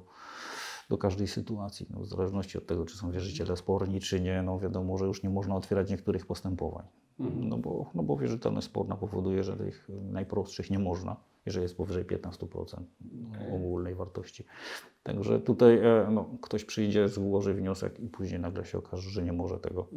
do 0.90 0.98
każdej 0.98 1.28
sytuacji. 1.28 1.86
No, 1.90 2.00
w 2.00 2.06
zależności 2.06 2.58
od 2.58 2.66
tego, 2.66 2.86
czy 2.86 2.98
są 2.98 3.12
wierzyciele 3.12 3.58
sporni, 3.58 4.00
czy 4.00 4.22
nie, 4.22 4.42
no 4.42 4.60
wiadomo, 4.60 4.98
że 4.98 5.06
już 5.06 5.24
nie 5.24 5.30
można 5.30 5.56
otwierać 5.56 5.90
niektórych 5.90 6.26
postępowań. 6.26 6.86
No, 7.20 7.58
bo, 7.58 7.92
no 7.94 8.04
bo 8.04 8.18
wierzytelność 8.18 8.68
sporna 8.68 8.96
powoduje, 8.96 9.44
że 9.44 9.58
tych 9.58 9.90
najprostszych 10.12 10.70
nie 10.70 10.80
można, 10.80 11.16
jeżeli 11.46 11.64
jest 11.64 11.78
powyżej 11.78 12.06
15% 12.06 12.84
ogólnej 13.56 13.96
wartości. 13.96 14.46
Także 15.04 15.40
tutaj 15.40 15.78
e, 15.78 16.08
no, 16.12 16.30
ktoś 16.42 16.66
przyjdzie, 16.66 17.10
złoży 17.10 17.54
wniosek 17.54 18.00
i 18.00 18.10
później 18.10 18.40
nagle 18.40 18.66
się 18.66 18.78
okaże, 18.78 19.10
że 19.10 19.24
nie 19.24 19.34
może 19.34 19.60
tego 19.60 19.88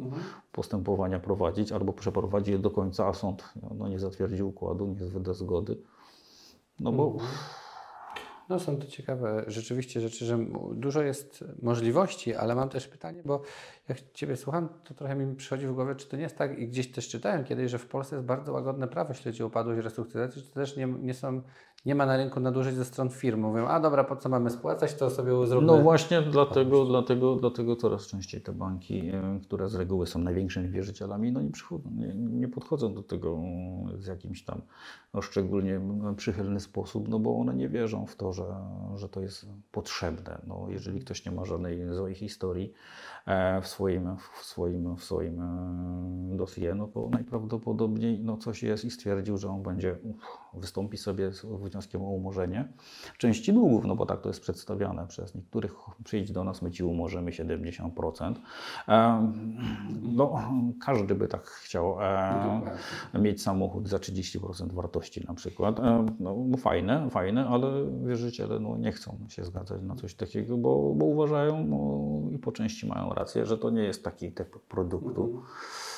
postępowania 0.51 1.19
prowadzić 1.19 1.71
albo 1.71 1.93
przeprowadzi 1.93 2.51
je 2.51 2.59
do 2.59 2.71
końca, 2.71 3.07
a 3.07 3.13
sąd 3.13 3.53
no, 3.77 3.87
nie 3.87 3.99
zatwierdzi 3.99 4.43
układu, 4.43 4.87
nie 4.87 5.05
wyda 5.05 5.33
zgody. 5.33 5.77
No 6.79 6.91
bo 6.91 7.17
No 8.49 8.59
są 8.59 8.77
to 8.77 8.87
ciekawe 8.87 9.43
rzeczywiście 9.47 10.01
rzeczy, 10.01 10.25
że 10.25 10.39
dużo 10.73 11.01
jest 11.01 11.43
możliwości, 11.61 12.35
ale 12.35 12.55
mam 12.55 12.69
też 12.69 12.87
pytanie, 12.87 13.21
bo 13.25 13.41
jak 13.89 13.97
Ciebie 14.13 14.37
słucham, 14.37 14.69
to 14.83 14.93
trochę 14.93 15.15
mi 15.15 15.35
przychodzi 15.35 15.67
w 15.67 15.73
głowę, 15.73 15.95
czy 15.95 16.07
to 16.07 16.17
nie 16.17 16.23
jest 16.23 16.37
tak, 16.37 16.59
i 16.59 16.67
gdzieś 16.67 16.91
też 16.91 17.07
czytałem 17.07 17.43
kiedyś, 17.43 17.71
że 17.71 17.77
w 17.77 17.87
Polsce 17.87 18.15
jest 18.15 18.27
bardzo 18.27 18.53
łagodne 18.53 18.87
prawo, 18.87 19.09
jeśli 19.09 19.23
chodzi 19.23 19.43
o 19.43 19.47
upadłość 19.47 19.79
i 19.79 19.81
restrukturyzację, 19.81 20.41
czy 20.41 20.47
to 20.47 20.53
też 20.53 20.77
nie, 20.77 20.87
nie, 20.87 21.13
są, 21.13 21.41
nie 21.85 21.95
ma 21.95 22.05
na 22.05 22.17
rynku 22.17 22.39
nadużyć 22.39 22.75
ze 22.75 22.85
stron 22.85 23.09
firm. 23.09 23.41
Mówią, 23.41 23.67
a 23.67 23.79
dobra, 23.79 24.03
po 24.03 24.15
co 24.15 24.29
mamy 24.29 24.49
spłacać, 24.49 24.93
to 24.93 25.09
sobie 25.09 25.47
zróbmy. 25.47 25.67
No 25.67 25.77
właśnie 25.77 26.21
dlatego, 26.21 26.85
dlatego, 26.85 27.35
dlatego 27.35 27.75
coraz 27.75 28.07
częściej 28.07 28.41
te 28.41 28.51
banki, 28.51 29.09
e, 29.09 29.39
które 29.43 29.69
z 29.69 29.75
reguły 29.75 30.07
są 30.07 30.19
największymi 30.19 30.69
wierzycielami, 30.69 31.31
no 31.31 31.41
nie, 31.41 31.51
przychodzą, 31.51 31.89
nie, 31.91 32.13
nie 32.15 32.47
podchodzą 32.47 32.93
do 32.93 33.03
tego 33.03 33.39
z 33.99 34.07
jakimś 34.07 34.43
tam 34.43 34.61
no, 35.13 35.21
szczególnie 35.21 35.81
przychylny 36.17 36.59
sposób, 36.59 37.07
no 37.07 37.19
bo 37.19 37.39
one 37.39 37.55
nie 37.55 37.69
wierzą 37.69 38.05
w 38.05 38.15
to, 38.15 38.33
że, 38.33 38.45
że 38.95 39.09
to 39.09 39.21
jest 39.21 39.45
potrzebne. 39.71 40.41
No, 40.47 40.67
jeżeli 40.69 40.99
ktoś 40.99 41.25
nie 41.25 41.31
ma 41.31 41.45
żadnej 41.45 41.93
złej 41.93 42.15
historii 42.15 42.73
e, 43.25 43.61
w 43.61 43.67
swoim, 43.67 44.15
w 44.17 44.45
swoim, 44.45 44.95
w 44.95 45.03
swoim 45.03 45.41
e, 45.41 46.37
dosie, 46.37 46.75
no 46.75 46.87
to 46.87 47.09
najprawdopodobniej 47.09 48.19
no, 48.19 48.37
coś 48.37 48.63
jest 48.63 48.85
i 48.85 48.91
stwierdził, 48.91 49.37
że 49.37 49.49
on 49.49 49.63
będzie 49.63 49.97
uff, 50.03 50.23
wystąpi 50.53 50.97
sobie 50.97 51.33
z 51.33 51.45
wnioskiem 51.69 52.01
o 52.01 52.05
umorzenie 52.05 52.67
części 53.17 53.53
długów, 53.53 53.85
no 53.85 53.95
bo 53.95 54.05
tak 54.05 54.21
to 54.21 54.29
jest 54.29 54.41
przedstawiane 54.41 55.07
przez 55.07 55.35
niektórych. 55.35 55.75
Przyjdź 56.03 56.31
do 56.31 56.43
nas, 56.43 56.61
my 56.61 56.71
ci 56.71 56.83
umorzymy 56.83 57.31
70%. 57.31 58.33
E, 58.87 59.31
No, 60.01 60.41
każdy 60.85 61.15
by 61.15 61.27
tak 61.27 61.43
chciał 61.47 61.97
e, 62.01 63.19
mieć 63.19 63.41
samochód 63.41 63.87
za 63.87 63.97
30% 63.97 64.71
wartości 64.71 65.25
na 65.27 65.33
przykład. 65.33 65.79
E, 65.79 66.05
No, 66.19 66.35
no 66.47 66.57
fajne, 66.57 67.09
fajne, 67.09 67.47
ale 67.47 67.85
wierzyciele 68.05 68.59
no, 68.59 68.77
nie 68.77 68.91
chcą 68.91 69.17
się 69.29 69.45
zgadzać 69.45 69.81
na 69.81 69.95
coś 69.95 70.13
takiego, 70.15 70.57
bo, 70.57 70.93
bo 70.95 71.05
uważają 71.05 71.65
no, 71.65 71.77
i 72.31 72.39
po 72.39 72.51
części 72.51 72.87
mają 72.87 73.09
rację, 73.09 73.45
że 73.45 73.57
to 73.57 73.69
nie 73.69 73.83
jest 73.83 74.03
taki 74.03 74.31
typ 74.31 74.59
produktu 74.59 75.43
e, 75.43 75.88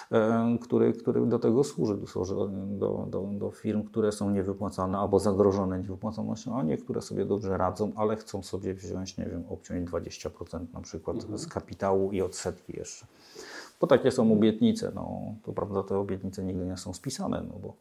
który, 0.61 0.93
który 0.93 1.25
do 1.25 1.39
tego 1.39 1.63
służy, 1.63 1.97
do, 1.97 2.07
służy 2.07 2.35
do, 2.67 3.07
do, 3.09 3.29
do 3.33 3.51
firm, 3.51 3.83
które 3.83 4.11
są 4.11 4.29
niewypłacane 4.29 4.97
albo 4.97 5.19
zagrożone 5.19 5.77
niewypłacalnością, 5.79 6.59
a 6.59 6.63
niektóre 6.63 7.01
sobie 7.01 7.25
dobrze 7.25 7.57
radzą, 7.57 7.91
ale 7.95 8.15
chcą 8.15 8.43
sobie 8.43 8.73
wziąć, 8.73 9.17
nie 9.17 9.25
wiem, 9.25 9.43
obciąć 9.49 9.89
20% 9.89 10.65
na 10.73 10.81
przykład 10.81 11.17
z 11.35 11.47
kapitału 11.47 12.11
i 12.11 12.21
odsetki 12.21 12.77
jeszcze. 12.77 13.05
Bo 13.81 13.87
takie 13.87 14.11
są 14.11 14.33
obietnice. 14.33 14.91
No, 14.95 15.19
to 15.43 15.53
prawda, 15.53 15.83
te 15.83 15.97
obietnice 15.97 16.43
nigdy 16.43 16.65
nie 16.65 16.77
są 16.77 16.93
spisane, 16.93 17.43
no 17.49 17.59
bo, 17.59 17.73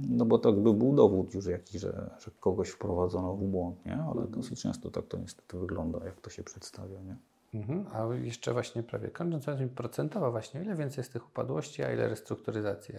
no 0.00 0.24
bo 0.24 0.38
tak 0.38 0.54
by 0.54 0.74
był 0.74 0.94
dowód 0.94 1.34
już 1.34 1.46
jakiś, 1.46 1.80
że, 1.80 2.10
że 2.18 2.30
kogoś 2.40 2.68
wprowadzono 2.68 3.34
w 3.34 3.42
błąd, 3.42 3.86
nie? 3.86 4.04
ale 4.14 4.26
dosyć 4.26 4.62
często 4.62 4.90
tak 4.90 5.06
to 5.06 5.18
niestety 5.18 5.58
wygląda, 5.58 6.04
jak 6.04 6.20
to 6.20 6.30
się 6.30 6.42
przedstawia. 6.42 7.00
Nie? 7.00 7.16
Mhm. 7.56 7.86
A 7.92 8.14
jeszcze 8.14 8.52
właśnie 8.52 8.82
prawie 8.82 9.08
kończąc, 9.08 9.46
procentowo 9.74 10.30
właśnie, 10.30 10.62
ile 10.62 10.74
więcej 10.74 11.00
jest 11.02 11.12
tych 11.12 11.28
upadłości, 11.28 11.84
a 11.84 11.92
ile 11.92 12.08
restrukturyzacji? 12.08 12.94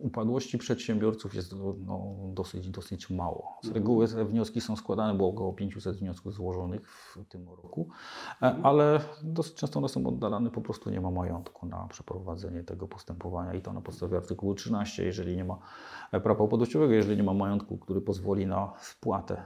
Upadłości 0.00 0.58
przedsiębiorców 0.58 1.34
jest 1.34 1.54
no, 1.86 2.16
dosyć, 2.34 2.70
dosyć 2.70 3.10
mało. 3.10 3.58
Z 3.62 3.68
reguły 3.68 4.08
te 4.08 4.24
wnioski 4.24 4.60
są 4.60 4.76
składane, 4.76 5.14
było 5.14 5.28
około 5.28 5.52
500 5.52 5.96
wniosków 5.96 6.34
złożonych 6.34 6.90
w 6.90 7.24
tym 7.28 7.48
roku, 7.48 7.88
e, 8.42 8.56
ale 8.62 9.00
dosyć 9.22 9.54
często 9.54 9.78
one 9.78 9.88
są 9.88 10.06
oddalane, 10.06 10.50
po 10.50 10.60
prostu 10.60 10.90
nie 10.90 11.00
ma 11.00 11.10
majątku 11.10 11.66
na 11.66 11.88
przeprowadzenie 11.88 12.64
tego 12.64 12.88
postępowania 12.88 13.54
i 13.54 13.62
to 13.62 13.72
na 13.72 13.80
podstawie 13.80 14.16
artykułu 14.16 14.54
13, 14.54 15.04
jeżeli 15.04 15.36
nie 15.36 15.44
ma 15.44 15.58
e, 16.12 16.20
prawa 16.20 16.44
upadłościowego, 16.44 16.92
jeżeli 16.92 17.16
nie 17.16 17.22
ma 17.22 17.34
majątku, 17.34 17.78
który 17.78 18.00
pozwoli 18.00 18.46
na 18.46 18.72
spłatę 18.80 19.42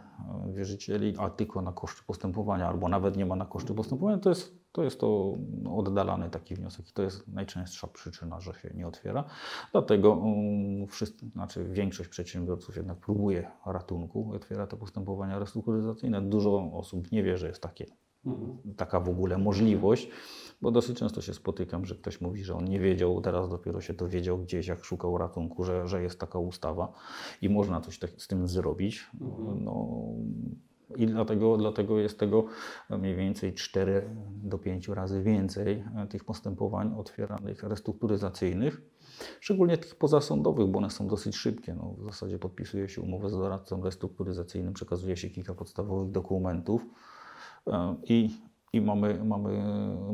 e, 0.49 0.53
wierzycieli, 0.53 1.14
a 1.18 1.30
tylko 1.30 1.62
na 1.62 1.72
koszty 1.72 2.03
postępowania, 2.07 2.68
albo 2.68 2.89
nawet 2.89 3.16
nie 3.16 3.26
ma 3.26 3.37
na 3.37 3.47
koszty 3.47 3.74
postępowania, 3.74 4.18
to 4.18 4.28
jest 4.28 4.59
to 4.73 4.85
jest 4.85 5.01
to 5.01 5.39
oddalany 5.77 6.31
taki 6.31 6.55
wniosek 6.55 6.89
i 6.89 6.93
to 6.93 7.03
jest 7.03 7.29
najczęstsza 7.29 7.87
przyczyna, 7.87 8.41
że 8.41 8.55
się 8.55 8.71
nie 8.75 8.87
otwiera. 8.87 9.25
Dlatego 9.73 10.12
um, 10.14 10.87
wszyscy, 10.87 11.29
znaczy 11.29 11.64
większość 11.64 12.09
przedsiębiorców 12.09 12.77
jednak 12.77 12.99
próbuje 12.99 13.51
ratunku, 13.66 14.33
otwiera 14.35 14.66
te 14.66 14.77
postępowania 14.77 15.39
restrukturyzacyjne. 15.39 16.23
Dużo 16.23 16.73
osób 16.73 17.12
nie 17.12 17.23
wie, 17.23 17.37
że 17.37 17.49
jest 17.49 17.62
takie, 17.62 17.87
mhm. 18.27 18.75
taka 18.77 19.01
w 19.01 19.09
ogóle 19.09 19.39
możliwość, 19.39 20.09
bo 20.62 20.71
dosyć 20.71 20.99
często 20.99 21.21
się 21.21 21.35
spotykam, 21.35 21.87
że 21.87 21.95
ktoś 21.95 22.21
mówi, 22.21 22.45
że 22.45 22.55
on 22.55 22.64
nie 22.64 22.81
wiedział, 22.81 23.21
teraz 23.21 23.49
dopiero 23.49 23.81
się 23.81 23.95
dowiedział 23.95 24.39
gdzieś, 24.39 24.66
jak 24.66 24.85
szukał 24.85 25.18
ratunku, 25.18 25.64
że, 25.64 25.89
że 25.89 26.03
jest 26.03 26.21
taka 26.21 26.39
ustawa 26.39 26.93
i 27.43 27.49
można 27.49 27.81
coś 27.81 27.99
tak, 27.99 28.11
z 28.11 28.29
tym 28.29 28.49
zrobić. 28.49 29.11
Mhm. 29.21 29.64
No, 29.64 30.05
i 30.97 31.07
dlatego, 31.07 31.57
dlatego 31.57 31.99
jest 31.99 32.18
tego 32.18 32.45
mniej 32.91 33.16
więcej 33.16 33.55
4 33.55 34.11
do 34.43 34.59
5 34.59 34.88
razy 34.88 35.22
więcej 35.22 35.84
e, 35.97 36.07
tych 36.07 36.24
postępowań 36.24 36.95
otwieranych 36.99 37.62
restrukturyzacyjnych, 37.62 38.82
szczególnie 39.41 39.78
tych 39.78 39.95
pozasądowych, 39.97 40.66
bo 40.66 40.78
one 40.78 40.91
są 40.91 41.09
dosyć 41.09 41.36
szybkie. 41.36 41.74
No, 41.74 41.95
w 41.99 42.05
zasadzie 42.05 42.38
podpisuje 42.38 42.88
się 42.88 43.03
umowę 43.03 43.30
z 43.30 43.32
doradcą 43.32 43.82
restrukturyzacyjnym, 43.82 44.72
przekazuje 44.72 45.16
się 45.16 45.30
kilka 45.30 45.55
podstawowych 45.55 46.11
dokumentów 46.11 46.86
e, 47.66 47.97
i 48.05 48.30
i 48.73 48.81
mamy, 48.81 49.25
mamy 49.25 49.62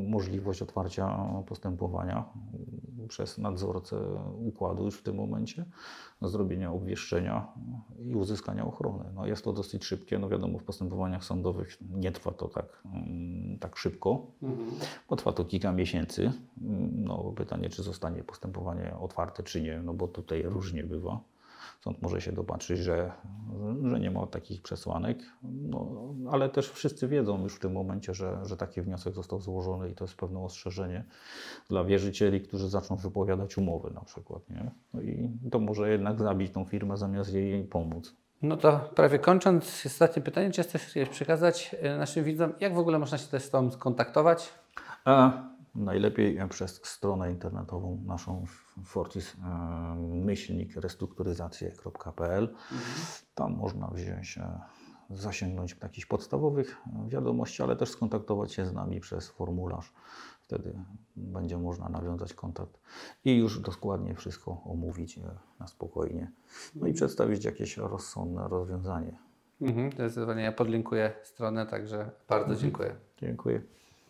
możliwość 0.08 0.62
otwarcia 0.62 1.18
postępowania 1.46 2.24
przez 3.08 3.38
nadzorcę 3.38 3.96
układu 4.38 4.84
już 4.84 4.98
w 4.98 5.02
tym 5.02 5.16
momencie, 5.16 5.64
zrobienia 6.22 6.72
obwieszczenia 6.72 7.46
i 7.98 8.14
uzyskania 8.14 8.64
ochrony. 8.66 9.04
No 9.14 9.26
jest 9.26 9.44
to 9.44 9.52
dosyć 9.52 9.84
szybkie, 9.84 10.18
no 10.18 10.28
wiadomo 10.28 10.58
w 10.58 10.64
postępowaniach 10.64 11.24
sądowych 11.24 11.78
nie 11.90 12.12
trwa 12.12 12.32
to 12.32 12.48
tak, 12.48 12.82
mm, 12.84 13.58
tak 13.58 13.76
szybko, 13.76 14.26
mhm. 14.42 14.70
bo 15.08 15.16
trwa 15.16 15.32
to 15.32 15.44
kilka 15.44 15.72
miesięcy. 15.72 16.32
No 16.92 17.32
pytanie, 17.36 17.68
czy 17.68 17.82
zostanie 17.82 18.24
postępowanie 18.24 18.96
otwarte, 19.00 19.42
czy 19.42 19.62
nie, 19.62 19.82
no 19.82 19.94
bo 19.94 20.08
tutaj 20.08 20.42
różnie 20.42 20.84
bywa. 20.84 21.20
Stąd 21.80 22.02
może 22.02 22.20
się 22.20 22.32
dopatrzyć, 22.32 22.78
że, 22.78 23.12
że 23.84 24.00
nie 24.00 24.10
ma 24.10 24.26
takich 24.26 24.62
przesłanek, 24.62 25.18
no, 25.42 26.14
ale 26.30 26.48
też 26.48 26.70
wszyscy 26.70 27.08
wiedzą 27.08 27.42
już 27.42 27.54
w 27.54 27.58
tym 27.58 27.72
momencie, 27.72 28.14
że, 28.14 28.38
że 28.44 28.56
taki 28.56 28.82
wniosek 28.82 29.14
został 29.14 29.40
złożony 29.40 29.90
i 29.90 29.94
to 29.94 30.04
jest 30.04 30.16
pewne 30.16 30.40
ostrzeżenie 30.40 31.04
dla 31.68 31.84
wierzycieli, 31.84 32.40
którzy 32.40 32.68
zaczną 32.68 32.96
wypowiadać 32.96 33.58
umowy 33.58 33.90
na 33.90 34.00
przykład. 34.00 34.50
Nie? 34.50 34.70
No 34.94 35.02
i 35.02 35.30
to 35.50 35.58
może 35.58 35.90
jednak 35.90 36.20
zabić 36.20 36.52
tą 36.52 36.64
firmę 36.64 36.96
zamiast 36.96 37.32
jej 37.34 37.64
pomóc. 37.64 38.14
No 38.42 38.56
to 38.56 38.90
prawie 38.94 39.18
kończąc, 39.18 39.82
ostatnie 39.86 40.22
pytanie, 40.22 40.50
czy 40.50 40.62
chcesz 40.62 40.94
przekazać 41.10 41.76
e, 41.82 41.98
naszym 41.98 42.24
widzom, 42.24 42.52
jak 42.60 42.74
w 42.74 42.78
ogóle 42.78 42.98
można 42.98 43.18
się 43.18 43.28
też 43.28 43.42
z 43.42 43.50
Tobą 43.50 43.70
skontaktować? 43.70 44.52
A 45.04 45.42
Najlepiej 45.76 46.38
przez 46.48 46.80
stronę 46.84 47.30
internetową 47.30 48.02
naszą 48.06 48.44
fortis 48.84 49.34
e, 49.34 49.94
myślnik 50.08 50.76
restrukturyzacje.pl. 50.76 52.54
Tam 53.34 53.56
można 53.56 53.86
wziąć, 53.88 54.38
e, 54.38 54.60
zasięgnąć 55.10 55.76
jakichś 55.82 56.06
podstawowych 56.06 56.76
wiadomości, 57.08 57.62
ale 57.62 57.76
też 57.76 57.90
skontaktować 57.90 58.52
się 58.52 58.66
z 58.66 58.72
nami 58.72 59.00
przez 59.00 59.28
formularz. 59.28 59.92
Wtedy 60.40 60.78
będzie 61.16 61.58
można 61.58 61.88
nawiązać 61.88 62.34
kontakt 62.34 62.80
i 63.24 63.36
już 63.36 63.60
dokładnie 63.60 64.14
wszystko 64.14 64.62
omówić 64.64 65.18
e, 65.18 65.22
na 65.60 65.66
spokojnie. 65.66 66.30
No 66.74 66.86
i 66.86 66.92
przedstawić 66.92 67.44
jakieś 67.44 67.76
rozsądne 67.76 68.48
rozwiązanie. 68.48 69.18
Mhm, 69.60 69.92
zdecydowanie 69.92 70.42
ja 70.42 70.52
podlinkuję 70.52 71.12
stronę, 71.22 71.66
także 71.66 72.10
bardzo 72.28 72.52
mhm. 72.52 72.60
dziękuję. 72.60 72.94
Dziękuję. 73.18 73.62